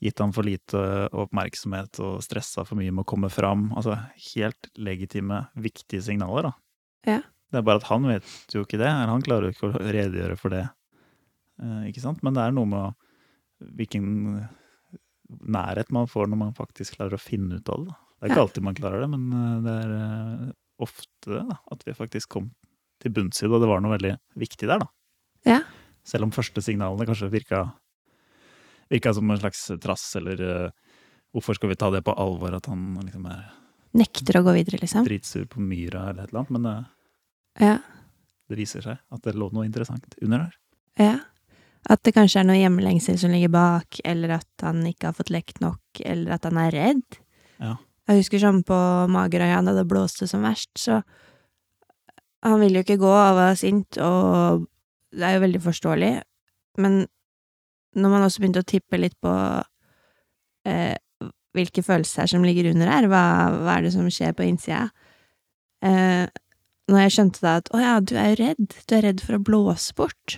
gitt 0.03 0.21
ham 0.21 0.33
for 0.33 0.45
lite 0.45 0.81
oppmerksomhet 1.09 1.99
og 2.05 2.21
stressa 2.25 2.65
for 2.67 2.77
mye 2.79 2.93
med 2.93 3.05
å 3.05 3.09
komme 3.09 3.29
fram. 3.33 3.71
Altså 3.77 3.97
helt 4.33 4.69
legitime, 4.77 5.45
viktige 5.57 6.03
signaler, 6.05 6.51
da. 6.51 6.53
Ja. 7.07 7.21
Det 7.47 7.61
er 7.61 7.65
bare 7.65 7.81
at 7.81 7.89
han 7.89 8.05
vet 8.09 8.53
jo 8.53 8.65
ikke 8.65 8.79
det. 8.81 8.89
eller 8.89 9.13
Han 9.13 9.25
klarer 9.25 9.47
jo 9.47 9.55
ikke 9.55 9.71
å 9.71 9.83
redegjøre 9.85 10.37
for 10.39 10.53
det. 10.53 10.65
Eh, 11.63 11.83
ikke 11.91 12.03
sant? 12.03 12.21
Men 12.25 12.35
det 12.37 12.43
er 12.43 12.55
noe 12.55 12.69
med 12.69 13.71
hvilken 13.77 14.09
nærhet 15.27 15.89
man 15.95 16.09
får 16.09 16.29
når 16.29 16.41
man 16.43 16.57
faktisk 16.57 16.97
klarer 16.97 17.17
å 17.17 17.21
finne 17.21 17.59
ut 17.59 17.71
av 17.71 17.85
det. 17.85 17.93
da. 17.93 18.03
Det 18.17 18.25
er 18.25 18.33
ikke 18.33 18.43
alltid 18.47 18.65
man 18.65 18.77
klarer 18.77 19.03
det, 19.03 19.09
men 19.13 19.25
eh, 19.37 19.57
det 19.65 19.73
er 19.83 19.91
eh, 19.97 20.47
ofte 20.81 21.41
da, 21.41 21.57
at 21.73 21.83
vi 21.85 21.93
faktisk 21.97 22.31
kom 22.33 22.51
til 23.01 23.13
bunns 23.13 23.43
i 23.43 23.45
det, 23.45 23.53
og 23.53 23.61
det 23.61 23.69
var 23.69 23.81
noe 23.83 23.93
veldig 23.93 24.15
viktig 24.41 24.65
der, 24.69 24.81
da. 24.81 24.87
Ja. 25.45 25.59
Selv 26.07 26.25
om 26.25 26.33
første 26.33 26.61
signalene 26.65 27.05
kanskje 27.05 27.29
virka, 27.29 27.61
virka 28.89 29.13
som 29.13 29.29
en 29.29 29.37
slags 29.37 29.67
trass, 29.83 30.07
eller 30.17 30.41
uh, 30.41 30.97
hvorfor 31.35 31.57
skal 31.59 31.69
vi 31.69 31.77
ta 31.77 31.91
det 31.93 32.01
på 32.07 32.15
alvor 32.17 32.55
at 32.57 32.69
han 32.71 32.95
liksom 33.03 33.27
er 33.29 33.47
Nekter 33.97 34.37
å 34.39 34.43
gå 34.45 34.53
videre, 34.57 34.81
liksom. 34.81 35.05
dritsur 35.07 35.45
på 35.49 35.61
myra 35.63 36.09
eller 36.09 36.25
et 36.25 36.33
eller 36.33 36.41
annet, 36.43 36.53
men 36.57 36.65
uh, 36.65 36.83
Ja. 37.61 37.77
det 38.49 38.57
viser 38.59 38.83
seg 38.85 38.97
at 39.13 39.23
det 39.25 39.35
lå 39.37 39.49
noe 39.53 39.65
interessant 39.67 40.17
under 40.21 40.47
der. 40.47 40.61
ja. 41.05 41.17
At 41.87 42.01
det 42.03 42.11
kanskje 42.17 42.41
er 42.41 42.47
noe 42.49 42.57
hjemlengsel 42.57 43.15
som 43.21 43.31
ligger 43.31 43.51
bak, 43.53 44.01
eller 44.03 44.33
at 44.41 44.63
han 44.65 44.81
ikke 44.89 45.07
har 45.07 45.15
fått 45.15 45.29
lekt 45.31 45.61
nok, 45.63 46.01
eller 46.03 46.33
at 46.35 46.43
han 46.43 46.57
er 46.59 46.73
redd. 46.75 47.19
Ja. 47.63 47.77
Jeg 48.07 48.21
husker 48.21 48.39
sånn 48.39 48.61
på 48.67 48.77
Magerøya, 49.11 49.59
da 49.67 49.73
det 49.75 49.87
blåste 49.89 50.27
som 50.29 50.45
verst, 50.47 50.71
så 50.79 51.01
Han 52.45 52.61
ville 52.61 52.79
jo 52.79 52.85
ikke 52.85 52.99
gå 53.01 53.09
og 53.09 53.35
var 53.35 53.55
sint, 53.57 53.97
og 53.97 54.67
det 55.11 55.25
er 55.25 55.33
jo 55.35 55.41
veldig 55.41 55.61
forståelig, 55.63 56.11
men 56.77 56.99
når 57.97 58.13
man 58.13 58.25
også 58.27 58.43
begynte 58.43 58.61
å 58.61 58.67
tippe 58.67 58.99
litt 59.01 59.15
på 59.25 59.31
eh, 60.69 60.93
hvilke 61.57 61.83
følelser 61.83 62.29
som 62.29 62.45
ligger 62.45 62.69
under 62.69 62.91
her, 62.93 63.07
hva, 63.09 63.23
hva 63.57 63.77
er 63.77 63.87
det 63.87 63.93
som 63.95 64.05
skjer 64.13 64.37
på 64.37 64.45
innsida, 64.45 64.85
eh, 65.81 66.29
når 66.87 67.03
jeg 67.03 67.15
skjønte 67.15 67.43
da 67.43 67.55
at 67.59 67.71
å 67.73 67.81
ja, 67.81 67.95
du 67.99 68.13
er 68.15 68.29
jo 68.31 68.39
redd, 68.43 68.77
du 68.85 68.95
er 68.95 69.07
redd 69.09 69.25
for 69.25 69.39
å 69.39 69.43
blåse 69.49 69.97
bort, 69.97 70.37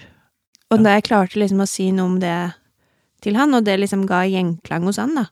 og 0.71 0.85
da 0.85 0.95
jeg 0.95 1.09
klarte 1.09 1.41
liksom 1.41 1.65
å 1.65 1.69
si 1.69 1.89
noe 1.91 2.13
om 2.13 2.17
det 2.23 2.37
til 3.25 3.35
han, 3.35 3.53
og 3.57 3.67
det 3.67 3.75
liksom 3.81 4.07
ga 4.09 4.23
gjenklang 4.29 4.87
hos 4.87 5.01
han, 5.01 5.17
da, 5.19 5.27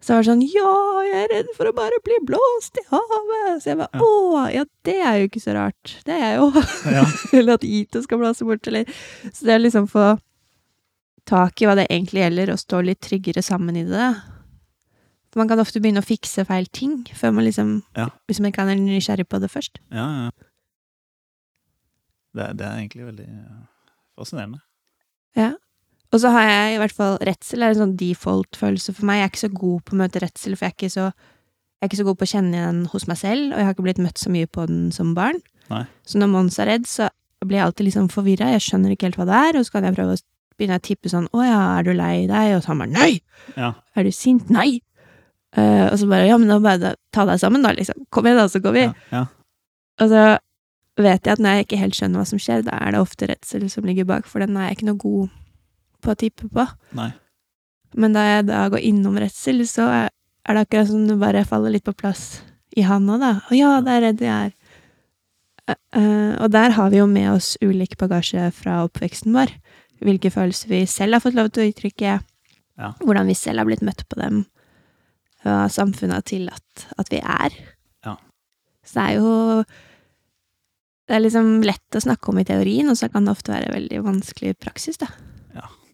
så 0.00 0.12
jeg 0.12 0.18
var 0.20 0.26
sånn 0.28 0.42
ja, 0.44 0.72
jeg 1.08 1.22
er 1.24 1.30
redd 1.32 1.48
for 1.56 1.70
å 1.70 1.74
bare 1.74 1.98
bli 2.04 2.18
blåst 2.28 2.76
i 2.78 2.84
havet, 2.90 3.62
så 3.62 3.70
jeg 3.72 3.78
bare 3.80 3.96
Ja. 3.96 4.00
å, 4.04 4.42
ja, 4.52 4.64
det 4.86 4.96
er 5.00 5.18
jo 5.22 5.28
ikke 5.30 5.42
så 5.42 5.54
rart, 5.56 5.96
det 6.06 6.14
er 6.14 6.24
jeg 6.26 6.38
jo. 6.38 6.62
Ja. 6.92 7.04
eller 7.40 7.54
at 7.58 7.64
Ito 7.64 8.02
skal 8.04 8.20
blåse 8.20 8.44
bort, 8.46 8.66
eller 8.70 8.84
Så 9.32 9.46
det 9.48 9.54
er 9.56 9.62
liksom 9.64 9.88
få 9.90 10.18
tak 11.26 11.58
i 11.62 11.66
hva 11.66 11.74
det 11.74 11.88
egentlig 11.90 12.22
gjelder, 12.22 12.52
og 12.54 12.60
stå 12.62 12.82
litt 12.86 13.00
tryggere 13.02 13.42
sammen 13.42 13.76
i 13.80 13.82
det. 13.88 14.10
For 15.32 15.40
man 15.42 15.48
kan 15.50 15.58
ofte 15.60 15.80
begynne 15.82 16.00
å 16.04 16.06
fikse 16.06 16.44
feil 16.46 16.68
ting, 16.70 17.00
før 17.16 17.32
man 17.34 17.44
liksom 17.48 17.82
Ja. 17.96 18.10
Hvis 18.28 18.38
man 18.40 18.52
ikke 18.52 18.62
er 18.68 18.76
nysgjerrig 18.78 19.26
på 19.28 19.40
det 19.42 19.50
først. 19.50 19.80
Ja, 19.90 20.06
ja. 20.28 20.30
Det, 22.36 22.46
det 22.60 22.66
er 22.68 22.78
egentlig 22.78 23.06
veldig 23.08 23.26
fascinerende. 24.16 24.60
fascinerende. 25.36 25.56
Og 26.14 26.20
så 26.22 26.30
har 26.34 26.46
jeg 26.46 26.74
i 26.74 26.80
hvert 26.80 26.94
fall 26.94 27.16
redsel 27.26 27.62
er 27.62 27.74
en 27.74 27.80
sånn 27.82 27.96
default-følelse 27.98 28.94
for 28.94 29.08
meg. 29.08 29.20
Jeg 29.20 29.26
er 29.26 29.32
ikke 29.32 29.44
så 29.44 29.52
god 29.56 29.80
på 29.86 29.96
å 29.96 30.00
møte 30.02 30.22
redsel, 30.22 30.54
for 30.56 30.66
jeg 30.66 30.74
er 30.74 30.78
ikke 30.78 30.94
så 30.94 31.06
jeg 31.76 31.84
er 31.84 31.90
ikke 31.90 31.98
så 31.98 32.06
god 32.08 32.16
på 32.16 32.24
å 32.24 32.30
kjenne 32.30 32.56
igjen 32.56 32.78
hos 32.88 33.04
meg 33.04 33.18
selv, 33.20 33.50
og 33.50 33.58
jeg 33.60 33.66
har 33.66 33.74
ikke 33.74 33.84
blitt 33.84 33.98
møtt 34.00 34.20
så 34.20 34.30
mye 34.32 34.48
på 34.48 34.62
den 34.70 34.86
som 34.96 35.10
barn. 35.14 35.42
Nei. 35.68 35.82
Så 36.08 36.16
når 36.22 36.30
Mons 36.32 36.56
er 36.62 36.70
redd, 36.70 36.86
så 36.88 37.10
blir 37.44 37.60
jeg 37.60 37.66
alltid 37.66 37.88
liksom 37.90 38.06
forvirra, 38.14 38.48
jeg 38.54 38.64
skjønner 38.64 38.94
ikke 38.94 39.10
helt 39.10 39.18
hva 39.20 39.26
det 39.28 39.42
er, 39.50 39.58
og 39.58 39.66
så 39.66 39.74
kan 39.74 39.84
jeg 39.84 39.96
prøve 39.98 40.16
å 40.16 40.22
begynne 40.56 40.78
å 40.80 40.84
tippe 40.88 41.12
sånn 41.12 41.28
'Å 41.28 41.44
ja, 41.44 41.60
er 41.76 41.84
du 41.84 41.92
lei 41.92 42.26
deg?' 42.26 42.56
Og 42.56 42.62
så 42.64 42.72
han 42.72 42.80
bare 42.80 42.94
'Nei!' 42.96 43.20
Ja. 43.56 43.74
'Er 43.94 44.04
du 44.08 44.10
sint?' 44.10 44.48
'Nei!' 44.48 44.80
Uh, 45.56 45.92
og 45.92 45.98
så 46.00 46.08
bare 46.08 46.26
'Ja, 46.26 46.38
men 46.38 46.48
da 46.48 46.58
bare 46.58 46.94
ta 47.12 47.24
deg 47.28 47.38
sammen, 47.40 47.62
da', 47.62 47.76
liksom. 47.76 48.08
'Kom 48.10 48.24
igjen, 48.24 48.40
da, 48.40 48.48
så 48.48 48.60
går 48.60 48.72
vi'. 48.72 48.88
Ja, 48.88 48.94
ja. 49.12 49.26
Og 50.00 50.08
så 50.08 50.38
vet 50.96 51.24
jeg 51.24 51.32
at 51.32 51.38
når 51.38 51.50
jeg 51.50 51.66
ikke 51.66 51.82
helt 51.84 51.94
skjønner 51.94 52.20
hva 52.20 52.26
som 52.26 52.38
skjer, 52.40 52.64
da 52.64 52.78
er 52.80 52.92
det 52.92 53.00
ofte 53.00 53.28
redsel 53.28 53.68
som 53.68 53.84
ligger 53.84 54.04
bak, 54.04 54.24
for 54.26 54.40
den 54.40 54.56
er 54.56 54.68
jeg 54.68 54.78
ikke 54.78 54.88
noe 54.88 54.98
god 54.98 55.28
på 56.02 56.12
å 56.12 56.18
tippe 56.18 56.50
på. 56.52 56.66
Nei. 56.98 57.10
Men 57.96 58.16
da 58.16 58.24
jeg 58.26 58.46
da 58.50 58.66
går 58.72 58.84
innom 58.84 59.16
redsel, 59.20 59.62
så 59.68 59.88
er 59.88 60.08
det 60.52 60.66
akkurat 60.66 60.90
som 60.90 61.06
du 61.08 61.16
bare 61.20 61.46
faller 61.48 61.72
litt 61.74 61.86
på 61.86 61.96
plass 61.96 62.42
i 62.76 62.84
han 62.84 63.08
òg, 63.08 63.22
da. 63.22 63.32
Å 63.48 63.56
ja, 63.56 63.72
det 63.84 63.94
er 63.94 64.04
redd 64.04 64.24
jeg 64.24 64.50
er. 64.50 64.54
Uh, 65.96 66.36
og 66.44 66.50
der 66.54 66.76
har 66.76 66.92
vi 66.92 67.00
jo 67.00 67.06
med 67.10 67.32
oss 67.32 67.56
ulik 67.64 67.96
bagasje 67.98 68.50
fra 68.54 68.82
oppveksten 68.86 69.34
vår. 69.34 69.54
Hvilke 70.04 70.30
følelser 70.30 70.70
vi 70.70 70.82
selv 70.90 71.16
har 71.16 71.24
fått 71.24 71.38
lov 71.38 71.48
til 71.50 71.64
å 71.64 71.72
uttrykke. 71.72 72.18
Ja. 72.76 72.92
Hvordan 73.00 73.30
vi 73.30 73.38
selv 73.38 73.62
har 73.62 73.68
blitt 73.68 73.84
møtt 73.86 74.04
på 74.10 74.20
dem. 74.20 74.44
Hva 75.42 75.64
samfunnet 75.72 76.20
har 76.20 76.26
tillatt 76.28 76.86
at 77.00 77.10
vi 77.10 77.22
er. 77.22 77.56
Ja. 78.04 78.16
Så 78.84 78.98
det 78.98 79.06
er 79.06 79.20
jo 79.20 79.34
Det 81.06 81.14
er 81.14 81.22
liksom 81.22 81.62
lett 81.62 81.94
å 81.94 82.02
snakke 82.02 82.32
om 82.32 82.38
i 82.40 82.44
teorien, 82.44 82.88
og 82.90 82.96
så 82.98 83.06
kan 83.06 83.22
det 83.24 83.30
ofte 83.30 83.52
være 83.52 83.70
veldig 83.70 84.00
vanskelig 84.02 84.50
i 84.50 84.56
praksis, 84.58 84.98
da. 84.98 85.06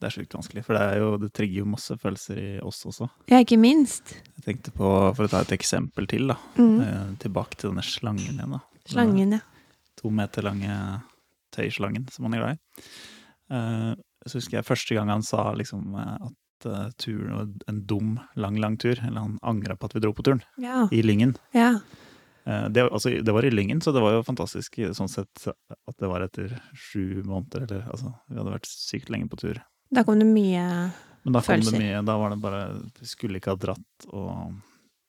Det 0.02 0.08
er 0.08 0.14
sjukt 0.16 0.34
vanskelig, 0.34 0.64
for 0.66 0.74
det, 0.74 0.82
er 0.82 0.98
jo, 0.98 1.12
det 1.22 1.28
trigger 1.36 1.62
jo 1.62 1.68
masse 1.70 1.94
følelser 2.02 2.40
i 2.42 2.50
oss 2.66 2.80
også. 2.90 3.06
Ja, 3.30 3.38
ikke 3.38 3.60
minst. 3.62 4.16
Jeg 4.40 4.46
tenkte 4.48 4.74
på, 4.74 4.90
For 5.14 5.28
å 5.28 5.30
ta 5.30 5.44
et 5.46 5.54
eksempel 5.54 6.10
til, 6.10 6.32
da. 6.32 6.36
Mm. 6.58 6.76
Eh, 6.82 7.08
tilbake 7.22 7.60
til 7.60 7.70
denne 7.70 7.86
slangen 7.86 8.34
igjen. 8.34 8.56
da. 8.58 8.62
Slangen, 8.90 9.38
ja. 9.38 9.42
To 10.02 10.10
meter 10.10 10.42
lange 10.42 10.74
tøyslangen 11.54 12.08
som 12.10 12.26
han 12.26 12.34
er 12.36 12.42
glad 12.42 12.58
i. 12.58 12.86
Eh, 13.52 13.90
så 14.26 14.38
husker 14.38 14.58
jeg 14.58 14.68
første 14.68 14.96
gang 14.96 15.10
han 15.12 15.24
sa 15.26 15.50
liksom 15.58 15.96
eh, 15.98 16.14
at 16.30 16.68
eh, 16.70 16.86
turen 17.02 17.34
var 17.36 17.50
en 17.72 17.82
dum, 17.90 18.14
lang, 18.38 18.58
lang 18.62 18.78
tur. 18.80 18.96
Eller 18.98 19.20
han 19.20 19.36
angra 19.42 19.76
på 19.76 19.90
at 19.90 19.96
vi 19.96 20.04
dro 20.04 20.14
på 20.16 20.24
turen. 20.26 20.42
Ja. 20.62 20.86
I 20.92 21.02
Lyngen. 21.06 21.36
ja. 21.56 21.76
Det, 22.42 22.82
altså, 22.82 23.12
det 23.22 23.30
var 23.30 23.46
i 23.46 23.52
Lyngen, 23.52 23.78
så 23.78 23.92
det 23.94 24.00
var 24.02 24.16
jo 24.16 24.24
fantastisk 24.26 24.80
sånn 24.98 25.06
sett 25.06 25.44
at 25.46 25.94
det 26.02 26.08
var 26.10 26.24
etter 26.24 26.56
sju 26.74 27.20
måneder. 27.22 27.68
Eller 27.68 27.84
altså, 27.86 28.10
vi 28.26 28.40
hadde 28.40 28.54
vært 28.56 28.66
sykt 28.66 29.12
lenge 29.14 29.28
på 29.30 29.38
tur. 29.38 29.60
Da 29.92 30.05
kom 30.09 30.18
det 30.22 30.26
mye 30.28 30.62
Men 31.24 31.35
da 31.37 31.40
kom 31.42 31.52
Følelser. 31.55 31.76
det 31.76 31.81
mye. 31.85 32.05
Da 32.09 32.14
var 32.18 32.31
det 32.33 32.40
bare 32.42 32.61
Vi 33.00 33.07
skulle 33.11 33.38
ikke 33.40 33.52
ha 33.52 33.61
dratt, 33.61 34.07
og 34.12 34.55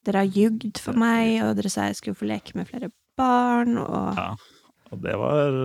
Dere 0.04 0.26
har 0.26 0.34
jugd 0.36 0.80
for 0.84 0.94
meg, 1.00 1.38
og 1.46 1.54
dere 1.56 1.70
sa 1.72 1.86
jeg 1.88 1.96
skulle 1.96 2.18
få 2.20 2.28
leke 2.28 2.56
med 2.60 2.68
flere 2.68 2.90
barn, 3.18 3.78
og 3.80 4.18
Ja. 4.20 4.36
Og 4.92 5.00
det 5.02 5.14
var 5.18 5.56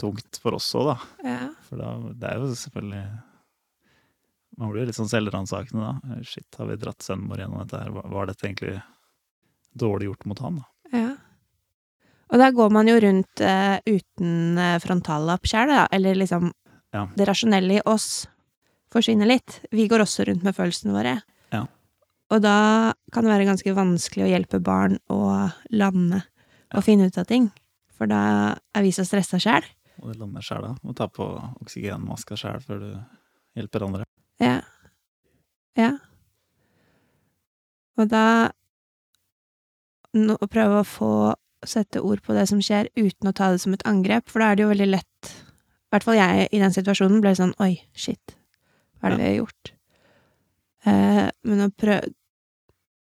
tungt 0.00 0.38
for 0.42 0.56
oss 0.56 0.72
òg, 0.74 0.88
da. 0.88 0.96
ja. 1.28 1.48
For 1.68 1.76
da, 1.78 1.90
det 2.18 2.30
er 2.30 2.40
jo 2.40 2.48
selvfølgelig 2.54 3.04
Man 4.58 4.70
blir 4.72 4.82
jo 4.82 4.86
litt 4.90 4.96
sånn 4.98 5.08
selvransakende 5.12 5.84
da. 5.84 6.16
Shit, 6.24 6.48
har 6.58 6.66
vi 6.68 6.76
dratt 6.76 6.98
sønnen 7.04 7.28
vår 7.30 7.38
gjennom 7.44 7.62
dette 7.62 7.78
her? 7.82 7.90
Var- 7.90 8.26
dette 8.26 8.48
egentlig 8.48 8.82
dårlig 9.78 10.08
gjort 10.10 10.26
mot 10.26 10.38
han, 10.44 10.56
da? 10.56 10.64
ja. 10.98 11.12
Og 12.32 12.38
da 12.40 12.50
går 12.50 12.70
man 12.72 12.88
jo 12.88 12.94
rundt 13.00 13.40
uh, 13.44 13.76
uten 13.84 14.56
uh, 14.56 14.78
frontallapp 14.80 15.44
sjøl, 15.44 15.68
da, 15.68 15.86
eller 15.92 16.14
liksom 16.16 16.50
Ja. 16.92 17.06
Det 17.16 17.24
rasjonelle 17.28 17.78
i 17.78 17.82
oss 17.88 18.26
forsvinner 18.92 19.28
litt. 19.28 19.60
Vi 19.72 19.88
går 19.90 20.04
også 20.04 20.26
rundt 20.28 20.44
med 20.46 20.56
følelsene 20.56 20.94
våre. 20.94 21.16
Ja. 21.54 21.64
Og 22.32 22.42
da 22.44 22.56
kan 23.12 23.26
det 23.26 23.32
være 23.32 23.48
ganske 23.48 23.74
vanskelig 23.76 24.26
å 24.26 24.30
hjelpe 24.30 24.62
barn 24.64 24.98
å 25.12 25.22
lande 25.74 26.22
og 26.72 26.84
finne 26.86 27.08
ut 27.08 27.18
av 27.20 27.28
ting. 27.28 27.50
For 27.96 28.10
da 28.10 28.22
er 28.74 28.84
vi 28.84 28.92
så 28.94 29.04
stressa 29.06 29.40
sjæl. 29.42 29.66
Og 30.02 30.12
det 30.12 30.18
lander 30.20 30.44
sjæl 30.44 30.64
da. 30.64 30.72
Må 30.82 30.94
ta 30.96 31.08
på 31.12 31.26
oksygenmaska 31.62 32.38
sjæl 32.40 32.62
før 32.64 32.80
du 32.80 32.90
hjelper 33.58 33.86
andre. 33.86 34.08
Ja. 34.42 34.58
Ja. 35.78 35.92
Og 38.00 38.08
da 38.10 38.24
no, 40.16 40.36
Å 40.36 40.48
prøve 40.50 40.80
å 40.80 40.88
få 40.88 41.12
sette 41.64 42.02
ord 42.02 42.22
på 42.24 42.34
det 42.34 42.48
som 42.50 42.60
skjer, 42.64 42.88
uten 42.98 43.30
å 43.30 43.34
ta 43.36 43.52
det 43.52 43.60
som 43.62 43.74
et 43.76 43.84
angrep, 43.86 44.26
for 44.28 44.42
da 44.42 44.50
er 44.50 44.58
det 44.58 44.64
jo 44.64 44.72
veldig 44.72 44.88
lett 44.90 45.28
I 45.30 45.94
hvert 45.94 46.06
fall 46.08 46.18
jeg 46.18 46.48
i 46.50 46.60
den 46.62 46.74
situasjonen 46.74 47.20
ble 47.22 47.36
sånn 47.38 47.52
Oi, 47.62 47.76
shit. 47.94 48.34
Hva 49.02 49.10
er 49.10 49.16
det 49.16 49.18
vi 49.18 49.30
har 49.32 49.38
gjort? 49.44 49.72
Eh, 50.86 51.30
men 51.44 51.64
å 51.66 51.70
prøve 51.74 52.12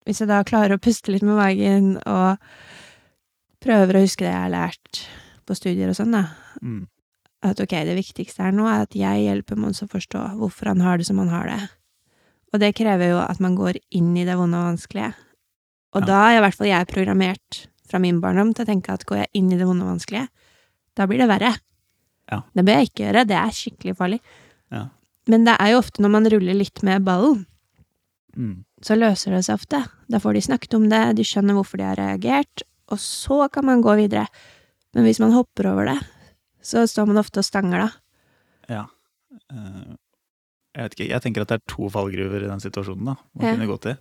Hvis 0.07 0.23
jeg 0.23 0.29
da 0.31 0.39
klarer 0.47 0.73
å 0.79 0.81
puste 0.81 1.13
litt 1.13 1.23
med 1.27 1.37
magen, 1.37 1.89
og 2.09 2.39
prøver 3.61 3.99
å 3.99 4.01
huske 4.07 4.25
det 4.25 4.31
jeg 4.31 4.41
har 4.41 4.55
lært 4.55 5.01
på 5.45 5.57
studier 5.59 5.91
og 5.91 5.99
sånn, 5.99 6.15
da, 6.15 6.23
Mm. 6.63 6.87
at 7.43 7.61
ok, 7.61 7.75
det 7.85 7.97
viktigste 7.99 8.41
her 8.43 8.53
nå 8.57 8.65
er 8.67 8.87
at 8.87 8.97
jeg 8.97 9.27
hjelper 9.27 9.59
Mons 9.61 9.83
å 9.83 9.89
forstå 9.91 10.39
hvorfor 10.39 10.67
han 10.73 10.81
har 10.81 10.97
det 10.97 11.05
som 11.07 11.19
han 11.19 11.29
har 11.29 11.47
det. 11.47 11.69
Og 12.55 12.61
det 12.61 12.75
krever 12.75 13.11
jo 13.11 13.19
at 13.19 13.39
man 13.39 13.55
går 13.55 13.77
inn 13.93 14.17
i 14.17 14.25
det 14.25 14.35
vonde 14.39 14.57
og 14.57 14.73
vanskelige. 14.79 15.13
Og 15.93 16.01
Ja. 16.03 16.07
da 16.07 16.31
er 16.31 16.39
i 16.39 16.41
hvert 16.41 16.55
fall 16.57 16.67
jeg 16.69 16.87
programmert 16.89 17.67
fra 17.87 17.99
min 17.99 18.21
barndom 18.21 18.55
til 18.55 18.65
å 18.65 18.69
tenke 18.69 18.89
at 18.95 19.05
går 19.05 19.19
jeg 19.19 19.29
inn 19.35 19.53
i 19.53 19.57
det 19.59 19.67
vonde 19.67 19.83
og 19.85 19.99
vanskelige, 19.99 20.29
da 20.97 21.07
blir 21.07 21.19
det 21.19 21.29
verre. 21.29 21.59
Ja. 22.33 22.43
Det 22.55 22.65
bør 22.65 22.75
jeg 22.81 22.89
ikke 22.89 23.13
gjøre, 23.13 23.27
det 23.27 23.37
er 23.37 23.51
skikkelig 23.53 23.97
farlig. 23.97 24.21
Ja. 24.73 24.89
Men 25.29 25.45
det 25.45 25.57
er 25.61 25.75
jo 25.75 25.81
ofte 25.83 26.01
når 26.03 26.11
man 26.15 26.29
ruller 26.33 26.57
litt 26.57 26.83
med 26.87 27.05
ballen, 27.07 27.45
Mm. 28.37 28.65
så 28.85 28.95
løser 28.95 29.33
det 29.35 29.45
seg 29.47 29.57
ofte. 29.59 29.81
Da 30.09 30.19
får 30.23 30.35
de 30.37 30.41
snakket 30.47 30.75
om 30.79 30.89
det, 30.89 31.17
de 31.17 31.25
skjønner 31.27 31.57
hvorfor 31.57 31.79
de 31.81 31.85
har 31.89 31.97
reagert, 31.99 32.63
og 32.89 32.99
så 33.03 33.49
kan 33.51 33.65
man 33.67 33.83
gå 33.83 33.97
videre. 33.99 34.27
Men 34.95 35.05
hvis 35.05 35.19
man 35.21 35.33
hopper 35.35 35.67
over 35.73 35.87
det, 35.91 35.99
så 36.63 36.85
står 36.87 37.07
man 37.09 37.19
ofte 37.19 37.39
og 37.43 37.45
stanger 37.49 37.79
da. 37.79 37.89
Ja. 38.69 38.85
Eh, 39.51 39.97
jeg 40.77 40.85
vet 40.85 40.95
ikke, 40.95 41.09
jeg 41.11 41.23
tenker 41.25 41.43
at 41.43 41.49
det 41.49 41.59
er 41.59 41.67
to 41.75 41.89
fallgruver 41.91 42.45
i 42.45 42.49
den 42.53 42.61
situasjonen 42.63 43.05
da, 43.11 43.17
man 43.35 43.45
Ja. 43.47 43.55
kunne 43.57 43.67
gå 43.73 43.81
til. 43.81 43.99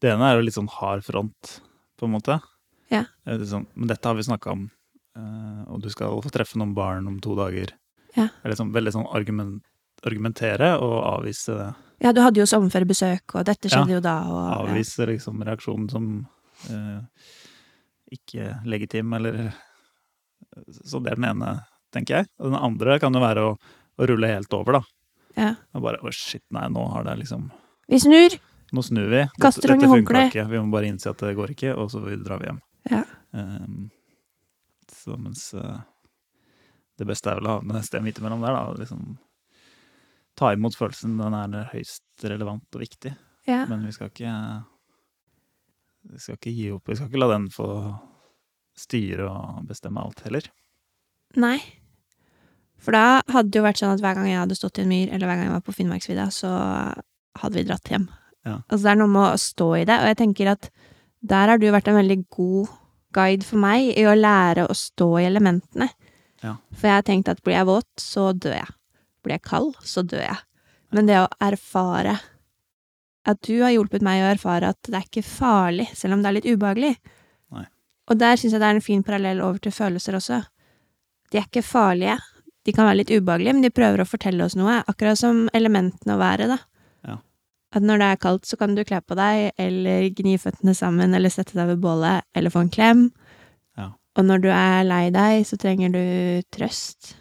Det 0.00 0.10
ene 0.14 0.22
er 0.30 0.36
jo 0.36 0.42
litt 0.46 0.54
sånn 0.54 0.68
hard 0.70 1.04
front, 1.04 1.60
på 1.98 2.04
en 2.08 2.12
måte. 2.16 2.40
Ja. 2.90 3.04
Det 3.26 3.40
er 3.42 3.44
sånn, 3.44 3.66
men 3.76 3.88
dette 3.88 4.04
har 4.08 4.14
vi 4.14 4.22
snakka 4.22 4.52
om, 4.52 4.70
eh, 5.16 5.64
og 5.70 5.82
du 5.82 5.90
skal 5.90 6.22
få 6.22 6.30
treffe 6.30 6.56
noen 6.56 6.72
barn 6.74 7.06
om 7.06 7.20
to 7.20 7.34
dager. 7.36 7.72
Ja. 8.16 8.28
Det 8.28 8.44
er 8.44 8.50
liksom 8.54 8.72
veldig 8.72 8.92
sånn 8.94 9.14
argument, 9.14 9.62
argumentere 10.06 10.72
og 10.80 10.96
avvise 11.18 11.56
det. 11.58 11.70
Ja, 12.00 12.12
du 12.16 12.22
hadde 12.24 12.40
jo 12.40 12.46
sommerferiebesøk, 12.48 13.34
og 13.36 13.44
dette 13.44 13.68
skjedde 13.68 13.92
Ja. 13.92 13.96
jo 13.98 14.00
da, 14.04 14.14
og 14.24 14.38
ja. 14.40 14.54
avviser 14.62 15.10
liksom 15.12 15.42
reaksjonen 15.44 15.90
som 15.92 16.06
eh, 16.72 17.00
ikke 18.16 18.54
legitim, 18.64 19.12
eller 19.18 19.52
Så 20.82 20.98
det 21.04 21.12
er 21.12 21.20
den 21.20 21.28
ene, 21.28 21.50
tenker 21.94 22.16
jeg. 22.20 22.26
Og 22.40 22.50
den 22.50 22.58
andre 22.58 22.98
kan 22.98 23.14
jo 23.14 23.20
være 23.22 23.44
å, 23.46 23.50
å 24.00 24.06
rulle 24.08 24.26
helt 24.32 24.52
over, 24.56 24.80
da. 24.80 24.82
Ja. 25.36 25.50
Og 25.76 25.84
bare 25.84 26.00
å 26.02 26.10
shit, 26.10 26.42
nei, 26.50 26.64
nå 26.72 26.82
har 26.90 27.04
det 27.06 27.20
liksom 27.20 27.50
Vi 27.88 28.00
snur! 28.02 28.34
Nå 28.72 28.82
snur 28.86 29.08
vi. 29.10 29.22
Kaster 29.42 29.68
dette 29.68 29.82
dette 29.82 29.90
håndkle. 29.90 30.24
ikke. 30.30 30.44
Vi 30.50 30.58
må 30.62 30.70
bare 30.74 30.90
innse 30.90 31.10
at 31.10 31.22
det 31.22 31.36
går 31.38 31.54
ikke, 31.54 31.72
og 31.78 31.90
så 31.90 32.02
drar 32.22 32.38
vi 32.42 32.46
hjem. 32.50 32.60
Ja. 32.90 33.00
Um, 33.34 33.90
så 34.94 35.16
mens 35.18 35.48
uh, 35.58 35.80
det 36.98 37.06
beste 37.08 37.30
er 37.32 37.40
vel 37.40 37.48
å 37.50 37.56
ha 37.58 37.78
et 37.80 37.88
sted 37.88 38.04
midt 38.04 38.20
imellom 38.22 38.42
der, 38.44 38.54
da. 38.54 38.74
Liksom 38.78 39.16
ta 40.40 40.52
imot 40.56 40.76
følelsen. 40.78 41.18
Den 41.20 41.36
er 41.36 41.68
høyst 41.74 42.24
relevant 42.24 42.76
og 42.76 42.82
viktig. 42.82 43.12
ja. 43.48 43.64
Men 43.68 43.84
vi 43.86 43.92
skal 43.96 44.08
ikke 44.12 44.34
Vi 46.10 46.18
skal 46.18 46.38
ikke 46.38 46.54
gi 46.56 46.70
opp. 46.72 46.88
Vi 46.88 46.96
skal 46.96 47.10
ikke 47.10 47.20
la 47.20 47.28
den 47.34 47.50
få 47.52 47.66
styre 48.80 49.26
og 49.28 49.66
bestemme 49.68 50.00
alt 50.00 50.22
heller. 50.24 50.46
Nei. 51.36 51.58
For 52.80 52.96
da 52.96 53.20
hadde 53.28 53.50
det 53.52 53.60
jo 53.60 53.66
vært 53.66 53.82
sånn 53.82 53.92
at 53.92 54.00
hver 54.00 54.16
gang 54.16 54.30
jeg 54.30 54.40
hadde 54.40 54.56
stått 54.56 54.80
i 54.80 54.86
en 54.86 54.88
myr, 54.88 55.10
eller 55.12 55.28
hver 55.28 55.36
gang 55.36 55.50
jeg 55.50 55.56
var 55.58 55.66
på 55.66 55.74
Finnmarksvidda, 55.76 56.30
så 56.32 56.48
hadde 57.42 57.58
vi 57.58 57.66
dratt 57.68 57.92
hjem. 57.92 58.06
Ja. 58.48 58.54
Altså 58.72 58.80
det 58.86 58.92
er 58.94 59.00
noe 59.02 59.12
med 59.12 59.26
å 59.26 59.42
stå 59.44 59.68
i 59.76 59.84
det, 59.84 59.98
og 60.00 60.08
jeg 60.08 60.18
tenker 60.22 60.52
at 60.54 60.70
der 61.20 61.52
har 61.52 61.60
du 61.60 61.68
vært 61.68 61.90
en 61.92 61.98
veldig 62.00 62.18
god 62.32 62.72
guide 63.12 63.44
for 63.44 63.60
meg 63.60 63.90
i 63.92 64.06
å 64.08 64.16
lære 64.16 64.64
å 64.64 64.76
stå 64.76 65.10
i 65.20 65.26
elementene. 65.28 65.90
Ja. 66.40 66.56
For 66.72 66.88
jeg 66.88 66.96
har 67.02 67.04
tenkt 67.04 67.28
at 67.28 67.42
blir 67.44 67.58
jeg 67.58 67.68
våt, 67.68 67.90
så 68.00 68.30
dør 68.32 68.56
jeg. 68.62 68.72
Blir 69.24 69.36
jeg 69.36 69.46
kald, 69.46 69.74
så 69.84 70.04
dør 70.06 70.24
jeg. 70.24 70.38
Men 70.96 71.06
det 71.06 71.20
å 71.20 71.30
erfare 71.44 72.18
At 73.28 73.42
du 73.46 73.60
har 73.60 73.70
hjulpet 73.74 74.02
meg 74.02 74.22
å 74.24 74.30
erfare 74.30 74.70
at 74.72 74.78
det 74.88 74.96
er 74.96 75.04
ikke 75.04 75.22
farlig, 75.26 75.90
selv 75.94 76.16
om 76.16 76.22
det 76.22 76.30
er 76.30 76.34
litt 76.38 76.48
ubehagelig. 76.48 76.94
Nei. 77.52 77.66
Og 78.08 78.16
der 78.18 78.40
syns 78.40 78.54
jeg 78.56 78.62
det 78.62 78.70
er 78.70 78.78
en 78.78 78.84
fin 78.84 79.02
parallell 79.04 79.42
over 79.44 79.60
til 79.60 79.74
følelser 79.76 80.16
også. 80.16 80.38
De 81.30 81.38
er 81.38 81.44
ikke 81.44 81.62
farlige. 81.62 82.16
De 82.64 82.72
kan 82.72 82.88
være 82.88 83.02
litt 83.02 83.12
ubehagelige, 83.12 83.56
men 83.56 83.64
de 83.64 83.72
prøver 83.72 84.02
å 84.02 84.08
fortelle 84.08 84.44
oss 84.44 84.56
noe. 84.58 84.80
Akkurat 84.90 85.20
som 85.20 85.46
elementene 85.56 86.16
å 86.16 86.20
være, 86.20 86.48
da. 86.50 86.58
Ja. 87.06 87.18
At 87.76 87.86
når 87.86 88.02
det 88.02 88.08
er 88.08 88.20
kaldt, 88.24 88.48
så 88.48 88.58
kan 88.60 88.74
du 88.74 88.82
kle 88.88 89.00
på 89.04 89.16
deg, 89.20 89.52
eller 89.60 90.08
gni 90.16 90.36
føttene 90.40 90.74
sammen, 90.76 91.14
eller 91.16 91.32
sette 91.32 91.56
deg 91.60 91.74
ved 91.74 91.84
bålet, 91.84 92.26
eller 92.36 92.52
få 92.52 92.64
en 92.64 92.72
klem. 92.72 93.06
Ja. 93.78 93.92
Og 94.16 94.26
når 94.26 94.44
du 94.44 94.50
er 94.52 94.84
lei 94.88 95.04
deg, 95.14 95.44
så 95.48 95.60
trenger 95.60 95.94
du 95.94 96.02
trøst. 96.56 97.14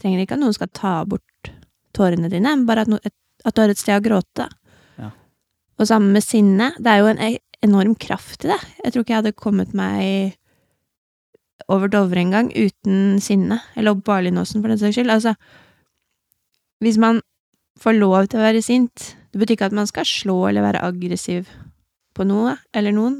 Trenger 0.00 0.22
ikke 0.22 0.36
at 0.36 0.42
noen 0.42 0.56
skal 0.56 0.70
ta 0.76 0.98
bort 1.08 1.50
tårene 1.96 2.28
dine, 2.32 2.52
bare 2.68 2.84
at, 2.84 2.90
no, 2.92 2.98
et, 3.04 3.14
at 3.44 3.56
du 3.56 3.62
har 3.62 3.72
et 3.72 3.80
sted 3.80 3.96
å 3.96 4.04
gråte. 4.04 4.48
Ja. 5.00 5.10
Og 5.80 5.88
sammen 5.88 6.12
med 6.16 6.24
sinne. 6.24 6.72
Det 6.76 6.92
er 6.92 7.00
jo 7.00 7.12
en 7.12 7.22
e- 7.24 7.42
enorm 7.64 7.94
kraft 7.98 8.44
i 8.44 8.50
det. 8.52 8.58
Jeg 8.84 8.92
tror 8.92 9.04
ikke 9.04 9.14
jeg 9.14 9.22
hadde 9.22 9.38
kommet 9.38 9.72
meg 9.76 10.36
over 11.72 11.88
Dovre 11.90 12.20
en 12.20 12.34
gang 12.34 12.50
uten 12.52 13.16
sinne. 13.24 13.60
Eller 13.74 13.96
opp 13.96 14.04
Barlinåsen, 14.06 14.60
for 14.60 14.70
den 14.70 14.80
saks 14.82 14.98
skyld. 14.98 15.10
Altså, 15.14 15.32
hvis 16.84 17.00
man 17.00 17.22
får 17.80 17.96
lov 17.96 18.28
til 18.28 18.40
å 18.40 18.44
være 18.46 18.62
sint 18.64 19.14
Det 19.32 19.40
betyr 19.40 19.56
ikke 19.56 19.66
at 19.68 19.76
man 19.76 19.88
skal 19.88 20.06
slå 20.08 20.36
eller 20.48 20.64
være 20.64 20.80
aggressiv 20.86 21.48
på 22.16 22.24
noe 22.24 22.54
eller 22.72 22.94
noen, 22.96 23.18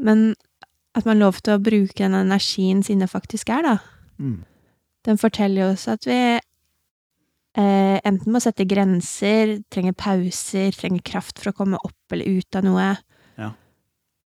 men 0.00 0.30
at 0.96 1.04
man 1.04 1.18
har 1.18 1.26
lov 1.26 1.40
til 1.44 1.58
å 1.58 1.60
bruke 1.60 1.98
den 2.00 2.14
energien 2.16 2.80
sinne 2.86 3.04
faktisk 3.10 3.50
er, 3.52 3.66
da. 3.66 3.74
Mm. 4.16 4.38
Den 5.04 5.18
forteller 5.20 5.66
jo 5.66 5.72
oss 5.74 5.86
at 5.92 6.06
vi 6.08 6.16
eh, 7.58 7.98
enten 8.04 8.32
må 8.32 8.40
sette 8.42 8.64
grenser, 8.68 9.58
trenger 9.72 9.92
pauser, 10.00 10.72
trenger 10.76 11.02
kraft 11.04 11.38
for 11.42 11.52
å 11.52 11.56
komme 11.58 11.80
opp 11.84 12.12
eller 12.16 12.38
ut 12.40 12.58
av 12.58 12.64
noe. 12.66 12.86
Ja. 13.40 13.50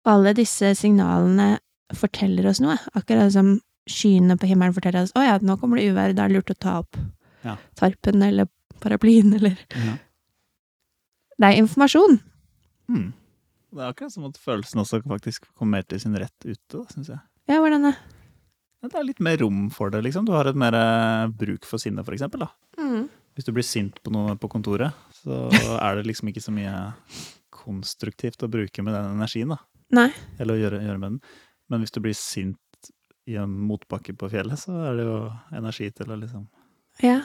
Alle 0.10 0.34
disse 0.38 0.74
signalene 0.80 1.60
forteller 1.94 2.48
oss 2.50 2.62
noe, 2.64 2.80
akkurat 2.98 3.32
som 3.36 3.56
skyene 3.90 4.38
på 4.40 4.48
himmelen 4.50 4.74
forteller 4.76 5.06
oss 5.06 5.14
å 5.20 5.24
ja, 5.26 5.36
nå 5.44 5.58
kommer 5.60 5.78
det 5.80 5.90
uvær, 5.92 6.14
da 6.16 6.26
er 6.26 6.32
det 6.32 6.38
lurt 6.40 6.54
å 6.56 6.60
ta 6.60 6.78
opp 6.82 6.98
Ja. 7.44 7.58
tarpen 7.76 8.24
eller 8.24 8.48
paraplyen 8.80 9.34
eller 9.36 9.58
Ja. 9.76 9.98
Det 11.38 11.50
er 11.50 11.58
informasjon. 11.60 12.20
Mm. 12.88 13.12
Det 13.74 13.82
er 13.82 13.90
akkurat 13.90 14.14
som 14.14 14.26
at 14.30 14.38
følelsen 14.38 14.80
også 14.80 15.02
faktisk 15.04 15.48
kommer 15.58 15.80
mer 15.80 15.84
til 15.90 16.00
sin 16.00 16.16
rett 16.16 16.46
ute, 16.46 16.84
syns 16.94 17.10
jeg. 17.10 17.20
Ja, 17.50 17.58
hvordan 17.60 17.90
det? 17.90 17.96
Det 18.84 19.00
er 19.00 19.06
litt 19.08 19.20
mer 19.24 19.38
rom 19.40 19.70
for 19.72 19.90
det, 19.94 20.02
liksom. 20.04 20.26
Du 20.28 20.34
har 20.36 20.50
et 20.50 20.58
mer 20.60 20.76
eh, 20.76 21.28
bruk 21.32 21.64
for 21.66 21.80
sinne, 21.80 22.04
for 22.04 22.14
eksempel. 22.16 22.44
Da. 22.44 22.50
Mm. 22.82 23.06
Hvis 23.34 23.48
du 23.48 23.54
blir 23.56 23.64
sint 23.66 24.02
på 24.04 24.12
noe 24.14 24.36
på 24.38 24.50
kontoret, 24.52 24.92
så 25.24 25.46
er 25.80 25.96
det 26.02 26.08
liksom 26.10 26.30
ikke 26.34 26.44
så 26.44 26.52
mye 26.54 26.74
konstruktivt 27.54 28.44
å 28.44 28.50
bruke 28.52 28.84
med 28.84 28.94
den 28.98 29.14
energien, 29.16 29.54
da. 29.56 29.62
Nei. 29.94 30.10
Eller 30.42 30.58
å 30.58 30.62
gjøre, 30.64 30.82
gjøre 30.84 31.00
med 31.00 31.12
den. 31.14 31.22
Men 31.72 31.84
hvis 31.86 31.94
du 31.96 32.02
blir 32.04 32.16
sint 32.18 32.60
i 33.30 33.38
en 33.40 33.54
motbakke 33.70 34.16
på 34.20 34.28
fjellet, 34.34 34.60
så 34.60 34.76
er 34.90 34.98
det 35.00 35.08
jo 35.08 35.18
energi 35.56 35.88
til 35.96 36.12
å 36.12 36.20
liksom 36.20 36.48
Ja. 37.02 37.22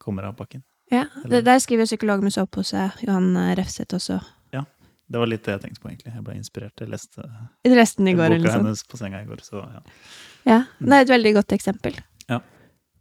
Kommer 0.00 0.24
av 0.30 0.36
bakken. 0.36 0.62
ja. 0.90 1.04
Eller- 1.24 1.42
der 1.42 1.58
skriver 1.60 1.84
psykolog 1.86 2.22
med 2.24 2.32
sovepose, 2.32 2.92
Johan 3.04 3.36
eh, 3.36 3.54
Refseth 3.56 3.94
også. 3.94 4.22
Ja. 4.52 4.64
Det 5.10 5.18
var 5.18 5.26
litt 5.26 5.44
det 5.44 5.52
jeg 5.58 5.60
tenkte 5.66 5.80
på, 5.82 5.90
egentlig. 5.90 6.14
Jeg 6.14 6.24
ble 6.24 6.34
inspirert. 6.38 6.80
Jeg 6.80 6.88
leste 6.88 7.22
Resten 7.66 8.08
i 8.08 8.14
går, 8.14 8.28
boka 8.30 8.42
liksom. 8.46 8.64
hennes 8.64 8.82
på 8.86 8.96
senga 8.96 9.20
i 9.22 9.26
går, 9.26 9.42
så 9.42 9.60
ja. 9.74 9.80
Ja, 10.48 10.62
det 10.80 10.96
er 10.96 11.04
et 11.04 11.12
veldig 11.12 11.34
godt 11.36 11.54
eksempel. 11.56 11.96
Ja. 12.30 12.40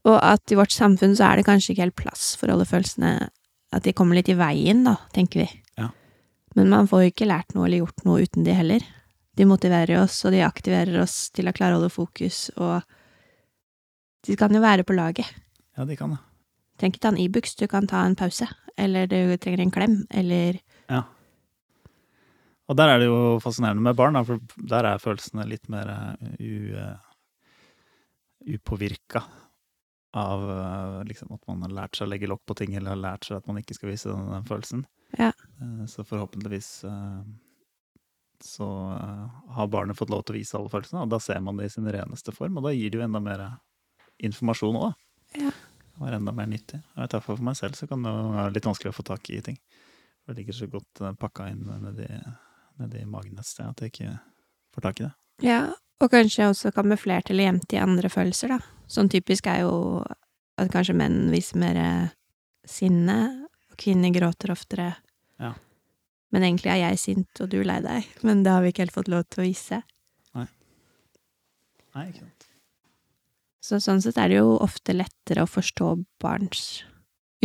Og 0.10 0.18
at 0.18 0.52
i 0.52 0.58
vårt 0.60 0.76
samfunn 0.76 1.16
så 1.18 1.30
er 1.30 1.40
det 1.40 1.48
kanskje 1.48 1.74
ikke 1.74 1.86
helt 1.88 2.00
plass 2.00 2.34
for 2.40 2.52
alle 2.52 2.68
følelsene, 2.68 3.30
at 3.72 3.86
de 3.86 3.94
kommer 3.96 4.18
litt 4.18 4.32
i 4.32 4.38
veien, 4.38 4.84
da, 4.88 4.96
tenker 5.16 5.44
vi. 5.44 5.50
Ja. 5.80 5.90
Men 6.58 6.72
man 6.74 6.90
får 6.90 7.04
jo 7.04 7.12
ikke 7.14 7.30
lært 7.30 7.54
noe 7.56 7.68
eller 7.68 7.84
gjort 7.84 8.06
noe 8.08 8.24
uten 8.26 8.48
de 8.48 8.56
heller. 8.58 8.86
De 9.38 9.46
motiverer 9.48 10.02
oss, 10.02 10.18
og 10.26 10.34
de 10.36 10.42
aktiverer 10.44 10.98
oss 11.04 11.30
til 11.36 11.48
å 11.48 11.54
klare 11.56 11.78
å 11.78 11.80
holde 11.80 11.94
fokus, 11.94 12.50
og 12.58 12.82
de 14.28 14.36
kan 14.40 14.52
jo 14.52 14.64
være 14.64 14.84
på 14.84 14.98
laget. 14.98 15.30
Ja, 15.78 15.86
de 15.88 15.96
kan 15.96 16.16
det. 16.16 16.20
Du 16.20 16.82
trenger 16.82 16.96
ikke 16.96 17.06
ta 17.06 17.14
en 17.14 17.22
Ibux, 17.22 17.56
du 17.60 17.68
kan 17.72 17.88
ta 17.88 18.02
en 18.08 18.18
pause, 18.20 18.50
eller 18.80 19.08
du 19.08 19.38
trenger 19.38 19.64
en 19.64 19.72
klem, 19.72 19.96
eller 20.10 20.60
Ja. 20.90 21.04
Og 22.70 22.78
der 22.78 22.92
er 22.94 23.00
det 23.02 23.08
jo 23.10 23.40
fascinerende 23.42 23.82
med 23.82 23.96
barn, 23.98 24.18
for 24.26 24.40
der 24.58 24.86
er 24.86 25.02
følelsene 25.02 25.48
litt 25.50 25.70
mer 25.74 25.90
eh, 25.90 26.36
u, 26.38 26.76
eh, 26.78 26.98
upåvirka 28.46 29.24
av 30.18 30.44
eh, 30.52 31.04
liksom, 31.10 31.34
at 31.36 31.44
man 31.48 31.62
har 31.68 31.76
lært 31.76 31.98
seg 32.00 32.08
å 32.08 32.10
legge 32.14 32.30
lokk 32.30 32.46
på 32.50 32.56
ting, 32.58 32.74
eller 32.76 32.96
har 32.96 33.04
lært 33.04 33.28
seg 33.28 33.38
at 33.38 33.48
man 33.50 33.60
ikke 33.62 33.76
skal 33.78 33.92
vise 33.92 34.10
den, 34.10 34.26
den 34.32 34.48
følelsen. 34.50 34.86
Ja. 35.18 35.32
Eh, 35.62 35.86
Så 35.92 36.06
forhåpentligvis 36.08 36.72
eh, 36.90 37.22
så 38.40 38.66
har 39.52 39.68
barnet 39.68 39.98
fått 40.00 40.10
lov 40.14 40.24
til 40.24 40.38
å 40.38 40.40
vise 40.40 40.56
alle 40.58 40.72
følelsene, 40.72 41.04
og 41.04 41.12
da 41.12 41.20
ser 41.20 41.42
man 41.44 41.60
det 41.60 41.68
i 41.68 41.74
sin 41.74 41.90
reneste 41.92 42.32
form, 42.32 42.58
og 42.58 42.70
da 42.70 42.72
gir 42.74 42.90
det 42.94 43.02
jo 43.02 43.04
enda 43.06 43.20
mer 43.20 43.44
informasjon 44.24 44.80
òg. 44.80 44.94
Ja. 45.36 45.52
Det 45.52 46.00
var 46.06 46.16
enda 46.16 46.32
mer 46.32 46.48
nyttig. 46.48 46.80
Jeg 46.96 47.12
tar 47.12 47.24
For 47.26 47.44
meg 47.44 47.58
selv 47.60 47.76
så 47.76 47.88
kan 47.90 48.06
det 48.06 48.14
være 48.16 48.54
litt 48.56 48.70
vanskelig 48.70 48.94
å 48.94 48.96
få 48.96 49.04
tak 49.10 49.28
i 49.36 49.42
ting. 49.44 49.58
For 50.24 50.32
det 50.32 50.40
ligger 50.40 50.56
så 50.56 50.70
godt 50.72 51.02
pakka 51.20 51.50
inn 51.52 51.68
nedi, 51.84 52.08
nedi 52.80 53.04
magen 53.12 53.42
et 53.42 53.50
sted 53.50 53.68
at 53.68 53.84
jeg 53.84 53.92
ikke 53.92 54.14
får 54.72 54.86
tak 54.88 55.02
i 55.02 55.06
det. 55.10 55.12
Ja, 55.44 55.60
og 56.00 56.12
kanskje 56.14 56.48
også 56.50 56.72
kamuflert 56.76 57.30
eller 57.30 57.50
gjemt 57.50 57.76
i 57.76 57.82
andre 57.82 58.12
følelser, 58.12 58.56
da. 58.56 58.60
Sånn 58.90 59.12
typisk 59.12 59.48
er 59.52 59.64
jo 59.66 59.74
at 60.60 60.72
kanskje 60.74 60.96
menn 60.98 61.28
viser 61.34 61.60
mer 61.62 61.80
sinne, 62.68 63.18
og 63.70 63.78
kvinner 63.80 64.14
gråter 64.16 64.54
oftere. 64.54 64.90
Ja. 65.42 65.54
Men 66.34 66.46
egentlig 66.46 66.72
er 66.74 66.82
jeg 66.84 67.02
sint, 67.02 67.42
og 67.42 67.50
du 67.52 67.62
lei 67.66 67.80
deg. 67.84 68.10
Men 68.26 68.44
det 68.46 68.54
har 68.54 68.64
vi 68.64 68.74
ikke 68.74 68.86
helt 68.86 68.96
fått 68.96 69.12
lov 69.12 69.26
til 69.28 69.44
å 69.44 69.48
vise. 69.48 69.82
Nei, 70.38 70.48
Nei, 71.96 72.10
ikke 72.10 72.26
sant. 72.26 72.50
Så 73.70 73.80
sånn 73.84 74.02
sett 74.02 74.18
er 74.18 74.32
det 74.32 74.40
jo 74.40 74.58
ofte 74.62 74.96
lettere 74.96 75.44
å 75.44 75.50
forstå 75.50 75.94
barns 76.22 76.84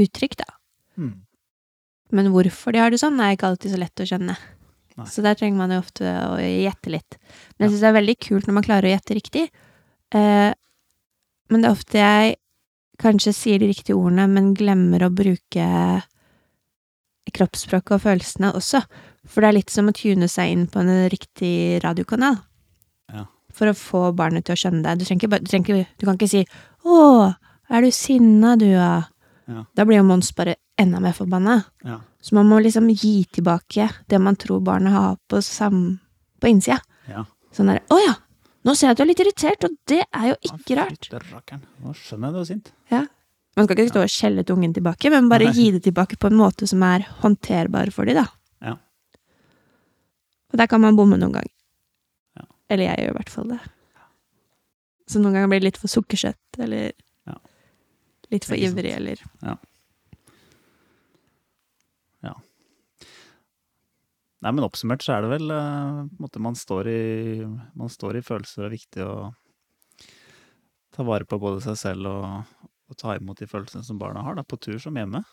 uttrykk, 0.00 0.38
da. 0.40 0.50
Mm. 1.00 1.14
Men 2.14 2.30
hvorfor 2.32 2.74
de 2.74 2.82
har 2.82 2.92
det 2.92 3.00
sånn, 3.02 3.18
er 3.20 3.34
ikke 3.34 3.50
alltid 3.50 3.74
så 3.74 3.80
lett 3.80 4.02
å 4.04 4.06
skjønne. 4.08 4.36
Nei. 4.94 5.08
Så 5.10 5.24
der 5.24 5.34
trenger 5.34 5.58
man 5.58 5.74
jo 5.74 5.80
ofte 5.82 6.06
å 6.06 6.36
gjette 6.38 6.92
litt. 6.92 7.16
Men 7.56 7.66
jeg 7.66 7.72
syns 7.72 7.82
det 7.82 7.88
er 7.90 7.96
veldig 7.98 8.16
kult 8.22 8.46
når 8.46 8.56
man 8.58 8.66
klarer 8.66 8.88
å 8.88 8.92
gjette 8.94 9.16
riktig. 9.18 9.44
Eh, 10.14 10.50
men 11.50 11.64
det 11.64 11.68
er 11.68 11.74
ofte 11.74 11.98
jeg 11.98 12.36
kanskje 13.02 13.34
sier 13.34 13.58
de 13.58 13.72
riktige 13.72 13.98
ordene, 13.98 14.28
men 14.30 14.52
glemmer 14.54 15.02
å 15.02 15.10
bruke 15.10 15.66
kroppsspråket 17.34 17.96
og 17.96 18.04
følelsene 18.04 18.52
også. 18.54 18.84
For 19.26 19.42
det 19.42 19.50
er 19.50 19.56
litt 19.58 19.72
som 19.74 19.88
å 19.90 19.96
tune 19.96 20.28
seg 20.30 20.52
inn 20.52 20.68
på 20.70 20.82
en 20.82 20.92
riktig 21.10 21.80
radiokanal. 21.82 22.38
Ja. 23.10 23.26
For 23.54 23.70
å 23.70 23.78
få 23.78 24.04
barnet 24.16 24.46
til 24.46 24.54
å 24.54 24.60
skjønne 24.60 24.84
deg. 24.84 25.02
Du, 25.02 25.26
du, 25.34 25.74
du 25.82 26.06
kan 26.06 26.14
ikke 26.18 26.30
si 26.30 26.44
'Å, 26.84 27.32
er 27.72 27.82
du 27.82 27.90
sinna, 27.90 28.54
du, 28.60 28.68
ja?' 28.76 29.08
Ja. 29.44 29.66
Da 29.76 29.84
blir 29.84 29.98
jo 29.98 30.06
Mons 30.08 30.30
bare 30.32 30.56
enda 30.80 31.00
mer 31.04 31.12
forbanna. 31.12 31.58
Ja. 31.84 31.98
Så 32.24 32.32
man 32.38 32.48
må 32.48 32.56
liksom 32.64 32.88
gi 32.88 33.24
tilbake 33.36 33.90
det 34.08 34.18
man 34.22 34.36
tror 34.40 34.62
barnet 34.64 34.94
har 34.94 35.16
på, 35.28 35.42
sam 35.44 35.98
på 36.40 36.48
innsida. 36.48 36.80
ja. 37.08 37.24
Sånn 37.54 37.68
der 37.70 37.82
'Å 37.86 37.98
ja, 38.02 38.14
nå 38.64 38.72
ser 38.74 38.88
jeg 38.88 38.90
at 38.94 38.96
du 38.96 39.02
er 39.04 39.06
litt 39.12 39.20
irritert', 39.22 39.64
og 39.68 39.76
det 39.86 40.00
er 40.12 40.24
jo 40.32 40.36
ikke 40.48 40.76
rart. 40.80 41.10
Nå 41.84 41.92
skjønner 41.94 42.26
jeg 42.26 42.34
du 42.34 42.40
er 42.40 42.48
sint. 42.48 42.72
Ja. 42.90 43.02
Man 43.56 43.66
skal 43.68 43.76
ikke 43.76 43.92
stå 43.92 44.02
og 44.02 44.10
skjelle 44.10 44.40
ut 44.42 44.50
ungen 44.50 44.74
tilbake, 44.74 45.10
men 45.12 45.28
bare 45.30 45.52
gi 45.54 45.70
det 45.70 45.84
tilbake 45.84 46.16
på 46.18 46.26
en 46.26 46.36
måte 46.40 46.66
som 46.66 46.82
er 46.82 47.04
håndterbar 47.22 47.92
for 47.92 48.04
de, 48.04 48.14
da. 48.14 48.24
Ja. 48.60 48.72
Og 50.50 50.58
der 50.58 50.66
kan 50.66 50.80
man 50.80 50.96
bomme 50.96 51.16
noen 51.20 51.32
ganger. 51.36 51.52
Ja. 52.40 52.44
Eller 52.70 52.84
jeg 52.88 53.04
gjør 53.04 53.10
i 53.14 53.18
hvert 53.18 53.30
fall 53.30 53.48
det. 53.52 53.60
Så 55.06 55.20
noen 55.20 55.34
ganger 55.36 55.48
blir 55.52 55.60
det 55.60 55.68
litt 55.68 55.78
for 55.78 55.92
sukkersøtt, 55.92 56.58
eller 56.58 56.92
Ja. 57.28 57.34
litt 58.32 58.44
for 58.44 58.56
ivrig, 58.56 58.90
eller 58.96 59.18
Nei, 64.44 64.52
men 64.52 64.66
oppsummert 64.66 65.00
så 65.00 65.14
er 65.14 65.24
det 65.24 65.30
vel 65.32 65.52
eh, 65.54 66.00
måte 66.20 66.42
man 66.42 66.56
står 66.58 66.88
i 66.90 67.00
Man 67.48 67.88
står 67.92 68.18
i 68.18 68.24
følelser 68.24 68.66
Det 68.66 68.68
er 68.68 68.74
viktig 68.74 69.06
å 69.06 69.14
ta 70.94 71.06
vare 71.08 71.26
på 71.26 71.38
både 71.40 71.62
seg 71.64 71.78
selv 71.80 72.10
og, 72.10 72.66
og 72.92 72.98
ta 73.00 73.16
imot 73.16 73.40
de 73.40 73.48
følelsene 73.50 73.82
som 73.82 73.98
barna 73.98 74.20
har, 74.22 74.36
da, 74.38 74.44
på 74.46 74.60
tur 74.62 74.76
som 74.78 74.94
hjemme, 74.94 75.24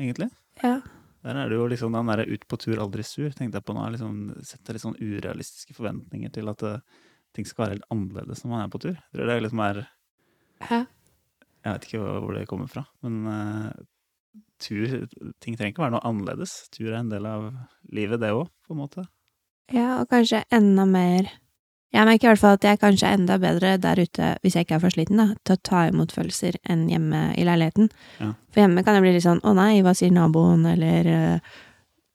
egentlig. 0.00 0.30
Ja. 0.62 0.78
Der 1.24 1.40
er 1.42 1.50
det 1.50 1.58
jo 1.58 1.66
liksom 1.68 1.92
den 1.92 2.08
derre 2.08 2.24
'ut 2.24 2.46
på 2.48 2.56
tur, 2.56 2.80
aldri 2.80 3.04
sur', 3.04 3.34
tenkte 3.36 3.60
jeg 3.60 3.66
på 3.68 3.74
nå. 3.76 3.84
Liksom, 3.92 4.14
setter 4.40 4.76
litt 4.76 4.84
sånn 4.86 4.96
urealistiske 4.96 5.76
forventninger 5.76 6.32
til 6.32 6.48
at 6.48 6.64
eh, 6.64 6.80
ting 7.36 7.44
skal 7.44 7.66
være 7.66 7.76
helt 7.76 7.90
annerledes 7.92 8.44
når 8.44 8.54
man 8.54 8.64
er 8.64 8.72
på 8.72 8.80
tur. 8.80 8.96
Jeg 8.96 9.18
tror 9.18 9.28
det 9.28 9.36
liksom 9.44 9.62
er 9.66 9.82
Hæ? 10.64 10.80
Jeg 11.64 11.72
vet 11.74 11.86
ikke 11.88 12.00
hvor 12.24 12.36
det 12.38 12.48
kommer 12.48 12.72
fra, 12.72 12.86
men 13.04 13.20
eh, 13.28 13.84
tur 14.64 15.06
Ting 15.42 15.56
trenger 15.56 15.72
ikke 15.72 15.84
være 15.84 15.96
noe 15.96 16.06
annerledes. 16.08 16.56
Tur 16.74 16.90
er 16.90 17.00
en 17.02 17.12
del 17.12 17.26
av 17.28 17.50
livet, 17.92 18.22
det 18.22 18.32
òg, 18.34 18.48
på 18.66 18.74
en 18.74 18.80
måte. 18.80 19.06
Ja, 19.72 20.00
og 20.00 20.10
kanskje 20.10 20.44
enda 20.52 20.84
mer 20.88 21.30
Jeg 21.94 22.08
merker 22.08 22.26
i 22.26 22.30
hvert 22.32 22.40
fall 22.42 22.56
at 22.56 22.64
jeg 22.66 22.78
kanskje 22.82 23.06
er 23.06 23.20
enda 23.20 23.36
bedre 23.38 23.76
der 23.78 24.00
ute, 24.02 24.32
hvis 24.42 24.56
jeg 24.56 24.66
ikke 24.66 24.74
er 24.80 24.80
for 24.82 24.90
sliten, 24.90 25.20
da, 25.20 25.28
til 25.46 25.54
å 25.54 25.60
ta 25.62 25.84
imot 25.86 26.10
følelser 26.10 26.56
enn 26.66 26.88
hjemme 26.90 27.20
i 27.38 27.44
leiligheten. 27.46 27.86
Ja. 28.18 28.32
For 28.50 28.64
hjemme 28.64 28.82
kan 28.82 28.98
jeg 28.98 29.04
bli 29.04 29.12
litt 29.14 29.22
sånn 29.22 29.38
'Å 29.44 29.52
nei, 29.54 29.78
hva 29.86 29.94
sier 29.94 30.10
naboen?' 30.10 30.66
eller 30.72 31.06
eh, 31.06 31.38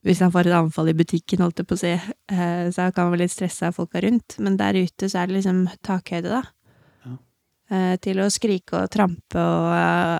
hvis 0.03 0.19
han 0.19 0.31
får 0.31 0.47
et 0.47 0.57
anfall 0.57 0.91
i 0.91 0.97
butikken, 0.99 1.39
holdt 1.43 1.59
jeg 1.61 1.69
på 1.69 1.77
å 1.77 1.79
si, 1.79 1.93
eh, 2.35 2.67
så 2.75 2.91
kan 2.91 3.07
man 3.07 3.15
bli 3.15 3.23
litt 3.23 3.35
stressa 3.35 3.69
av 3.69 3.79
folka 3.79 4.03
rundt. 4.03 4.35
Men 4.39 4.57
der 4.59 4.79
ute 4.79 5.07
så 5.07 5.23
er 5.23 5.31
det 5.31 5.39
liksom 5.39 5.67
takhøyde, 5.79 6.39
da. 6.39 6.43
Ja. 7.05 7.15
Eh, 7.71 7.95
til 8.03 8.19
å 8.19 8.27
skrike 8.27 8.83
og 8.83 8.91
trampe 8.91 9.39
og 9.39 10.19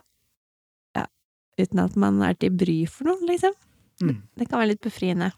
uten 1.60 1.82
at 1.84 1.98
man 2.00 2.22
er 2.26 2.38
til 2.40 2.54
bry 2.56 2.78
for 2.90 3.10
noen, 3.10 3.26
liksom. 3.30 3.56
Mm. 4.04 4.18
Det 4.40 4.48
kan 4.48 4.62
være 4.62 4.74
litt 4.74 4.84
befriende. 4.84 5.32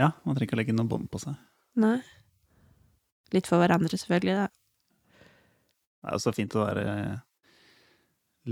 Ja, 0.00 0.12
man 0.24 0.36
trenger 0.36 0.48
ikke 0.48 0.58
å 0.58 0.60
legge 0.62 0.76
noe 0.76 0.90
bånd 0.90 1.10
på 1.10 1.20
seg. 1.22 1.38
Nei. 1.82 1.98
Litt 3.34 3.48
for 3.50 3.62
hverandre, 3.62 3.98
selvfølgelig, 3.98 4.44
da. 4.44 4.48
Det 6.04 6.10
er 6.10 6.18
jo 6.18 6.22
så 6.22 6.34
fint 6.36 6.54
å 6.54 6.66
være 6.66 6.86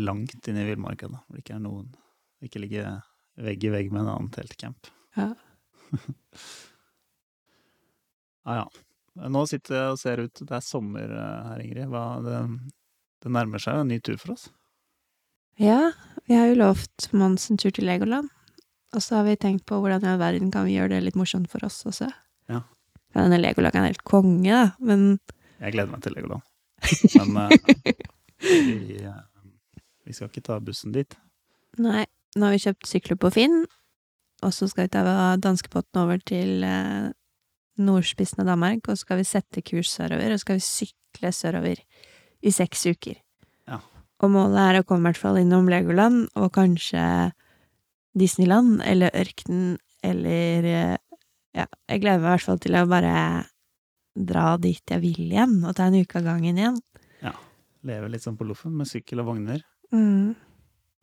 langt 0.03 0.49
inne 0.49 0.64
i 0.64 0.70
villmarka, 0.70 1.11
da. 1.12 1.20
Hvor 1.27 1.37
det 1.37 1.45
ikke 1.45 1.59
er 1.59 1.66
noen 1.66 1.91
Ikke 2.43 2.59
ligge 2.62 2.87
vegg 3.39 3.64
i 3.64 3.70
vegg 3.70 3.93
med 3.93 4.03
en 4.03 4.14
annen 4.16 4.31
teltcamp. 4.35 4.89
Ja. 5.16 5.29
Ja 8.43 8.57
ja. 8.62 8.64
Nå 9.12 9.45
sitter 9.47 9.77
jeg 9.77 9.93
og 9.93 10.01
ser 10.01 10.23
ut, 10.25 10.41
det 10.41 10.57
er 10.57 10.64
sommer 10.64 11.11
eh, 11.12 11.51
her, 11.51 11.62
Ingrid. 11.62 11.91
Hva, 11.93 12.05
det, 12.25 12.39
det 13.23 13.33
nærmer 13.37 13.61
seg 13.62 13.77
jo 13.77 13.85
en 13.85 13.93
ny 13.93 13.99
tur 14.01 14.16
for 14.18 14.35
oss. 14.35 14.49
Ja, 15.61 15.93
vi 16.29 16.37
har 16.39 16.49
jo 16.49 16.61
lovt 16.61 17.09
Mons 17.13 17.51
en 17.51 17.59
tur 17.61 17.73
til 17.75 17.87
Legoland. 17.89 18.31
Og 18.93 19.03
så 19.03 19.19
har 19.19 19.27
vi 19.27 19.37
tenkt 19.41 19.65
på 19.69 19.79
hvordan 19.81 20.05
i 20.05 20.11
all 20.13 20.21
verden 20.21 20.51
kan 20.53 20.67
vi 20.69 20.77
gjøre 20.77 20.95
det 20.95 21.03
litt 21.07 21.19
morsomt 21.19 21.51
for 21.53 21.65
oss 21.65 21.81
også. 21.89 22.11
Ja. 22.53 22.63
Ja, 23.13 23.25
denne 23.25 23.41
Legoland 23.41 23.77
er 23.77 23.91
helt 23.91 24.05
konge, 24.09 24.49
da, 24.49 24.65
men 24.81 25.19
Jeg 25.61 25.75
gleder 25.75 25.93
meg 25.93 26.03
til 26.05 26.17
Legoland. 26.17 26.43
Men 27.29 27.37
eh, 27.43 27.93
vi, 28.43 28.99
eh, 29.05 29.21
vi 30.05 30.17
skal 30.17 30.29
ikke 30.31 30.45
ta 30.49 30.59
bussen 30.61 30.97
dit. 30.97 31.17
nei. 31.79 32.07
Nå 32.33 32.49
har 32.49 32.55
vi 32.55 32.63
kjøpt 32.65 32.89
sykler 32.89 33.19
på 33.21 33.29
Finn, 33.35 33.67
og 34.41 34.55
så 34.57 34.65
skal 34.71 34.87
vi 34.87 34.93
ta 34.95 35.03
danskepotten 35.37 36.01
over 36.01 36.17
til 36.25 36.63
eh, 36.65 37.11
nordspissen 37.77 38.41
av 38.41 38.49
Danmark, 38.49 38.89
og 38.89 38.97
så 38.97 39.05
skal 39.05 39.21
vi 39.21 39.27
sette 39.29 39.65
kurs 39.69 39.91
sørover, 39.93 40.33
og 40.33 40.41
så 40.41 40.47
skal 40.47 40.57
vi 40.57 40.65
sykle 40.65 41.33
sørover 41.37 41.83
i 42.41 42.53
seks 42.57 42.87
uker. 42.89 43.21
Og 44.23 44.31
målet 44.31 44.61
er 44.62 44.81
å 44.81 44.85
komme 44.87 45.09
i 45.09 45.11
hvert 45.11 45.20
fall 45.20 45.41
innom 45.41 45.70
Legoland, 45.70 46.29
og 46.39 46.53
kanskje 46.55 47.05
Disneyland, 48.18 48.81
eller 48.87 49.14
Ørkenen, 49.16 49.79
eller 50.05 50.68
eh, 50.68 50.99
Ja, 51.53 51.66
jeg 51.91 52.01
gleder 52.01 52.23
meg 52.23 52.31
i 52.31 52.33
hvert 52.33 52.47
fall 52.47 52.61
til 52.64 52.77
å 52.79 52.87
bare 52.89 53.16
dra 54.16 54.55
dit 54.61 54.89
jeg 54.89 55.03
vil 55.03 55.27
igjen, 55.27 55.59
og 55.66 55.75
ta 55.77 55.91
en 55.91 55.99
uke 56.01 56.16
av 56.20 56.31
gangen 56.31 56.57
igjen. 56.57 56.79
Ja. 57.20 57.35
Leve 57.85 58.09
litt 58.09 58.25
sånn 58.25 58.39
på 58.39 58.47
loffen 58.49 58.73
med 58.79 58.89
sykkel 58.89 59.20
og 59.20 59.29
vogner. 59.35 59.61
Mm. 59.93 60.33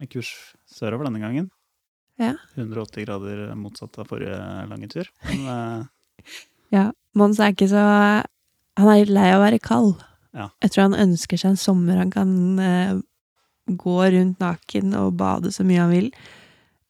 Med 0.02 0.10
kurs 0.10 0.32
sørover 0.66 1.06
denne 1.10 1.22
gangen. 1.22 1.52
Ja. 2.20 2.34
180 2.58 3.06
grader 3.06 3.44
motsatt 3.56 4.00
av 4.02 4.10
forrige 4.10 4.40
lange 4.72 4.90
tur. 4.92 5.10
Men 5.30 5.46
eh, 5.54 6.34
Ja, 6.76 6.90
Mons 7.18 7.40
er 7.42 7.56
ikke 7.56 7.70
så 7.72 7.82
Han 7.82 8.90
er 8.92 9.00
litt 9.00 9.14
lei 9.14 9.30
av 9.32 9.40
å 9.40 9.46
være 9.46 9.62
kald. 9.64 10.02
Ja. 10.36 10.50
Jeg 10.62 10.74
tror 10.74 10.90
han 10.90 11.00
ønsker 11.08 11.40
seg 11.42 11.56
en 11.56 11.62
sommer 11.62 11.98
han 11.98 12.12
kan 12.14 12.34
eh, 12.62 12.98
gå 13.78 14.00
rundt 14.14 14.40
naken 14.42 14.96
og 14.98 15.18
bade 15.20 15.52
så 15.54 15.66
mye 15.68 15.84
han 15.84 15.94
vil. 15.94 16.10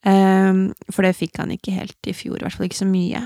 Um, 0.06 0.62
for 0.94 1.04
det 1.04 1.18
fikk 1.18 1.42
han 1.42 1.52
ikke 1.52 1.76
helt 1.76 2.08
i 2.08 2.16
fjor, 2.16 2.38
i 2.40 2.46
hvert 2.46 2.56
fall 2.56 2.70
ikke 2.70 2.84
så 2.84 2.88
mye. 2.88 3.26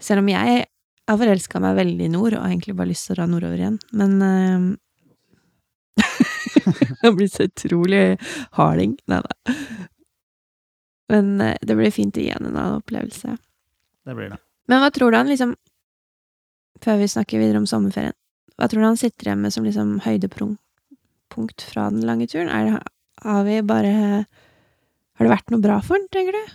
Selv 0.00 0.24
om 0.24 0.28
jeg 0.28 0.64
har 1.08 1.18
forelska 1.20 1.60
meg 1.62 1.78
veldig 1.78 2.06
i 2.06 2.12
nord, 2.12 2.36
og 2.36 2.44
egentlig 2.44 2.76
bare 2.76 2.92
lyst 2.92 3.08
til 3.08 3.16
å 3.16 3.20
dra 3.20 3.28
nordover 3.30 3.62
igjen. 3.62 3.80
Men 3.96 4.20
um... 4.22 4.70
Det 6.70 7.06
har 7.06 7.16
blitt 7.16 7.32
så 7.32 7.46
utrolig 7.48 8.18
harding. 8.58 8.92
Nei 9.08 9.20
da. 9.24 9.54
Men 11.10 11.32
uh, 11.40 11.56
det 11.66 11.76
blir 11.78 11.92
fint 11.94 12.16
igjen, 12.20 12.44
en 12.44 12.54
annen 12.54 12.80
opplevelse. 12.82 13.36
det 14.06 14.16
blir 14.16 14.30
det. 14.32 14.40
Men 14.70 14.84
hva 14.84 14.90
tror 14.94 15.10
du 15.10 15.18
han 15.18 15.30
liksom 15.30 15.56
Før 16.80 17.00
vi 17.00 17.08
snakker 17.10 17.40
videre 17.40 17.58
om 17.60 17.66
sommerferien, 17.68 18.14
hva 18.56 18.68
tror 18.70 18.80
du 18.80 18.86
han 18.86 18.96
sitter 18.96 19.26
igjen 19.26 19.42
med 19.42 19.52
som 19.52 19.66
liksom 19.66 19.98
høydepunkt 20.00 20.60
fra 21.34 21.88
den 21.90 22.04
lange 22.06 22.26
turen? 22.30 22.48
Det, 22.50 22.82
har 23.24 23.44
vi 23.44 23.60
bare 23.62 23.92
Har 25.18 25.26
det 25.26 25.32
vært 25.34 25.50
noe 25.52 25.60
bra 25.60 25.80
for 25.84 25.98
den, 26.00 26.08
tenker 26.12 26.32
du? 26.36 26.52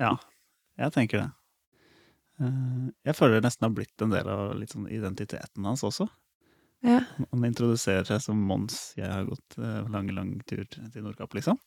Ja, 0.00 0.14
jeg 0.80 0.92
tenker 0.92 1.18
det. 1.22 1.30
Eh, 2.40 2.86
Jeg 3.08 3.16
føler 3.16 3.38
det 3.38 3.46
nesten 3.48 3.64
har 3.68 3.74
blitt 3.76 4.02
en 4.04 4.12
del 4.12 4.28
av 4.28 4.54
sånn 4.68 4.88
identiteten 4.92 5.64
hans 5.64 5.84
også. 5.84 6.08
Ja. 6.84 7.00
Han 7.32 7.44
introduserer 7.48 8.04
seg 8.04 8.20
som 8.24 8.40
Mons. 8.48 8.92
Jeg 8.96 9.08
har 9.08 9.24
gått 9.28 9.56
eh, 9.58 9.86
lang, 9.92 10.10
lang 10.16 10.34
tur 10.48 10.64
til 10.68 11.02
Nordkapp, 11.04 11.32
liksom. 11.36 11.60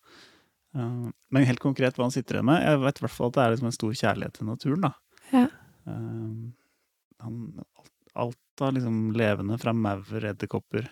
Eh, 0.75 1.09
Men 1.29 1.45
helt 1.49 1.59
konkret 1.63 1.97
hva 1.97 2.05
han 2.07 2.13
sitter 2.13 2.37
igjen 2.37 2.45
med 2.49 2.61
Jeg 2.61 2.81
vet 2.83 2.99
i 3.01 3.05
hvert 3.05 3.15
fall 3.15 3.31
at 3.31 3.37
det 3.39 3.43
er 3.45 3.55
liksom 3.55 3.69
en 3.71 3.77
stor 3.79 3.93
kjærlighet 4.03 4.37
til 4.37 4.49
naturen, 4.49 4.85
da. 4.85 4.93
Ja. 5.33 5.47
Han, 5.89 7.35
alt, 7.77 7.93
alt 8.13 8.61
av 8.65 8.73
liksom 8.75 8.99
levende 9.17 9.57
fra 9.61 9.73
maur, 9.73 10.05
edderkopper 10.21 10.85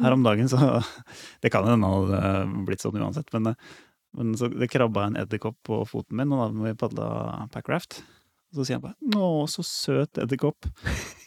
Her 0.00 0.16
om 0.16 0.24
dagen 0.26 0.48
så 0.50 0.58
Det 1.42 1.52
kan 1.52 1.66
hende 1.68 1.86
han 1.86 2.06
hadde 2.08 2.64
blitt 2.68 2.84
sånn 2.84 2.98
uansett, 3.00 3.30
men, 3.36 3.52
eh, 3.52 3.80
men 4.18 4.34
så 4.38 4.48
det 4.52 4.70
krabba 4.72 5.08
en 5.08 5.18
edderkopp 5.20 5.58
på 5.66 5.80
foten 5.90 6.18
min, 6.20 6.32
og 6.34 6.44
da 6.44 6.68
vi 6.68 6.76
padla 6.78 7.08
packraft. 7.54 8.02
Og 8.52 8.60
så 8.60 8.68
sier 8.68 8.78
han 8.78 8.84
bare 8.84 9.18
'Å, 9.18 9.46
så 9.50 9.64
søt 9.66 10.20
edderkopp'. 10.22 10.70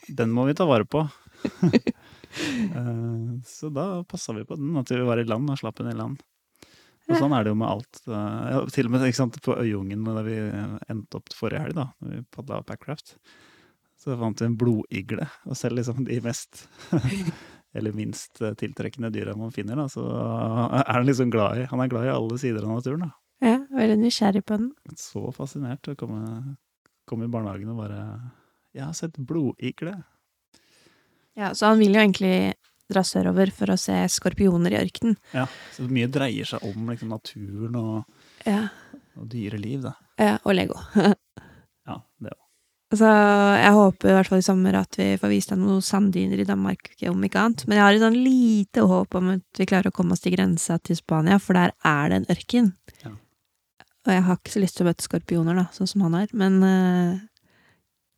Den 0.08 0.32
må 0.32 0.46
vi 0.48 0.56
ta 0.58 0.66
vare 0.66 0.88
på. 0.88 1.08
Eh, 2.38 3.30
så 3.48 3.70
da 3.74 4.04
passa 4.06 4.34
vi 4.36 4.44
på 4.46 4.58
den, 4.60 4.76
at 4.78 4.92
vi 4.92 5.00
var 5.02 5.18
i 5.18 5.24
land 5.26 5.50
og 5.50 5.58
slapp 5.58 5.80
den 5.80 5.90
i 5.90 5.96
land. 5.98 6.20
Og 7.08 7.16
sånn 7.18 7.34
er 7.34 7.46
det 7.46 7.54
jo 7.54 7.58
med 7.58 7.70
alt. 7.72 8.02
eh, 8.06 8.50
ja, 8.52 8.60
til 8.70 8.90
og 8.90 8.94
med 8.94 9.16
sant, 9.16 9.40
på 9.42 9.56
Øyungen, 9.56 10.04
da 10.06 10.22
vi 10.22 10.36
endte 10.92 11.18
opp 11.18 11.32
forrige 11.34 11.64
helg, 11.64 11.74
da 11.80 11.88
når 12.04 12.14
vi 12.14 12.26
padla 12.36 12.60
packraft. 12.68 13.16
Så 13.98 14.18
fant 14.20 14.42
vi 14.42 14.46
en 14.46 14.58
blodigle, 14.60 15.26
og 15.48 15.58
selv 15.58 15.80
liksom 15.80 16.06
de 16.06 16.20
mest 16.22 16.68
eller 17.78 17.94
minst 17.96 18.42
eh, 18.42 18.54
tiltrekkende 18.58 19.12
dyra 19.14 19.36
man 19.38 19.52
finner, 19.56 19.76
da, 19.80 19.86
så 19.92 20.04
er 20.82 20.92
han 20.98 21.06
liksom 21.08 21.30
glad 21.34 21.62
i 21.62 21.66
Han 21.72 21.82
er 21.84 21.92
glad 21.92 22.06
i 22.10 22.14
alle 22.14 22.38
sider 22.42 22.66
av 22.66 22.76
naturen, 22.80 23.08
da. 23.08 23.12
ja. 23.46 23.56
Veldig 23.78 23.98
nysgjerrig 24.02 24.42
på 24.48 24.58
den. 24.58 24.72
Så 24.98 25.22
fascinert 25.36 25.88
å 25.92 25.96
komme, 26.00 26.56
komme 27.06 27.28
i 27.28 27.32
barnehagen 27.32 27.70
og 27.74 27.78
bare 27.84 28.00
'Jeg 28.74 28.86
har 28.86 28.94
sett 28.94 29.14
blodigle'. 29.18 30.04
Ja, 31.38 31.52
så 31.54 31.68
han 31.70 31.80
vil 31.80 31.94
jo 31.94 32.02
egentlig 32.02 32.54
dra 32.90 33.04
sørover 33.04 33.52
for 33.52 33.68
å 33.74 33.78
se 33.78 33.94
skorpioner 34.10 34.74
i 34.74 34.80
ørkenen. 34.82 35.18
Ja, 35.34 35.46
så 35.76 35.86
mye 35.90 36.08
dreier 36.10 36.46
seg 36.46 36.64
om 36.64 36.88
liksom, 36.90 37.10
naturen 37.10 37.76
og, 37.76 38.06
Ja. 38.46 38.70
og 39.18 39.28
dyreliv, 39.30 39.82
da. 39.84 39.94
ja. 40.18 40.38
Og 40.46 40.56
Lego. 40.56 40.74
Ja, 41.88 42.02
det 42.20 42.32
òg. 42.34 42.47
Så 42.96 43.04
jeg 43.04 43.74
håper 43.76 44.10
i 44.10 44.14
hvert 44.16 44.30
fall 44.32 44.40
i 44.40 44.46
sommer 44.46 44.78
at 44.80 44.96
vi 44.96 45.10
får 45.20 45.32
vist 45.34 45.50
deg 45.52 45.60
noen 45.60 45.82
sanddyner 45.84 46.40
i 46.40 46.46
Danmark, 46.48 46.88
om 47.12 47.26
ikke 47.28 47.42
annet. 47.42 47.66
Men 47.68 47.76
jeg 47.76 47.84
har 47.84 47.98
et 47.98 48.06
sånn 48.06 48.24
lite 48.24 48.86
håp 48.88 49.18
om 49.20 49.34
at 49.34 49.60
vi 49.60 49.68
klarer 49.68 49.92
å 49.92 49.96
komme 49.96 50.16
oss 50.16 50.24
til 50.24 50.32
grensa 50.38 50.78
til 50.80 50.96
Spania, 50.96 51.36
for 51.44 51.60
der 51.60 51.76
er 51.84 52.14
det 52.14 52.18
en 52.22 52.32
ørken. 52.32 52.70
Ja. 53.04 53.12
Og 54.08 54.12
jeg 54.16 54.24
har 54.24 54.40
ikke 54.40 54.54
så 54.54 54.64
lyst 54.64 54.80
til 54.80 54.86
å 54.86 54.88
møte 54.88 55.04
skorpioner, 55.04 55.52
da, 55.60 55.66
sånn 55.76 55.92
som 55.92 56.00
han 56.06 56.16
har. 56.16 56.32
Men 56.32 56.54
uh, 56.64 57.20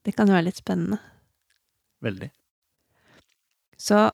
det 0.05 0.13
kan 0.13 0.29
jo 0.29 0.37
være 0.37 0.47
litt 0.51 0.61
spennende. 0.61 1.01
Veldig. 2.05 2.29
Så 3.79 4.11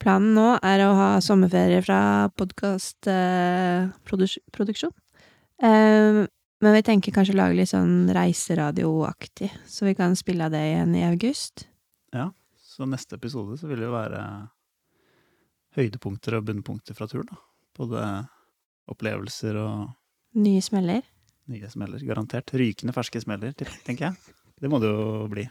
planen 0.00 0.30
nå 0.38 0.46
er 0.64 0.78
å 0.86 0.96
ha 0.96 1.20
sommerferie 1.20 1.82
fra 1.84 2.30
podkastproduksjon. 2.38 4.94
Eh, 5.58 6.22
men 6.60 6.74
vi 6.74 6.82
tenker 6.82 7.12
kanskje 7.14 7.34
å 7.34 7.38
lage 7.38 7.56
litt 7.58 7.70
sånn 7.70 8.08
reiseradioaktig, 8.14 9.50
så 9.66 9.86
vi 9.86 9.94
kan 9.98 10.16
spille 10.18 10.46
av 10.48 10.50
det 10.54 10.62
igjen 10.72 10.94
i 10.98 11.04
august. 11.08 11.66
Ja, 12.12 12.30
Så 12.56 12.86
neste 12.86 13.16
episode 13.18 13.56
så 13.58 13.66
vil 13.66 13.78
det 13.82 13.88
jo 13.88 13.94
være 13.94 14.22
høydepunkter 15.78 16.36
og 16.38 16.44
bunnpunkter 16.48 16.94
fra 16.94 17.06
turen. 17.10 17.26
da. 17.30 17.36
Både 17.78 18.02
opplevelser 18.88 19.56
og 19.60 19.88
Nye 20.38 20.60
smeller. 20.62 21.02
nye 21.48 21.68
smeller, 21.70 21.98
garantert. 22.04 22.52
Rykende 22.52 22.92
ferske 22.94 23.20
smeller, 23.22 23.52
tenker 23.86 24.10
jeg. 24.10 24.16
Det 24.60 24.68
må 24.70 24.78
det 24.82 24.90
jo 24.90 25.26
bli. 25.32 25.46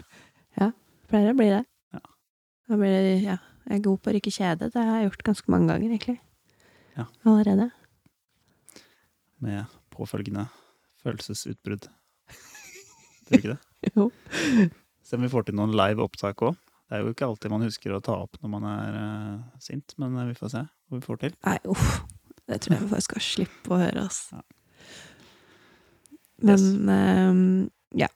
Pleier 1.08 1.32
å 1.32 1.38
bli 1.39 1.47
det. 1.47 1.62
Ja. 1.95 1.99
Da 2.68 2.76
blir 2.76 2.91
det, 2.91 3.22
ja. 3.24 3.38
Jeg 3.68 3.78
er 3.80 3.84
god 3.86 4.01
på 4.03 4.10
å 4.12 4.14
rykke 4.18 4.32
kjede. 4.32 4.68
Det 4.72 4.76
har 4.84 4.97
jeg 4.99 5.08
gjort 5.10 5.24
ganske 5.30 5.51
mange 5.53 5.68
ganger, 5.72 5.88
egentlig. 5.89 6.18
Ja. 6.97 7.05
Allerede. 7.24 7.70
Med 9.39 9.66
påfølgende 9.95 10.47
følelsesutbrudd. 11.08 11.88
Tror 11.88 13.32
du 13.32 13.39
ikke 13.41 13.55
det? 13.55 13.62
Jo. 13.95 14.10
Se 15.08 15.16
om 15.16 15.24
vi 15.24 15.30
får 15.32 15.47
til 15.47 15.55
noen 15.55 15.72
live 15.78 16.03
opptak 16.03 16.41
òg. 16.43 16.55
Det 16.88 16.97
er 16.97 17.03
jo 17.03 17.12
ikke 17.14 17.28
alltid 17.28 17.51
man 17.51 17.64
husker 17.68 17.93
å 17.95 17.99
ta 18.03 18.16
opp 18.24 18.38
når 18.41 18.51
man 18.51 18.66
er 18.68 18.95
uh, 18.95 19.60
sint, 19.64 19.93
men 19.99 20.16
eh, 20.20 20.30
vi 20.32 20.36
får 20.39 20.51
se 20.53 20.62
hva 20.64 20.97
vi 20.99 21.03
får 21.05 21.20
til. 21.26 21.34
Nei, 21.47 21.58
uff. 21.72 21.89
Det 22.47 22.62
tror 22.64 22.78
jeg 22.78 22.84
vi 22.86 22.89
faktisk 22.93 23.12
skal 23.12 23.24
slippe 23.28 23.74
å 23.76 23.80
høre, 23.82 24.05
ass. 24.08 24.22
Ja. 24.32 24.43
Men 26.47 26.53
Yes. 26.53 26.66
ehm, 26.93 27.70
ja. 27.97 28.08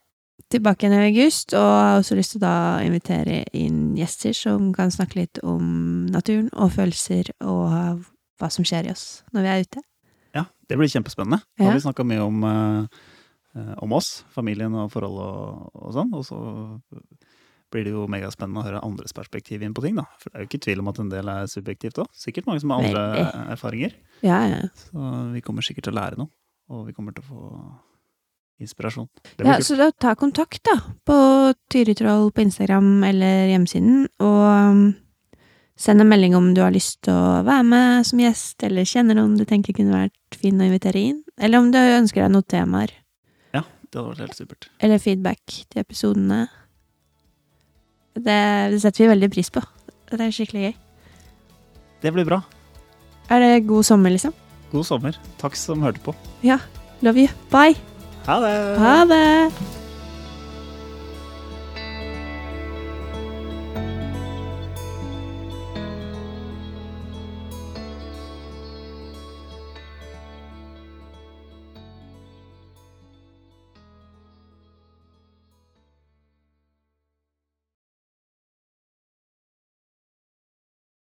Tilbake 0.52 0.84
igjen 0.88 0.98
i 0.98 1.08
august, 1.10 1.54
og 1.56 1.64
jeg 1.64 1.86
har 1.92 2.00
også 2.02 2.16
lyst 2.20 2.34
til 2.36 2.44
å 2.48 2.56
invitere 2.84 3.38
inn 3.56 3.94
gjester 3.96 4.34
som 4.36 4.72
kan 4.76 4.92
snakke 4.92 5.20
litt 5.22 5.40
om 5.48 6.08
naturen 6.12 6.50
og 6.54 6.74
følelser 6.76 7.32
og 7.48 8.04
hva 8.42 8.50
som 8.52 8.66
skjer 8.68 8.90
i 8.90 8.92
oss 8.92 9.06
når 9.32 9.46
vi 9.46 9.52
er 9.54 9.64
ute. 9.68 9.84
Det 10.72 10.80
blir 10.80 10.92
kjempespennende. 10.92 11.42
Nå 11.60 11.68
har 11.68 11.76
vi 11.76 11.84
snakka 11.84 12.06
mye 12.08 12.24
om, 12.24 12.44
eh, 12.48 13.74
om 13.84 13.94
oss, 13.98 14.22
familien 14.32 14.76
og 14.80 14.92
forhold 14.94 15.20
og, 15.20 15.70
og 15.76 15.94
sånn. 15.98 16.14
Og 16.16 16.24
så 16.24 16.40
blir 17.72 17.88
det 17.88 17.94
jo 17.94 18.08
megaspennende 18.12 18.62
å 18.62 18.68
høre 18.68 18.84
andres 18.84 19.16
perspektiv 19.16 19.64
inn 19.64 19.76
på 19.76 19.84
ting, 19.84 20.00
da. 20.00 20.06
For 20.20 20.32
det 20.32 20.38
er 20.38 20.46
jo 20.46 20.50
ikke 20.50 20.64
tvil 20.66 20.84
om 20.84 20.92
at 20.92 21.00
en 21.04 21.12
del 21.12 21.32
er 21.32 21.52
subjektivt 21.52 22.02
òg. 22.04 22.10
Sikkert 22.16 22.48
mange 22.48 22.64
som 22.64 22.74
har 22.74 22.84
andre 22.84 23.04
Veldig. 23.16 23.46
erfaringer. 23.56 23.96
Ja, 24.24 24.40
ja. 24.52 24.60
Så 24.86 25.12
vi 25.36 25.44
kommer 25.46 25.66
sikkert 25.66 25.88
til 25.88 25.96
å 25.96 26.00
lære 26.00 26.20
noe. 26.20 26.32
Og 26.72 26.86
vi 26.88 26.96
kommer 26.96 27.16
til 27.16 27.24
å 27.24 27.30
få 27.32 27.46
inspirasjon. 28.62 29.08
Ja 29.42 29.56
kult. 29.58 29.66
så 29.68 29.78
da 29.80 29.90
ta 29.92 30.16
kontakt, 30.16 30.62
da, 30.68 30.78
på 31.08 31.18
Tyritroll 31.72 32.30
på 32.32 32.44
Instagram 32.46 33.04
eller 33.08 33.50
hjemmesiden, 33.50 34.06
og 34.22 34.44
um, 34.46 34.84
send 35.80 36.04
en 36.04 36.12
melding 36.12 36.36
om 36.38 36.52
du 36.54 36.62
har 36.62 36.74
lyst 36.76 37.02
til 37.08 37.16
å 37.16 37.42
være 37.48 37.66
med 37.68 38.08
som 38.08 38.22
gjest, 38.22 38.62
eller 38.68 38.88
kjenner 38.88 39.18
noen 39.18 39.40
du 39.40 39.48
tenker 39.50 39.76
kunne 39.78 39.96
vært 39.96 40.18
fin 40.40 40.60
å 40.62 40.66
invitere 40.68 41.00
inn, 41.00 41.24
eller 41.38 41.60
om 41.60 41.72
du 41.74 41.78
ønsker 41.80 42.24
deg 42.24 42.32
noen 42.34 42.48
temaer, 42.48 42.92
Ja, 43.54 43.64
det 43.92 44.00
hadde 44.00 44.10
vært 44.14 44.20
helt 44.26 44.38
supert. 44.40 44.70
eller 44.80 45.00
feedback 45.00 45.42
til 45.70 45.82
episodene. 45.82 46.48
Det, 48.16 48.72
det 48.72 48.82
setter 48.84 49.06
vi 49.06 49.12
veldig 49.14 49.32
pris 49.32 49.50
på. 49.50 49.62
Det 50.12 50.20
er 50.20 50.32
skikkelig 50.36 50.64
gøy. 50.66 50.74
Det 52.02 52.12
blir 52.14 52.26
bra. 52.28 52.42
Er 53.32 53.40
det 53.40 53.68
god 53.68 53.86
sommer, 53.88 54.12
liksom? 54.12 54.34
God 54.72 54.86
sommer. 54.88 55.18
Takk 55.40 55.56
som 55.56 55.82
hørte 55.84 56.00
på. 56.04 56.16
Ja. 56.44 56.60
Love 57.02 57.24
you. 57.24 57.30
Bye. 57.52 57.76
Ha 58.28 58.40
det! 58.44 58.56
Ha 58.80 58.98
det! 59.10 59.81